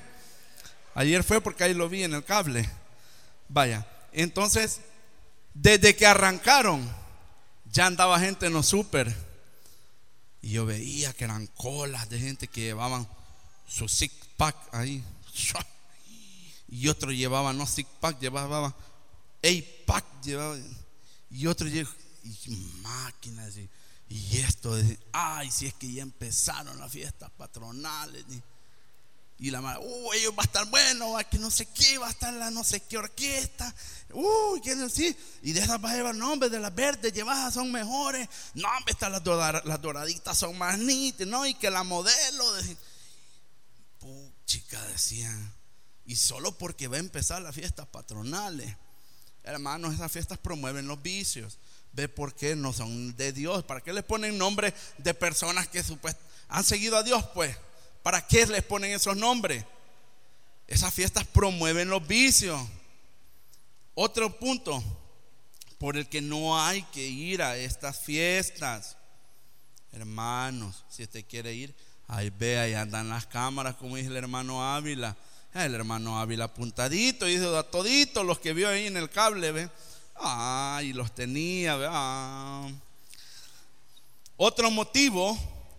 Ayer 0.94 1.22
fue 1.22 1.40
porque 1.40 1.64
ahí 1.64 1.74
lo 1.74 1.88
vi 1.88 2.02
en 2.02 2.14
el 2.14 2.24
cable. 2.24 2.68
Vaya. 3.48 3.86
Entonces, 4.12 4.80
desde 5.54 5.96
que 5.96 6.06
arrancaron, 6.06 6.88
ya 7.70 7.86
andaba 7.86 8.20
gente 8.20 8.46
en 8.46 8.52
los 8.52 8.66
super. 8.66 9.14
Y 10.40 10.50
yo 10.50 10.66
veía 10.66 11.12
que 11.12 11.24
eran 11.24 11.46
colas 11.46 12.08
de 12.08 12.18
gente 12.18 12.48
que 12.48 12.62
llevaban 12.62 13.06
su 13.68 13.88
six 13.88 14.14
pack 14.36 14.56
ahí. 14.72 15.04
Y 16.68 16.88
otro 16.88 17.12
llevaba, 17.12 17.52
no 17.52 17.66
six 17.66 17.88
pack, 18.00 18.18
llevaba 18.18 18.74
eight 19.42 19.84
pack, 19.84 20.04
llevaba. 20.22 20.56
Y 21.30 21.46
otro 21.46 21.66
llevaba, 21.68 21.96
y 22.24 22.50
máquinas. 22.82 23.54
Y, 24.08 24.38
esto, 24.38 24.76
ay, 25.12 25.50
si 25.50 25.66
es 25.66 25.74
que 25.74 25.90
ya 25.90 26.02
empezaron 26.02 26.78
las 26.78 26.92
fiestas 26.92 27.30
patronales. 27.30 28.24
Y 28.30 28.42
la 29.50 29.60
madre, 29.60 29.80
uy, 29.84 30.18
va 30.38 30.42
a 30.42 30.46
estar 30.46 30.66
bueno, 30.70 31.16
que 31.28 31.38
no 31.38 31.50
sé 31.50 31.66
qué, 31.66 31.98
va 31.98 32.06
a 32.06 32.10
estar 32.10 32.32
la 32.32 32.50
no 32.50 32.62
sé 32.62 32.80
qué 32.80 32.96
orquesta. 32.96 33.74
Uy, 34.12 34.60
¿qué 34.60 34.76
decir? 34.76 35.16
Y 35.42 35.52
de 35.52 35.60
esas 35.60 35.80
vas 35.80 35.92
a 35.92 35.96
llevar 35.96 36.14
nombres 36.14 36.52
de 36.52 36.60
las 36.60 36.74
verdes, 36.74 37.12
llevadas 37.12 37.54
son 37.54 37.72
mejores. 37.72 38.28
No, 38.54 38.68
estas 38.86 39.10
las, 39.10 39.64
las 39.64 39.82
doraditas 39.82 40.38
son 40.38 40.56
más 40.58 40.78
nítidas, 40.78 41.28
¿no? 41.28 41.46
Y 41.46 41.54
que 41.54 41.70
la 41.70 41.82
modelo. 41.82 42.52
De... 42.52 42.76
chica, 44.46 44.80
decían. 44.86 45.54
Y 46.04 46.16
solo 46.16 46.56
porque 46.56 46.88
va 46.88 46.96
a 46.96 47.00
empezar 47.00 47.42
las 47.42 47.54
fiestas 47.54 47.86
patronales. 47.86 48.76
Hermanos, 49.44 49.94
esas 49.94 50.12
fiestas 50.12 50.38
promueven 50.38 50.86
los 50.86 51.02
vicios. 51.02 51.58
Ve 51.92 52.08
por 52.08 52.34
qué 52.34 52.54
no 52.54 52.72
son 52.72 53.16
de 53.16 53.32
Dios. 53.32 53.64
¿Para 53.64 53.80
qué 53.80 53.92
les 53.92 54.04
ponen 54.04 54.38
nombres 54.38 54.74
de 54.98 55.14
personas 55.14 55.68
que 55.68 55.82
han 56.48 56.64
seguido 56.64 56.96
a 56.96 57.02
Dios? 57.02 57.24
Pues 57.34 57.56
¿Para 58.02 58.26
qué 58.26 58.46
les 58.46 58.62
ponen 58.62 58.92
esos 58.92 59.16
nombres? 59.16 59.64
Esas 60.66 60.92
fiestas 60.92 61.26
promueven 61.26 61.88
los 61.88 62.06
vicios. 62.06 62.60
Otro 63.94 64.36
punto 64.38 64.82
por 65.78 65.96
el 65.96 66.08
que 66.08 66.20
no 66.20 66.60
hay 66.60 66.82
que 66.84 67.06
ir 67.06 67.42
a 67.42 67.56
estas 67.56 68.00
fiestas. 68.00 68.96
Hermanos, 69.92 70.84
si 70.88 71.02
usted 71.02 71.24
quiere 71.28 71.52
ir, 71.52 71.74
ahí 72.08 72.30
ve, 72.30 72.58
ahí 72.58 72.74
andan 72.74 73.08
las 73.08 73.26
cámaras, 73.26 73.76
como 73.76 73.96
dice 73.96 74.08
el 74.08 74.16
hermano 74.16 74.64
Ávila. 74.64 75.16
El 75.54 75.74
hermano 75.74 76.18
Ávila 76.18 76.44
apuntadito, 76.44 77.28
y 77.28 77.36
a 77.36 77.62
todito 77.64 78.24
los 78.24 78.38
que 78.38 78.54
vio 78.54 78.70
ahí 78.70 78.86
en 78.86 78.96
el 78.96 79.10
cable, 79.10 79.52
ve. 79.52 79.68
Ah, 80.16 80.80
y 80.82 80.92
los 80.94 81.14
tenía, 81.14 81.76
¿verdad? 81.76 82.70
Otro 84.36 84.70
motivo 84.70 85.38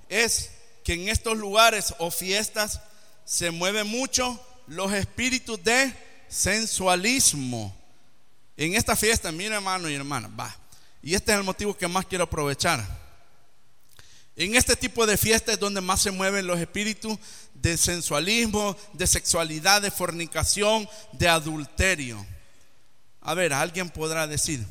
es 0.10 0.52
que 0.84 0.94
en 0.94 1.10
estos 1.10 1.38
lugares 1.38 1.94
o 2.00 2.12
fiestas 2.12 2.82
se 3.26 3.52
mueven 3.52 3.88
mucho 3.88 4.40
los 4.68 4.92
espíritus 4.94 5.64
de 5.64 5.94
sensualismo. 6.28 7.76
En 8.58 8.76
esta 8.76 8.96
fiesta, 8.96 9.32
mira 9.32 9.56
hermano 9.56 9.90
y 9.90 9.96
hermana, 9.96 10.30
va. 10.40 10.56
Y 11.02 11.16
este 11.16 11.32
es 11.32 11.38
el 11.38 11.44
motivo 11.44 11.76
que 11.76 11.88
más 11.88 12.06
quiero 12.06 12.26
aprovechar. 12.26 12.86
En 14.36 14.56
este 14.56 14.76
tipo 14.76 15.06
de 15.06 15.18
fiestas 15.18 15.56
es 15.56 15.60
donde 15.60 15.82
más 15.82 16.02
se 16.02 16.12
mueven 16.12 16.48
los 16.48 16.60
espíritus 16.60 17.18
de 17.54 17.78
sensualismo, 17.78 18.76
de 18.94 19.06
sexualidad, 19.06 19.82
de 19.82 19.92
fornicación, 19.92 20.88
de 21.12 21.28
adulterio. 21.28 22.26
A 23.22 23.34
ver, 23.36 23.54
alguien 23.54 23.90
podrá 23.90 24.28
decir, 24.28 24.66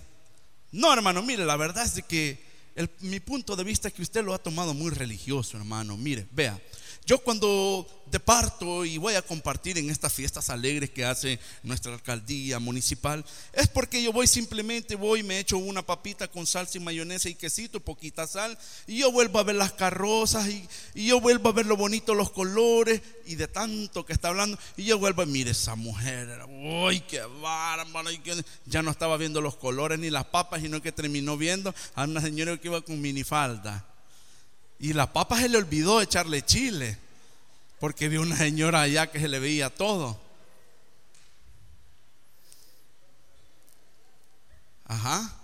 no 0.72 0.92
hermano, 0.92 1.22
mire, 1.22 1.44
la 1.44 1.56
verdad 1.56 1.84
es 1.84 2.02
que 2.04 2.51
mi 3.00 3.20
punto 3.20 3.56
de 3.56 3.64
vista 3.64 3.88
es 3.88 3.94
que 3.94 4.02
usted 4.02 4.24
lo 4.24 4.34
ha 4.34 4.38
tomado 4.38 4.74
muy 4.74 4.90
religioso, 4.90 5.56
hermano. 5.56 5.96
Mire, 5.96 6.26
vea, 6.30 6.60
yo 7.04 7.18
cuando 7.18 7.86
departo 8.12 8.84
y 8.84 8.98
voy 8.98 9.14
a 9.14 9.22
compartir 9.22 9.78
en 9.78 9.88
estas 9.88 10.12
fiestas 10.12 10.50
alegres 10.50 10.90
que 10.90 11.04
hace 11.04 11.40
nuestra 11.62 11.94
alcaldía 11.94 12.58
municipal, 12.58 13.24
es 13.54 13.68
porque 13.68 14.02
yo 14.02 14.12
voy 14.12 14.26
simplemente, 14.26 14.94
voy 14.94 15.22
me 15.22 15.38
echo 15.38 15.56
una 15.56 15.80
papita 15.80 16.28
con 16.28 16.46
salsa 16.46 16.76
y 16.76 16.80
mayonesa 16.80 17.30
y 17.30 17.34
quesito, 17.34 17.80
poquita 17.80 18.26
sal, 18.26 18.56
y 18.86 18.98
yo 18.98 19.10
vuelvo 19.10 19.38
a 19.38 19.44
ver 19.44 19.56
las 19.56 19.72
carrozas 19.72 20.46
y, 20.48 20.68
yo 20.94 21.20
vuelvo 21.20 21.48
a 21.48 21.52
ver 21.52 21.66
lo 21.66 21.76
bonito, 21.76 22.14
los 22.14 22.30
colores, 22.30 23.00
y 23.24 23.34
de 23.34 23.48
tanto 23.48 24.04
que 24.04 24.12
está 24.12 24.28
hablando, 24.28 24.58
y 24.76 24.84
yo 24.84 24.98
vuelvo 24.98 25.22
a 25.22 25.26
mire 25.26 25.52
esa 25.52 25.74
mujer, 25.74 26.28
uy, 26.48 27.00
qué 27.00 27.22
bárbaro, 27.40 28.10
ya 28.66 28.82
no 28.82 28.90
estaba 28.90 29.16
viendo 29.16 29.40
los 29.40 29.56
colores 29.56 29.98
ni 29.98 30.10
las 30.10 30.26
papas, 30.26 30.60
sino 30.60 30.82
que 30.82 30.92
terminó 30.92 31.38
viendo 31.38 31.74
a 31.94 32.04
una 32.04 32.20
señora 32.20 32.58
que 32.58 32.68
iba 32.68 32.82
con 32.82 33.00
minifalda. 33.00 33.91
Y 34.82 34.94
la 34.94 35.12
papa 35.12 35.38
se 35.38 35.48
le 35.48 35.58
olvidó 35.58 36.02
echarle 36.02 36.44
chile, 36.44 36.98
porque 37.78 38.08
vio 38.08 38.20
una 38.20 38.36
señora 38.36 38.80
allá 38.80 39.06
que 39.12 39.20
se 39.20 39.28
le 39.28 39.38
veía 39.38 39.70
todo. 39.70 40.20
Ajá. 44.84 45.38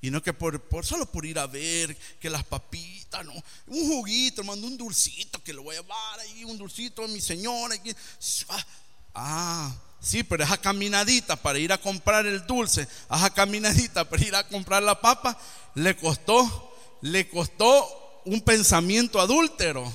Y 0.00 0.12
no 0.12 0.22
que 0.22 0.32
por, 0.32 0.62
solo 0.86 1.06
por 1.06 1.26
ir 1.26 1.40
a 1.40 1.48
ver 1.48 1.96
que 2.20 2.30
las 2.30 2.44
papitas, 2.44 3.26
no, 3.26 3.32
un 3.66 3.88
juguito, 3.88 4.42
hermano, 4.42 4.64
un 4.64 4.78
dulcito 4.78 5.42
que 5.42 5.52
lo 5.52 5.64
voy 5.64 5.74
a 5.74 5.80
llevar 5.80 6.20
ahí, 6.20 6.44
un 6.44 6.56
dulcito 6.56 7.02
a 7.02 7.08
mi 7.08 7.20
señora. 7.20 7.74
Ah, 9.12 9.74
sí, 10.00 10.22
pero 10.22 10.44
esa 10.44 10.56
caminadita 10.56 11.34
para 11.34 11.58
ir 11.58 11.72
a 11.72 11.78
comprar 11.78 12.26
el 12.26 12.46
dulce, 12.46 12.82
esa 12.82 13.30
caminadita 13.30 14.08
para 14.08 14.24
ir 14.24 14.36
a 14.36 14.46
comprar 14.46 14.84
la 14.84 15.00
papa, 15.00 15.36
le 15.74 15.96
costó, 15.96 16.72
le 17.02 17.28
costó 17.28 18.07
un 18.28 18.40
pensamiento 18.40 19.20
adúltero. 19.20 19.90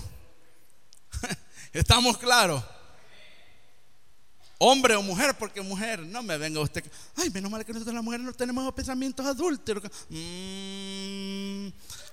¿Estamos 1.74 2.18
claros? 2.18 2.64
Hombre 4.58 4.96
o 4.96 5.04
mujer, 5.04 5.36
porque 5.38 5.62
mujer, 5.62 6.00
no 6.00 6.24
me 6.24 6.38
venga 6.38 6.62
usted. 6.62 6.84
Ay, 7.16 7.30
menos 7.30 7.52
mal 7.52 7.66
que 7.66 7.74
nosotros 7.74 7.94
las 7.94 8.04
mujeres 8.04 8.26
no 8.26 8.34
tenemos 8.34 8.74
pensamientos 8.74 9.26
adúlteros. 9.26 9.84
Mm, 10.10 11.68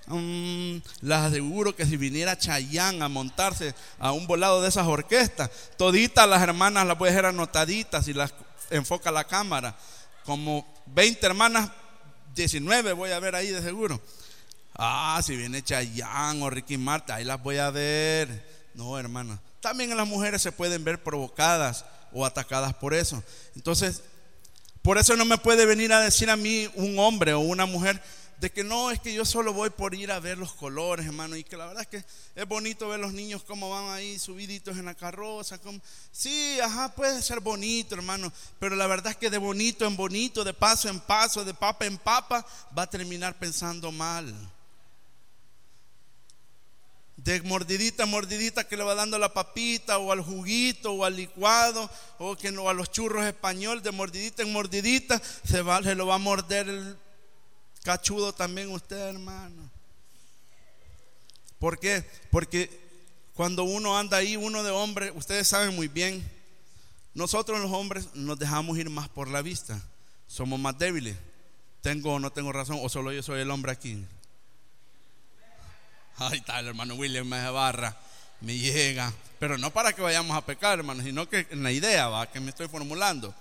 mm, 0.07 0.81
las 1.01 1.27
aseguro 1.27 1.75
que 1.75 1.85
si 1.85 1.97
viniera 1.97 2.37
Chayán 2.37 3.01
a 3.01 3.07
montarse 3.07 3.73
a 3.99 4.11
un 4.11 4.27
volado 4.27 4.61
de 4.61 4.69
esas 4.69 4.85
orquestas, 4.85 5.49
toditas 5.77 6.27
las 6.27 6.41
hermanas 6.41 6.85
las 6.85 6.99
a 6.99 7.05
dejar 7.05 7.25
anotaditas 7.27 8.07
y 8.07 8.13
las 8.13 8.33
enfoca 8.69 9.11
la 9.11 9.23
cámara. 9.23 9.77
Como 10.25 10.67
20 10.87 11.25
hermanas, 11.25 11.71
19 12.35 12.93
voy 12.93 13.11
a 13.11 13.19
ver 13.19 13.35
ahí 13.35 13.47
de 13.47 13.61
seguro. 13.61 14.01
Ah, 14.73 15.21
si 15.23 15.35
viene 15.35 15.63
Chayanne 15.63 16.41
o 16.43 16.49
Ricky 16.49 16.77
Marta, 16.77 17.15
ahí 17.15 17.23
las 17.23 17.41
voy 17.41 17.57
a 17.57 17.69
ver. 17.69 18.69
No, 18.73 18.97
hermana. 18.97 19.39
También 19.59 19.95
las 19.95 20.07
mujeres 20.07 20.41
se 20.41 20.51
pueden 20.51 20.83
ver 20.83 21.03
provocadas 21.03 21.85
o 22.11 22.25
atacadas 22.25 22.73
por 22.73 22.93
eso. 22.93 23.23
Entonces, 23.55 24.01
por 24.81 24.97
eso 24.97 25.15
no 25.15 25.25
me 25.25 25.37
puede 25.37 25.65
venir 25.65 25.93
a 25.93 25.99
decir 25.99 26.29
a 26.29 26.35
mí 26.35 26.69
un 26.75 26.97
hombre 26.97 27.33
o 27.33 27.39
una 27.39 27.65
mujer 27.65 28.01
de 28.39 28.51
que 28.51 28.63
no, 28.63 28.89
es 28.89 28.99
que 28.99 29.13
yo 29.13 29.23
solo 29.23 29.53
voy 29.53 29.69
por 29.69 29.93
ir 29.93 30.11
a 30.11 30.19
ver 30.19 30.39
los 30.39 30.53
colores, 30.53 31.05
hermano, 31.05 31.35
y 31.35 31.43
que 31.43 31.55
la 31.55 31.67
verdad 31.67 31.83
es 31.83 31.87
que 31.87 32.03
es 32.33 32.47
bonito 32.47 32.89
ver 32.89 32.99
los 32.99 33.13
niños 33.13 33.43
cómo 33.43 33.69
van 33.69 33.93
ahí 33.93 34.17
subiditos 34.17 34.79
en 34.79 34.85
la 34.85 34.95
carroza. 34.95 35.59
Sí, 36.11 36.59
ajá, 36.59 36.95
puede 36.95 37.21
ser 37.21 37.39
bonito, 37.39 37.93
hermano, 37.93 38.33
pero 38.57 38.75
la 38.75 38.87
verdad 38.87 39.11
es 39.11 39.17
que 39.17 39.29
de 39.29 39.37
bonito 39.37 39.85
en 39.85 39.95
bonito, 39.95 40.43
de 40.43 40.55
paso 40.55 40.89
en 40.89 40.99
paso, 41.01 41.45
de 41.45 41.53
papa 41.53 41.85
en 41.85 41.99
papa, 41.99 42.43
va 42.75 42.81
a 42.81 42.89
terminar 42.89 43.37
pensando 43.37 43.91
mal 43.91 44.33
de 47.23 47.41
mordidita 47.43 48.05
mordidita 48.05 48.63
que 48.63 48.77
le 48.77 48.83
va 48.83 48.95
dando 48.95 49.19
la 49.19 49.33
papita 49.33 49.99
o 49.99 50.11
al 50.11 50.21
juguito 50.21 50.91
o 50.93 51.05
al 51.05 51.15
licuado 51.15 51.89
o 52.17 52.35
que 52.35 52.51
no 52.51 52.67
a 52.67 52.73
los 52.73 52.91
churros 52.91 53.25
español 53.25 53.83
de 53.83 53.91
mordidita 53.91 54.41
en 54.41 54.51
mordidita 54.51 55.21
se 55.43 55.61
va 55.61 55.83
se 55.83 55.93
lo 55.93 56.07
va 56.07 56.15
a 56.15 56.19
morder 56.19 56.67
el 56.67 56.97
cachudo 57.83 58.33
también 58.33 58.71
usted 58.71 58.97
hermano. 58.97 59.69
¿por 61.59 61.79
qué? 61.79 62.03
porque 62.31 62.69
cuando 63.35 63.63
uno 63.63 63.97
anda 63.97 64.17
ahí 64.17 64.35
uno 64.35 64.63
de 64.63 64.71
hombre 64.71 65.11
ustedes 65.11 65.47
saben 65.47 65.75
muy 65.75 65.87
bien 65.87 66.27
nosotros 67.13 67.59
los 67.59 67.71
hombres 67.71 68.07
nos 68.13 68.39
dejamos 68.39 68.77
ir 68.77 68.89
más 68.89 69.09
por 69.09 69.27
la 69.27 69.41
vista. 69.41 69.81
Somos 70.27 70.57
más 70.59 70.77
débiles. 70.77 71.17
Tengo 71.81 72.13
o 72.13 72.19
no 72.19 72.31
tengo 72.31 72.53
razón 72.53 72.79
o 72.81 72.87
solo 72.87 73.11
yo 73.11 73.21
soy 73.21 73.41
el 73.41 73.51
hombre 73.51 73.73
aquí 73.73 74.01
Ay, 76.17 76.39
está 76.39 76.59
el 76.59 76.67
hermano 76.67 76.95
William 76.95 77.27
me 77.27 77.41
me 78.41 78.57
llega. 78.57 79.13
Pero 79.39 79.57
no 79.57 79.71
para 79.71 79.93
que 79.93 80.01
vayamos 80.01 80.35
a 80.37 80.45
pecar, 80.45 80.79
hermano, 80.79 81.03
sino 81.03 81.27
que 81.27 81.47
en 81.49 81.63
la 81.63 81.71
idea 81.71 82.07
va, 82.07 82.29
que 82.29 82.39
me 82.39 82.49
estoy 82.49 82.67
formulando. 82.67 83.33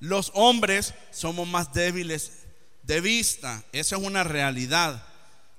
Los 0.00 0.32
hombres 0.34 0.94
somos 1.12 1.46
más 1.46 1.72
débiles 1.72 2.32
de 2.82 3.00
vista. 3.00 3.62
Esa 3.72 3.96
es 3.96 4.02
una 4.02 4.24
realidad. 4.24 5.04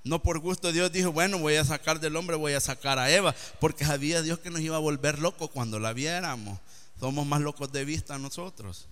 No 0.03 0.21
por 0.23 0.39
gusto 0.39 0.71
Dios 0.71 0.91
dijo, 0.91 1.11
bueno, 1.11 1.37
voy 1.37 1.55
a 1.55 1.63
sacar 1.63 1.99
del 1.99 2.15
hombre, 2.15 2.35
voy 2.35 2.53
a 2.53 2.59
sacar 2.59 2.97
a 2.97 3.11
Eva, 3.11 3.35
porque 3.59 3.85
sabía 3.85 4.21
Dios 4.21 4.39
que 4.39 4.49
nos 4.49 4.61
iba 4.61 4.75
a 4.75 4.79
volver 4.79 5.19
locos 5.19 5.49
cuando 5.51 5.79
la 5.79 5.93
viéramos. 5.93 6.59
Somos 6.99 7.25
más 7.25 7.41
locos 7.41 7.71
de 7.71 7.85
vista 7.85 8.17
nosotros. 8.17 8.87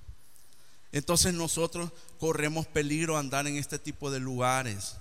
Entonces 0.92 1.34
nosotros 1.34 1.92
corremos 2.20 2.68
peligro 2.68 3.18
andar 3.18 3.48
en 3.48 3.58
este 3.58 3.80
tipo 3.80 4.12
de 4.12 4.20
lugares 4.20 4.96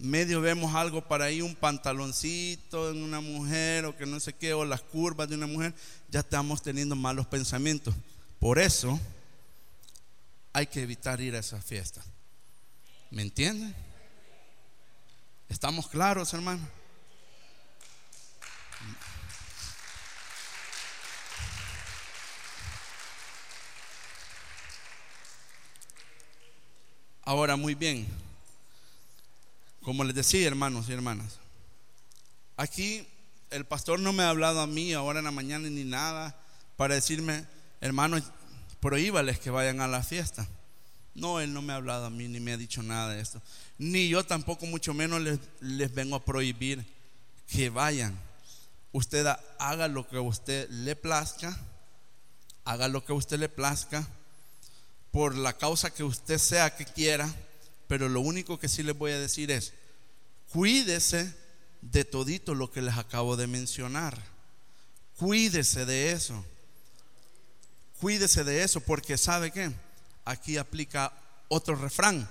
medio 0.00 0.40
vemos 0.40 0.74
algo 0.74 1.02
para 1.02 1.26
ahí, 1.26 1.42
un 1.42 1.54
pantaloncito 1.54 2.90
en 2.90 3.02
una 3.02 3.20
mujer 3.20 3.84
o 3.84 3.96
que 3.96 4.06
no 4.06 4.18
sé 4.18 4.32
qué, 4.32 4.52
o 4.54 4.64
las 4.64 4.80
curvas 4.80 5.28
de 5.28 5.34
una 5.34 5.46
mujer, 5.46 5.74
ya 6.08 6.20
estamos 6.20 6.62
teniendo 6.62 6.96
malos 6.96 7.26
pensamientos. 7.26 7.94
Por 8.38 8.58
eso 8.58 8.98
hay 10.52 10.66
que 10.66 10.82
evitar 10.82 11.20
ir 11.20 11.36
a 11.36 11.40
esas 11.40 11.64
fiestas. 11.64 12.04
¿Me 13.10 13.22
entienden? 13.22 13.74
¿Estamos 15.48 15.88
claros, 15.88 16.32
hermano? 16.32 16.66
Ahora, 27.22 27.56
muy 27.56 27.74
bien. 27.74 28.29
Como 29.90 30.04
les 30.04 30.14
decía, 30.14 30.46
hermanos 30.46 30.88
y 30.88 30.92
hermanas, 30.92 31.40
aquí 32.56 33.04
el 33.50 33.64
pastor 33.64 33.98
no 33.98 34.12
me 34.12 34.22
ha 34.22 34.28
hablado 34.28 34.60
a 34.60 34.68
mí 34.68 34.92
ahora 34.92 35.18
en 35.18 35.24
la 35.24 35.32
mañana 35.32 35.68
ni 35.68 35.82
nada 35.82 36.40
para 36.76 36.94
decirme, 36.94 37.44
hermanos, 37.80 38.22
prohíbales 38.78 39.40
que 39.40 39.50
vayan 39.50 39.80
a 39.80 39.88
la 39.88 40.04
fiesta. 40.04 40.46
No, 41.16 41.40
él 41.40 41.52
no 41.52 41.60
me 41.60 41.72
ha 41.72 41.76
hablado 41.76 42.06
a 42.06 42.10
mí 42.10 42.28
ni 42.28 42.38
me 42.38 42.52
ha 42.52 42.56
dicho 42.56 42.84
nada 42.84 43.14
de 43.14 43.20
esto. 43.20 43.42
Ni 43.78 44.08
yo 44.08 44.22
tampoco, 44.22 44.64
mucho 44.64 44.94
menos 44.94 45.22
les, 45.58 45.92
vengo 45.92 46.14
a 46.14 46.24
prohibir 46.24 46.86
que 47.48 47.68
vayan. 47.68 48.16
Usted 48.92 49.26
haga 49.58 49.88
lo 49.88 50.06
que 50.06 50.18
a 50.18 50.20
usted 50.20 50.70
le 50.70 50.94
plazca, 50.94 51.58
haga 52.64 52.86
lo 52.86 53.04
que 53.04 53.10
a 53.10 53.16
usted 53.16 53.40
le 53.40 53.48
plazca, 53.48 54.06
por 55.10 55.34
la 55.34 55.54
causa 55.54 55.92
que 55.92 56.04
usted 56.04 56.38
sea 56.38 56.76
que 56.76 56.84
quiera 56.84 57.28
pero 57.90 58.08
lo 58.08 58.20
único 58.20 58.56
que 58.56 58.68
sí 58.68 58.84
les 58.84 58.96
voy 58.96 59.10
a 59.10 59.18
decir 59.18 59.50
es, 59.50 59.72
cuídese 60.52 61.34
de 61.80 62.04
todito 62.04 62.54
lo 62.54 62.70
que 62.70 62.82
les 62.82 62.96
acabo 62.96 63.36
de 63.36 63.46
mencionar. 63.46 64.18
Cuídese 65.16 65.86
de 65.86 66.12
eso. 66.12 66.44
Cuídese 68.00 68.44
de 68.44 68.62
eso 68.62 68.80
porque 68.80 69.18
sabe 69.18 69.50
que 69.50 69.70
aquí 70.24 70.56
aplica 70.56 71.12
otro 71.48 71.74
refrán. 71.76 72.28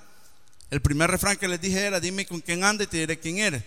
El 0.70 0.82
primer 0.82 1.10
refrán 1.10 1.38
que 1.38 1.48
les 1.48 1.62
dije 1.62 1.80
era, 1.80 2.00
dime 2.00 2.26
con 2.26 2.42
quién 2.42 2.64
anda 2.64 2.84
y 2.84 2.88
te 2.88 2.98
diré 2.98 3.20
quién 3.20 3.40
eres. 3.40 3.64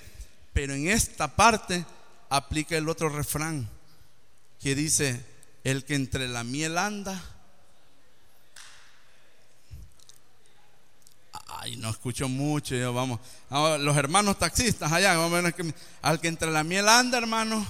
Pero 0.53 0.75
en 0.75 0.89
esta 0.89 1.35
parte 1.35 1.85
aplica 2.29 2.77
el 2.77 2.89
otro 2.89 3.09
refrán 3.09 3.69
que 4.61 4.75
dice, 4.75 5.25
el 5.65 5.85
que 5.85 5.95
entre 5.95 6.29
la 6.29 6.45
miel 6.45 6.79
anda, 6.79 7.21
Ay, 11.65 11.77
no 11.77 11.91
escucho 11.91 12.29
mucho. 12.29 12.75
Yo, 12.75 12.93
vamos. 12.93 13.21
los 13.49 13.97
hermanos 13.97 14.37
taxistas 14.37 14.91
allá. 14.91 15.15
al 16.03 16.21
que 16.21 16.27
entre 16.27 16.51
la 16.51 16.65
miel 16.65 16.89
anda, 16.89 17.19
hermano. 17.19 17.65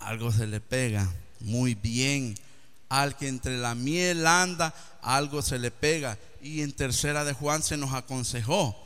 Algo 0.00 0.32
se 0.32 0.48
le 0.48 0.58
pega. 0.60 1.08
Muy 1.38 1.76
bien. 1.76 2.34
Al 2.88 3.16
que 3.16 3.28
entre 3.28 3.58
la 3.58 3.76
miel 3.76 4.26
anda, 4.26 4.74
algo 5.02 5.40
se 5.40 5.60
le 5.60 5.70
pega. 5.70 6.18
Y 6.42 6.62
en 6.62 6.72
tercera 6.72 7.24
de 7.24 7.32
Juan 7.32 7.62
se 7.62 7.76
nos 7.76 7.94
aconsejó, 7.94 8.76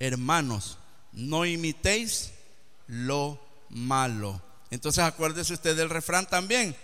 hermanos, 0.00 0.78
no 1.12 1.46
imitéis 1.46 2.32
lo 2.88 3.40
malo. 3.68 4.42
Entonces 4.72 5.04
acuérdese 5.04 5.54
usted 5.54 5.76
del 5.76 5.88
refrán 5.88 6.26
también. 6.26 6.74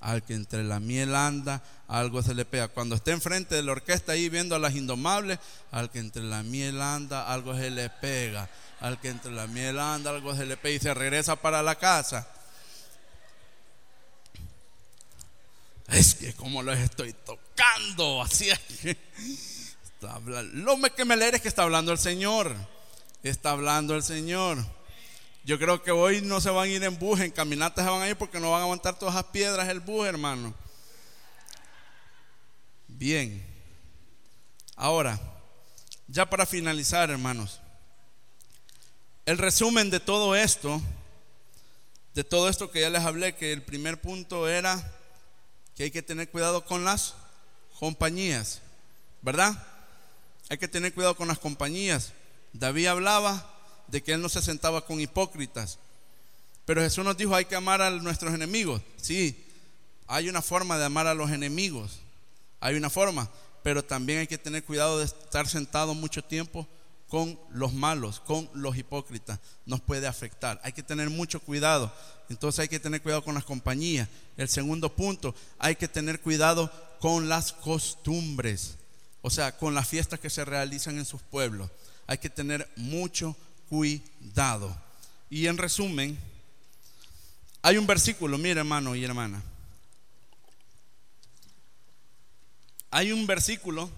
Al 0.00 0.24
que 0.24 0.34
entre 0.34 0.64
la 0.64 0.80
miel 0.80 1.14
anda, 1.14 1.62
algo 1.88 2.22
se 2.22 2.34
le 2.34 2.44
pega. 2.44 2.68
Cuando 2.68 2.94
esté 2.96 3.12
enfrente 3.12 3.54
de 3.54 3.62
la 3.62 3.72
orquesta 3.72 4.12
ahí 4.12 4.28
viendo 4.28 4.54
a 4.54 4.58
las 4.58 4.74
indomables, 4.74 5.38
al 5.70 5.90
que 5.90 5.98
entre 5.98 6.22
la 6.22 6.42
miel 6.42 6.80
anda, 6.82 7.32
algo 7.32 7.54
se 7.54 7.70
le 7.70 7.90
pega. 7.90 8.48
Al 8.80 9.00
que 9.00 9.08
entre 9.08 9.32
la 9.32 9.46
miel 9.46 9.78
anda, 9.78 10.10
algo 10.10 10.34
se 10.34 10.46
le 10.46 10.56
pega 10.56 10.76
y 10.76 10.80
se 10.80 10.94
regresa 10.94 11.36
para 11.36 11.62
la 11.62 11.76
casa. 11.76 12.28
Es 15.88 16.16
que 16.16 16.34
como 16.34 16.62
los 16.62 16.76
estoy 16.78 17.12
tocando, 17.12 18.20
así 18.22 18.50
es 18.50 18.58
que 18.58 18.96
lo 20.52 20.80
que 20.94 21.04
me 21.04 21.14
es 21.28 21.40
que 21.40 21.48
está 21.48 21.62
hablando 21.62 21.92
el 21.92 21.98
Señor. 21.98 22.54
Está 23.22 23.50
hablando 23.50 23.94
el 23.94 24.02
Señor. 24.02 24.58
Yo 25.44 25.58
creo 25.58 25.82
que 25.82 25.90
hoy 25.90 26.22
no 26.22 26.40
se 26.40 26.50
van 26.50 26.64
a 26.64 26.72
ir 26.72 26.82
en 26.82 26.98
bus, 26.98 27.20
en 27.20 27.30
caminatas 27.30 27.84
se 27.84 27.90
van 27.90 28.02
a 28.02 28.08
ir 28.08 28.16
porque 28.16 28.40
no 28.40 28.50
van 28.50 28.60
a 28.60 28.64
aguantar 28.64 28.98
todas 28.98 29.14
esas 29.14 29.30
piedras 29.30 29.68
el 29.68 29.80
bus, 29.80 30.06
hermano. 30.06 30.54
Bien. 32.98 33.44
Ahora, 34.74 35.20
ya 36.08 36.30
para 36.30 36.46
finalizar, 36.46 37.10
hermanos, 37.10 37.60
el 39.26 39.36
resumen 39.36 39.90
de 39.90 40.00
todo 40.00 40.34
esto, 40.34 40.80
de 42.14 42.24
todo 42.24 42.48
esto 42.48 42.70
que 42.70 42.80
ya 42.80 42.88
les 42.88 43.02
hablé, 43.02 43.34
que 43.34 43.52
el 43.52 43.62
primer 43.62 44.00
punto 44.00 44.48
era 44.48 44.94
que 45.74 45.82
hay 45.82 45.90
que 45.90 46.00
tener 46.00 46.30
cuidado 46.30 46.64
con 46.64 46.84
las 46.84 47.12
compañías, 47.78 48.62
¿verdad? 49.20 49.62
Hay 50.48 50.56
que 50.56 50.68
tener 50.68 50.94
cuidado 50.94 51.16
con 51.16 51.28
las 51.28 51.38
compañías. 51.38 52.14
David 52.54 52.86
hablaba 52.86 53.54
de 53.88 54.02
que 54.02 54.12
él 54.12 54.22
no 54.22 54.30
se 54.30 54.40
sentaba 54.40 54.86
con 54.86 55.02
hipócritas. 55.02 55.78
Pero 56.64 56.80
Jesús 56.80 57.04
nos 57.04 57.18
dijo, 57.18 57.34
hay 57.34 57.44
que 57.44 57.56
amar 57.56 57.82
a 57.82 57.90
nuestros 57.90 58.32
enemigos. 58.32 58.80
Sí, 58.96 59.44
hay 60.06 60.30
una 60.30 60.40
forma 60.40 60.78
de 60.78 60.86
amar 60.86 61.06
a 61.06 61.14
los 61.14 61.30
enemigos. 61.30 62.00
Hay 62.60 62.76
una 62.76 62.90
forma, 62.90 63.30
pero 63.62 63.84
también 63.84 64.20
hay 64.20 64.26
que 64.26 64.38
tener 64.38 64.64
cuidado 64.64 64.98
de 64.98 65.04
estar 65.04 65.48
sentado 65.48 65.94
mucho 65.94 66.22
tiempo 66.22 66.66
con 67.08 67.38
los 67.50 67.72
malos, 67.72 68.20
con 68.20 68.48
los 68.54 68.76
hipócritas. 68.76 69.38
Nos 69.64 69.80
puede 69.80 70.06
afectar. 70.06 70.60
Hay 70.64 70.72
que 70.72 70.82
tener 70.82 71.10
mucho 71.10 71.40
cuidado. 71.40 71.92
Entonces 72.28 72.60
hay 72.60 72.68
que 72.68 72.80
tener 72.80 73.02
cuidado 73.02 73.24
con 73.24 73.34
las 73.34 73.44
compañías. 73.44 74.08
El 74.36 74.48
segundo 74.48 74.94
punto, 74.94 75.34
hay 75.58 75.76
que 75.76 75.88
tener 75.88 76.20
cuidado 76.20 76.70
con 77.00 77.28
las 77.28 77.52
costumbres. 77.52 78.76
O 79.22 79.30
sea, 79.30 79.56
con 79.56 79.74
las 79.74 79.88
fiestas 79.88 80.20
que 80.20 80.30
se 80.30 80.44
realizan 80.44 80.98
en 80.98 81.04
sus 81.04 81.22
pueblos. 81.22 81.70
Hay 82.06 82.18
que 82.18 82.30
tener 82.30 82.68
mucho 82.76 83.36
cuidado. 83.68 84.76
Y 85.30 85.46
en 85.46 85.58
resumen, 85.58 86.18
hay 87.62 87.78
un 87.78 87.86
versículo, 87.86 88.38
mire 88.38 88.60
hermano 88.60 88.94
y 88.94 89.04
hermana. 89.04 89.42
Hay 92.90 93.12
un 93.12 93.26
versículo 93.26 93.90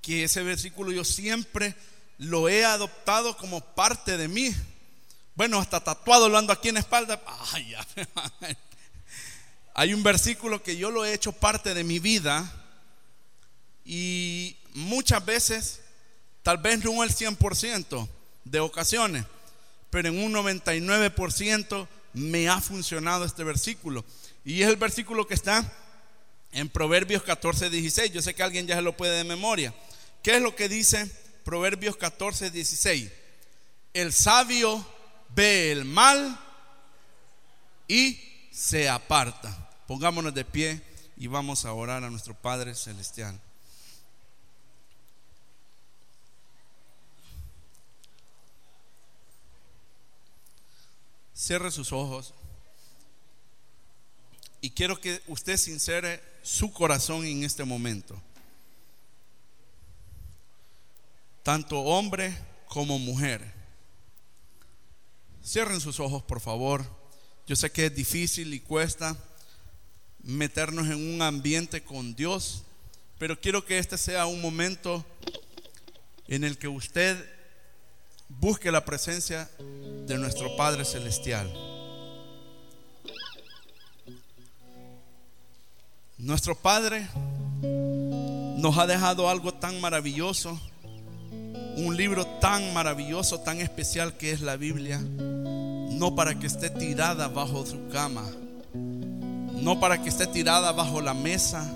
que 0.00 0.24
ese 0.24 0.42
versículo 0.42 0.92
yo 0.92 1.04
siempre 1.04 1.74
lo 2.18 2.48
he 2.48 2.64
adoptado 2.64 3.36
como 3.36 3.60
parte 3.60 4.16
de 4.16 4.28
mí. 4.28 4.54
Bueno, 5.34 5.58
hasta 5.58 5.82
tatuado 5.82 6.28
lo 6.28 6.38
ando 6.38 6.52
aquí 6.52 6.68
en 6.68 6.74
la 6.74 6.80
espalda. 6.80 7.20
Hay 9.74 9.92
un 9.92 10.02
versículo 10.02 10.62
que 10.62 10.76
yo 10.76 10.90
lo 10.90 11.04
he 11.04 11.12
hecho 11.12 11.32
parte 11.32 11.74
de 11.74 11.82
mi 11.82 11.98
vida 11.98 12.52
y 13.84 14.56
muchas 14.74 15.24
veces 15.24 15.80
Tal 16.44 16.58
vez 16.58 16.84
no 16.84 17.02
el 17.02 17.10
100% 17.10 18.06
de 18.44 18.60
ocasiones, 18.60 19.24
pero 19.88 20.10
en 20.10 20.22
un 20.22 20.34
99% 20.34 21.88
me 22.12 22.50
ha 22.50 22.60
funcionado 22.60 23.24
este 23.24 23.44
versículo. 23.44 24.04
Y 24.44 24.60
es 24.60 24.68
el 24.68 24.76
versículo 24.76 25.26
que 25.26 25.32
está 25.32 25.64
en 26.54 26.68
Proverbios 26.68 27.22
14, 27.24 27.68
16. 27.68 28.12
Yo 28.12 28.22
sé 28.22 28.34
que 28.34 28.42
alguien 28.42 28.66
ya 28.66 28.76
se 28.76 28.82
lo 28.82 28.96
puede 28.96 29.18
de 29.18 29.24
memoria. 29.24 29.74
¿Qué 30.22 30.36
es 30.36 30.42
lo 30.42 30.56
que 30.56 30.68
dice 30.68 31.10
Proverbios 31.44 31.96
14, 31.96 32.50
16? 32.50 33.10
El 33.92 34.12
sabio 34.12 34.86
ve 35.34 35.72
el 35.72 35.84
mal 35.84 36.38
y 37.88 38.18
se 38.52 38.88
aparta. 38.88 39.68
Pongámonos 39.86 40.32
de 40.32 40.44
pie 40.44 40.80
y 41.16 41.26
vamos 41.26 41.64
a 41.64 41.72
orar 41.72 42.04
a 42.04 42.10
nuestro 42.10 42.34
Padre 42.34 42.74
Celestial. 42.74 43.38
Cierre 51.34 51.72
sus 51.72 51.92
ojos. 51.92 52.32
Y 54.60 54.70
quiero 54.70 55.00
que 55.00 55.20
usted 55.26 55.56
sincere 55.56 56.33
su 56.44 56.70
corazón 56.70 57.24
en 57.24 57.42
este 57.42 57.64
momento. 57.64 58.20
Tanto 61.42 61.80
hombre 61.80 62.36
como 62.68 62.98
mujer. 62.98 63.50
Cierren 65.42 65.80
sus 65.80 65.98
ojos, 66.00 66.22
por 66.22 66.40
favor. 66.40 66.84
Yo 67.46 67.56
sé 67.56 67.72
que 67.72 67.86
es 67.86 67.94
difícil 67.94 68.52
y 68.52 68.60
cuesta 68.60 69.16
meternos 70.22 70.86
en 70.86 71.14
un 71.14 71.22
ambiente 71.22 71.82
con 71.82 72.14
Dios, 72.14 72.62
pero 73.18 73.40
quiero 73.40 73.64
que 73.64 73.78
este 73.78 73.96
sea 73.96 74.26
un 74.26 74.42
momento 74.42 75.04
en 76.28 76.44
el 76.44 76.58
que 76.58 76.68
usted 76.68 77.24
busque 78.28 78.70
la 78.70 78.84
presencia 78.84 79.50
de 80.06 80.18
nuestro 80.18 80.56
Padre 80.56 80.84
Celestial. 80.84 81.73
Nuestro 86.18 86.54
Padre 86.54 87.06
nos 87.62 88.78
ha 88.78 88.86
dejado 88.86 89.28
algo 89.28 89.52
tan 89.52 89.80
maravilloso, 89.80 90.58
un 91.76 91.96
libro 91.96 92.26
tan 92.40 92.72
maravilloso, 92.72 93.40
tan 93.40 93.60
especial 93.60 94.16
que 94.16 94.32
es 94.32 94.40
la 94.40 94.56
Biblia, 94.56 95.00
no 95.00 96.14
para 96.14 96.38
que 96.38 96.46
esté 96.46 96.70
tirada 96.70 97.28
bajo 97.28 97.66
su 97.66 97.88
cama, 97.88 98.24
no 98.74 99.80
para 99.80 100.02
que 100.02 100.08
esté 100.08 100.26
tirada 100.26 100.72
bajo 100.72 101.00
la 101.00 101.14
mesa, 101.14 101.70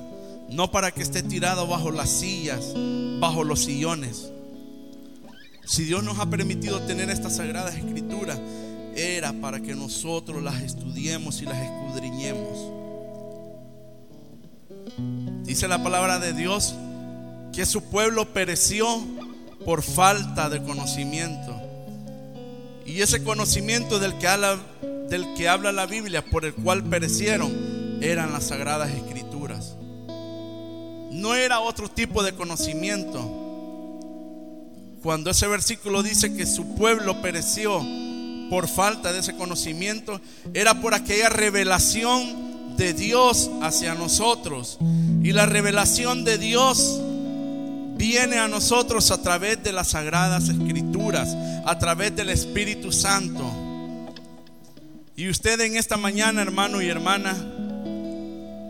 no 0.49 0.70
para 0.70 0.91
que 0.93 1.03
esté 1.03 1.22
tirada 1.22 1.64
bajo 1.64 1.91
las 1.91 2.09
sillas, 2.09 2.74
bajo 3.20 3.45
los 3.45 3.61
sillones 3.64 4.32
si 5.68 5.84
Dios 5.84 6.03
nos 6.03 6.18
ha 6.18 6.24
permitido 6.24 6.80
tener 6.80 7.11
estas 7.11 7.36
sagradas 7.36 7.74
escrituras, 7.76 8.41
era 8.97 9.34
para 9.34 9.61
que 9.61 9.74
nosotros 9.74 10.43
las 10.43 10.62
estudiemos 10.62 11.43
y 11.43 11.45
las 11.45 11.59
escudriñemos. 11.59 12.88
Dice 15.45 15.68
la 15.68 15.82
palabra 15.82 16.18
de 16.18 16.32
Dios 16.32 16.74
que 17.53 17.66
su 17.66 17.84
pueblo 17.84 18.32
pereció 18.32 18.86
por 19.64 19.82
falta 19.82 20.49
de 20.49 20.62
conocimiento. 20.62 21.61
Y 22.86 23.03
ese 23.03 23.22
conocimiento 23.22 23.99
del 23.99 24.16
que 24.18 24.28
habla, 24.28 24.59
del 25.09 25.34
que 25.34 25.49
habla 25.49 25.72
la 25.72 25.86
Biblia, 25.86 26.24
por 26.24 26.45
el 26.45 26.55
cual 26.55 26.84
perecieron, 26.84 27.99
eran 28.01 28.32
las 28.32 28.45
sagradas 28.45 28.91
escrituras. 28.91 29.76
No 31.11 31.34
era 31.34 31.61
otro 31.61 31.89
tipo 31.91 32.22
de 32.22 32.32
conocimiento 32.32 33.47
cuando 35.03 35.30
ese 35.30 35.47
versículo 35.47 36.03
dice 36.03 36.34
que 36.34 36.47
su 36.47 36.74
pueblo 36.74 37.22
pereció 37.22 37.84
por 38.51 38.66
falta 38.66 39.12
de 39.12 39.20
ese 39.20 39.36
conocimiento, 39.36 40.20
era 40.55 40.80
por 40.80 40.95
aquella 40.95 41.28
revelación 41.28 42.47
de 42.79 42.95
Dios 42.95 43.51
hacia 43.61 43.95
nosotros. 43.95 44.79
Y 45.22 45.33
la 45.33 45.45
revelación 45.45 46.24
de 46.24 46.39
Dios 46.39 47.01
viene 47.97 48.39
a 48.39 48.49
nosotros 48.49 49.11
a 49.11 49.20
través 49.20 49.62
de 49.62 49.72
las 49.72 49.89
sagradas 49.89 50.49
escrituras, 50.49 51.37
a 51.66 51.79
través 51.79 52.16
del 52.16 52.31
Espíritu 52.31 52.93
Santo. 52.93 53.45
Y 55.16 55.29
usted 55.29 55.61
en 55.61 55.76
esta 55.76 55.97
mañana, 55.97 56.41
hermano 56.41 56.81
y 56.81 56.89
hermana, 56.89 57.37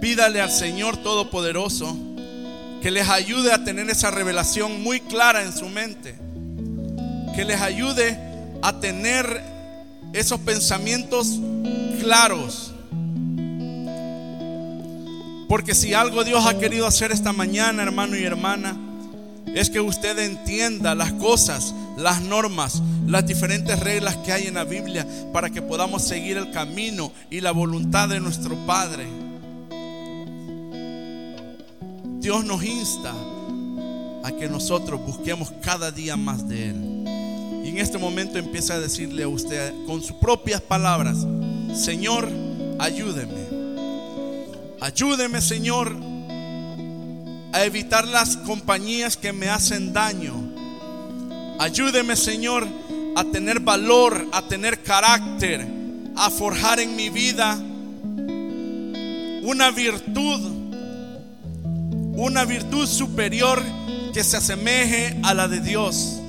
pídale 0.01 0.41
al 0.41 0.51
Señor 0.51 0.97
Todopoderoso 0.97 1.95
que 2.81 2.91
les 2.91 3.09
ayude 3.09 3.53
a 3.53 3.65
tener 3.65 3.91
esa 3.91 4.11
revelación 4.11 4.83
muy 4.83 5.01
clara 5.01 5.43
en 5.43 5.53
su 5.53 5.69
mente, 5.69 6.17
que 7.37 7.45
les 7.45 7.61
ayude 7.61 8.19
a 8.63 8.81
tener 8.81 9.43
esos 10.15 10.41
pensamientos 10.41 11.39
claros. 12.01 12.73
Porque 15.49 15.75
si 15.75 15.95
algo 15.95 16.25
Dios 16.25 16.45
ha 16.47 16.59
querido 16.59 16.87
hacer 16.87 17.11
esta 17.11 17.33
mañana, 17.33 17.83
hermano 17.83 18.17
y 18.17 18.25
hermana, 18.25 18.77
es 19.55 19.71
que 19.71 19.81
usted 19.81 20.19
entienda 20.19 20.95
las 20.95 21.13
cosas, 21.15 21.75
las 21.97 22.21
normas, 22.21 22.83
las 23.07 23.27
diferentes 23.27 23.81
reglas 23.81 24.17
que 24.19 24.33
hay 24.33 24.47
en 24.47 24.55
la 24.55 24.65
Biblia 24.65 25.07
para 25.33 25.49
que 25.49 25.63
podamos 25.63 26.03
seguir 26.03 26.37
el 26.37 26.51
camino 26.51 27.11
y 27.31 27.41
la 27.41 27.53
voluntad 27.53 28.11
de 28.11 28.21
nuestro 28.21 28.55
Padre. 28.67 29.07
Dios 32.21 32.45
nos 32.45 32.63
insta 32.63 33.15
a 34.23 34.33
que 34.33 34.49
nosotros 34.49 35.01
busquemos 35.01 35.51
cada 35.63 35.91
día 35.91 36.17
más 36.19 36.47
de 36.47 36.69
Él. 36.69 37.65
Y 37.65 37.71
en 37.71 37.79
este 37.79 37.97
momento 37.97 38.39
empieza 38.39 38.75
a 38.75 38.81
decirle 38.81 39.23
a 39.23 39.29
usted 39.29 39.73
con 39.87 40.03
sus 40.03 40.13
propias 40.17 40.61
palabras, 40.61 41.27
Señor, 41.75 42.29
ayúdeme. 42.79 43.48
Ayúdeme, 44.81 45.41
Señor, 45.41 45.93
a 47.53 47.65
evitar 47.65 48.07
las 48.07 48.37
compañías 48.37 49.17
que 49.17 49.33
me 49.33 49.49
hacen 49.49 49.93
daño. 49.93 50.35
Ayúdeme, 51.59 52.15
Señor, 52.15 52.65
a 53.17 53.25
tener 53.25 53.59
valor, 53.59 54.29
a 54.33 54.43
tener 54.43 54.85
carácter, 54.85 55.67
a 56.15 56.31
forjar 56.31 56.79
en 56.79 56.95
mi 56.95 57.09
vida 57.09 57.59
una 59.43 59.73
virtud, 59.73 60.41
una 62.15 62.45
virtud 62.45 62.87
superior 62.87 63.61
que 64.15 64.23
se 64.23 64.37
asemeje 64.37 65.19
a 65.25 65.35
la 65.35 65.49
de 65.49 65.61
Dios. 65.61 66.21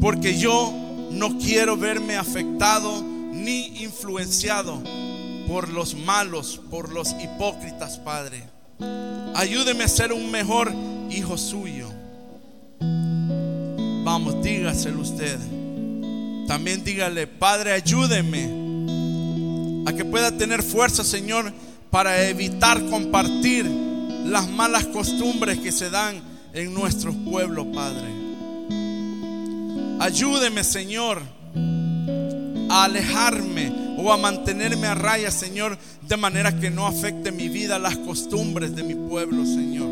Porque 0.00 0.38
yo 0.38 0.72
no 1.10 1.36
quiero 1.36 1.76
verme 1.76 2.16
afectado 2.16 3.02
ni 3.02 3.82
influenciado 3.82 4.82
por 5.46 5.68
los 5.68 5.94
malos, 5.94 6.60
por 6.70 6.92
los 6.92 7.14
hipócritas, 7.20 7.98
Padre. 7.98 8.44
Ayúdeme 9.34 9.84
a 9.84 9.88
ser 9.88 10.12
un 10.12 10.30
mejor 10.30 10.72
hijo 11.10 11.38
suyo. 11.38 11.90
Vamos, 14.04 14.42
dígaselo 14.42 15.00
usted. 15.00 15.38
También 16.46 16.84
dígale, 16.84 17.26
Padre, 17.26 17.72
ayúdeme 17.72 18.44
a 19.86 19.92
que 19.92 20.04
pueda 20.04 20.36
tener 20.36 20.62
fuerza, 20.62 21.04
Señor, 21.04 21.52
para 21.90 22.28
evitar 22.28 22.84
compartir 22.86 23.66
las 23.66 24.48
malas 24.48 24.86
costumbres 24.86 25.58
que 25.58 25.72
se 25.72 25.90
dan 25.90 26.22
en 26.52 26.72
nuestros 26.72 27.14
pueblos, 27.16 27.66
Padre. 27.74 28.08
Ayúdeme, 29.98 30.62
Señor, 30.62 31.22
a 32.68 32.84
alejarme 32.84 33.85
o 34.06 34.12
a 34.12 34.16
mantenerme 34.16 34.86
a 34.86 34.94
raya, 34.94 35.32
Señor, 35.32 35.76
de 36.02 36.16
manera 36.16 36.56
que 36.58 36.70
no 36.70 36.86
afecte 36.86 37.32
mi 37.32 37.48
vida, 37.48 37.78
las 37.80 37.96
costumbres 37.96 38.76
de 38.76 38.84
mi 38.84 38.94
pueblo, 38.94 39.44
Señor. 39.44 39.88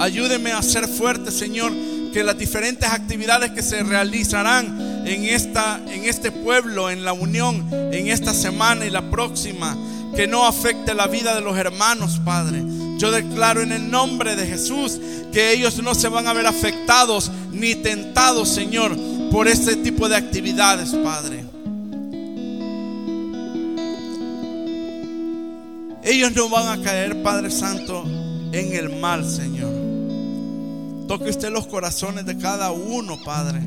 Ayúdeme 0.00 0.50
a 0.50 0.60
ser 0.62 0.88
fuerte, 0.88 1.30
Señor, 1.30 1.72
que 2.12 2.24
las 2.24 2.36
diferentes 2.36 2.88
actividades 2.88 3.52
que 3.52 3.62
se 3.62 3.84
realizarán 3.84 5.04
en, 5.06 5.24
esta, 5.26 5.80
en 5.88 6.06
este 6.06 6.32
pueblo, 6.32 6.90
en 6.90 7.04
la 7.04 7.12
unión, 7.12 7.68
en 7.70 8.08
esta 8.08 8.34
semana 8.34 8.84
y 8.84 8.90
la 8.90 9.10
próxima, 9.10 9.76
que 10.16 10.26
no 10.26 10.44
afecte 10.44 10.92
la 10.92 11.06
vida 11.06 11.36
de 11.36 11.40
los 11.40 11.56
hermanos, 11.56 12.20
Padre. 12.24 12.64
Yo 12.98 13.12
declaro 13.12 13.62
en 13.62 13.70
el 13.70 13.90
nombre 13.90 14.34
de 14.34 14.46
Jesús 14.46 15.00
que 15.32 15.52
ellos 15.52 15.80
no 15.82 15.94
se 15.94 16.08
van 16.08 16.26
a 16.26 16.32
ver 16.32 16.48
afectados 16.48 17.30
ni 17.52 17.76
tentados, 17.76 18.48
Señor, 18.48 18.96
por 19.30 19.46
este 19.46 19.76
tipo 19.76 20.08
de 20.08 20.16
actividades, 20.16 20.90
Padre. 20.90 21.43
Ellos 26.04 26.34
no 26.34 26.50
van 26.50 26.68
a 26.68 26.82
caer, 26.82 27.22
Padre 27.22 27.50
Santo, 27.50 28.04
en 28.52 28.74
el 28.74 29.00
mal, 29.00 29.28
Señor. 29.28 29.72
Toque 31.08 31.30
usted 31.30 31.50
los 31.50 31.66
corazones 31.66 32.26
de 32.26 32.36
cada 32.36 32.72
uno, 32.72 33.18
Padre, 33.24 33.60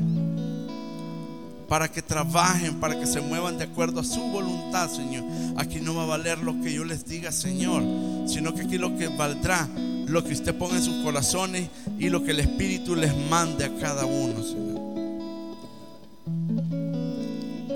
para 1.68 1.90
que 1.90 2.00
trabajen, 2.00 2.78
para 2.78 2.98
que 2.98 3.06
se 3.06 3.20
muevan 3.20 3.58
de 3.58 3.64
acuerdo 3.64 4.00
a 4.00 4.04
su 4.04 4.20
voluntad, 4.20 4.88
Señor. 4.88 5.24
Aquí 5.56 5.80
no 5.80 5.96
va 5.96 6.04
a 6.04 6.06
valer 6.06 6.38
lo 6.38 6.60
que 6.60 6.72
yo 6.72 6.84
les 6.84 7.04
diga, 7.06 7.32
Señor, 7.32 7.82
sino 8.28 8.54
que 8.54 8.62
aquí 8.62 8.78
lo 8.78 8.96
que 8.96 9.08
valdrá, 9.08 9.68
lo 10.06 10.22
que 10.22 10.32
usted 10.32 10.54
ponga 10.54 10.76
en 10.76 10.84
sus 10.84 11.02
corazones 11.02 11.68
y 11.98 12.08
lo 12.08 12.22
que 12.22 12.30
el 12.30 12.38
Espíritu 12.38 12.94
les 12.94 13.16
mande 13.28 13.64
a 13.64 13.76
cada 13.80 14.06
uno, 14.06 14.44
Señor. 14.44 14.78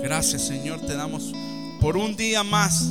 Gracias, 0.01 0.41
Señor, 0.41 0.79
te 0.79 0.95
damos 0.95 1.33
por 1.81 1.97
un 1.97 2.15
día 2.15 2.43
más 2.43 2.89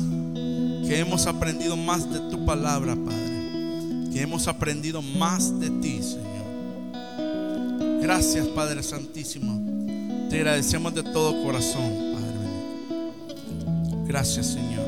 que 0.87 0.99
hemos 0.99 1.25
aprendido 1.27 1.75
más 1.77 2.11
de 2.11 2.19
tu 2.29 2.45
palabra, 2.45 2.95
Padre. 2.95 4.09
Que 4.11 4.21
hemos 4.21 4.47
aprendido 4.47 5.01
más 5.01 5.59
de 5.59 5.69
ti, 5.69 6.01
Señor. 6.01 6.33
Gracias, 8.01 8.47
Padre 8.47 8.83
Santísimo. 8.83 9.61
Te 10.29 10.37
agradecemos 10.37 10.93
de 10.93 11.03
todo 11.03 11.41
corazón, 11.43 12.13
Padre. 12.13 12.33
Gracias, 14.05 14.47
Señor. 14.47 14.83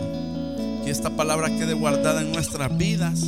Que 0.84 0.92
esta 0.92 1.10
palabra 1.10 1.48
quede 1.50 1.74
guardada 1.74 2.22
en 2.22 2.32
nuestras 2.32 2.78
vidas. 2.78 3.22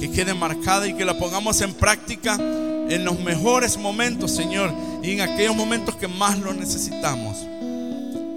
Que 0.00 0.10
quede 0.10 0.34
marcada 0.34 0.88
y 0.88 0.94
que 0.94 1.04
la 1.04 1.16
pongamos 1.18 1.60
en 1.60 1.72
práctica 1.72 2.36
en 2.36 3.04
los 3.04 3.20
mejores 3.20 3.78
momentos, 3.78 4.32
Señor. 4.32 4.72
Y 5.02 5.12
en 5.12 5.20
aquellos 5.20 5.56
momentos 5.56 5.94
que 5.96 6.08
más 6.08 6.38
lo 6.38 6.52
necesitamos. 6.52 7.38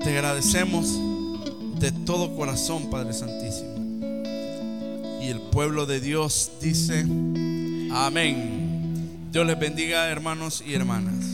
Te 0.04 0.12
agradecemos 0.12 1.00
de 1.80 1.92
todo 1.92 2.36
corazón, 2.36 2.90
Padre 2.90 3.14
Santísimo. 3.14 3.78
Y 5.22 5.28
el 5.30 5.40
pueblo 5.52 5.86
de 5.86 6.00
Dios 6.00 6.52
dice, 6.62 7.06
amén. 7.92 9.18
Dios 9.32 9.46
les 9.46 9.60
bendiga, 9.60 10.10
hermanos 10.10 10.64
y 10.66 10.74
hermanas. 10.74 11.26